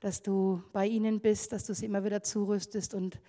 dass 0.00 0.22
du 0.22 0.62
bei 0.72 0.86
ihnen 0.86 1.20
bist, 1.20 1.52
dass 1.52 1.64
du 1.64 1.74
sie 1.74 1.86
immer 1.86 2.04
wieder 2.04 2.22
zurüstest 2.22 2.94
und 2.94 3.20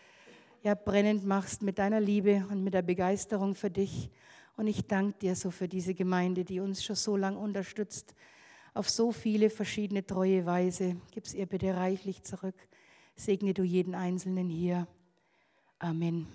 ja, 0.64 0.76
brennend 0.76 1.26
machst 1.26 1.62
mit 1.62 1.80
deiner 1.80 2.00
Liebe 2.00 2.46
und 2.50 2.64
mit 2.64 2.74
der 2.74 2.82
Begeisterung 2.82 3.56
für 3.56 3.70
dich. 3.70 4.10
Und 4.58 4.68
ich 4.68 4.88
danke 4.88 5.20
dir 5.20 5.36
so 5.36 5.52
für 5.52 5.68
diese 5.68 5.94
Gemeinde, 5.94 6.44
die 6.44 6.60
uns 6.60 6.84
schon 6.84 6.96
so 6.96 7.16
lange 7.16 7.38
unterstützt, 7.38 8.16
auf 8.74 8.90
so 8.90 9.12
viele 9.12 9.50
verschiedene 9.50 10.06
treue 10.06 10.46
Weise. 10.46 10.98
Gib 11.12 11.26
es 11.26 11.34
ihr 11.34 11.46
bitte 11.46 11.76
reichlich 11.76 12.24
zurück. 12.24 12.56
Segne 13.16 13.54
du 13.54 13.64
jeden 13.64 13.96
Einzelnen 13.96 14.50
hier. 14.50 14.88
Amen. 15.80 16.28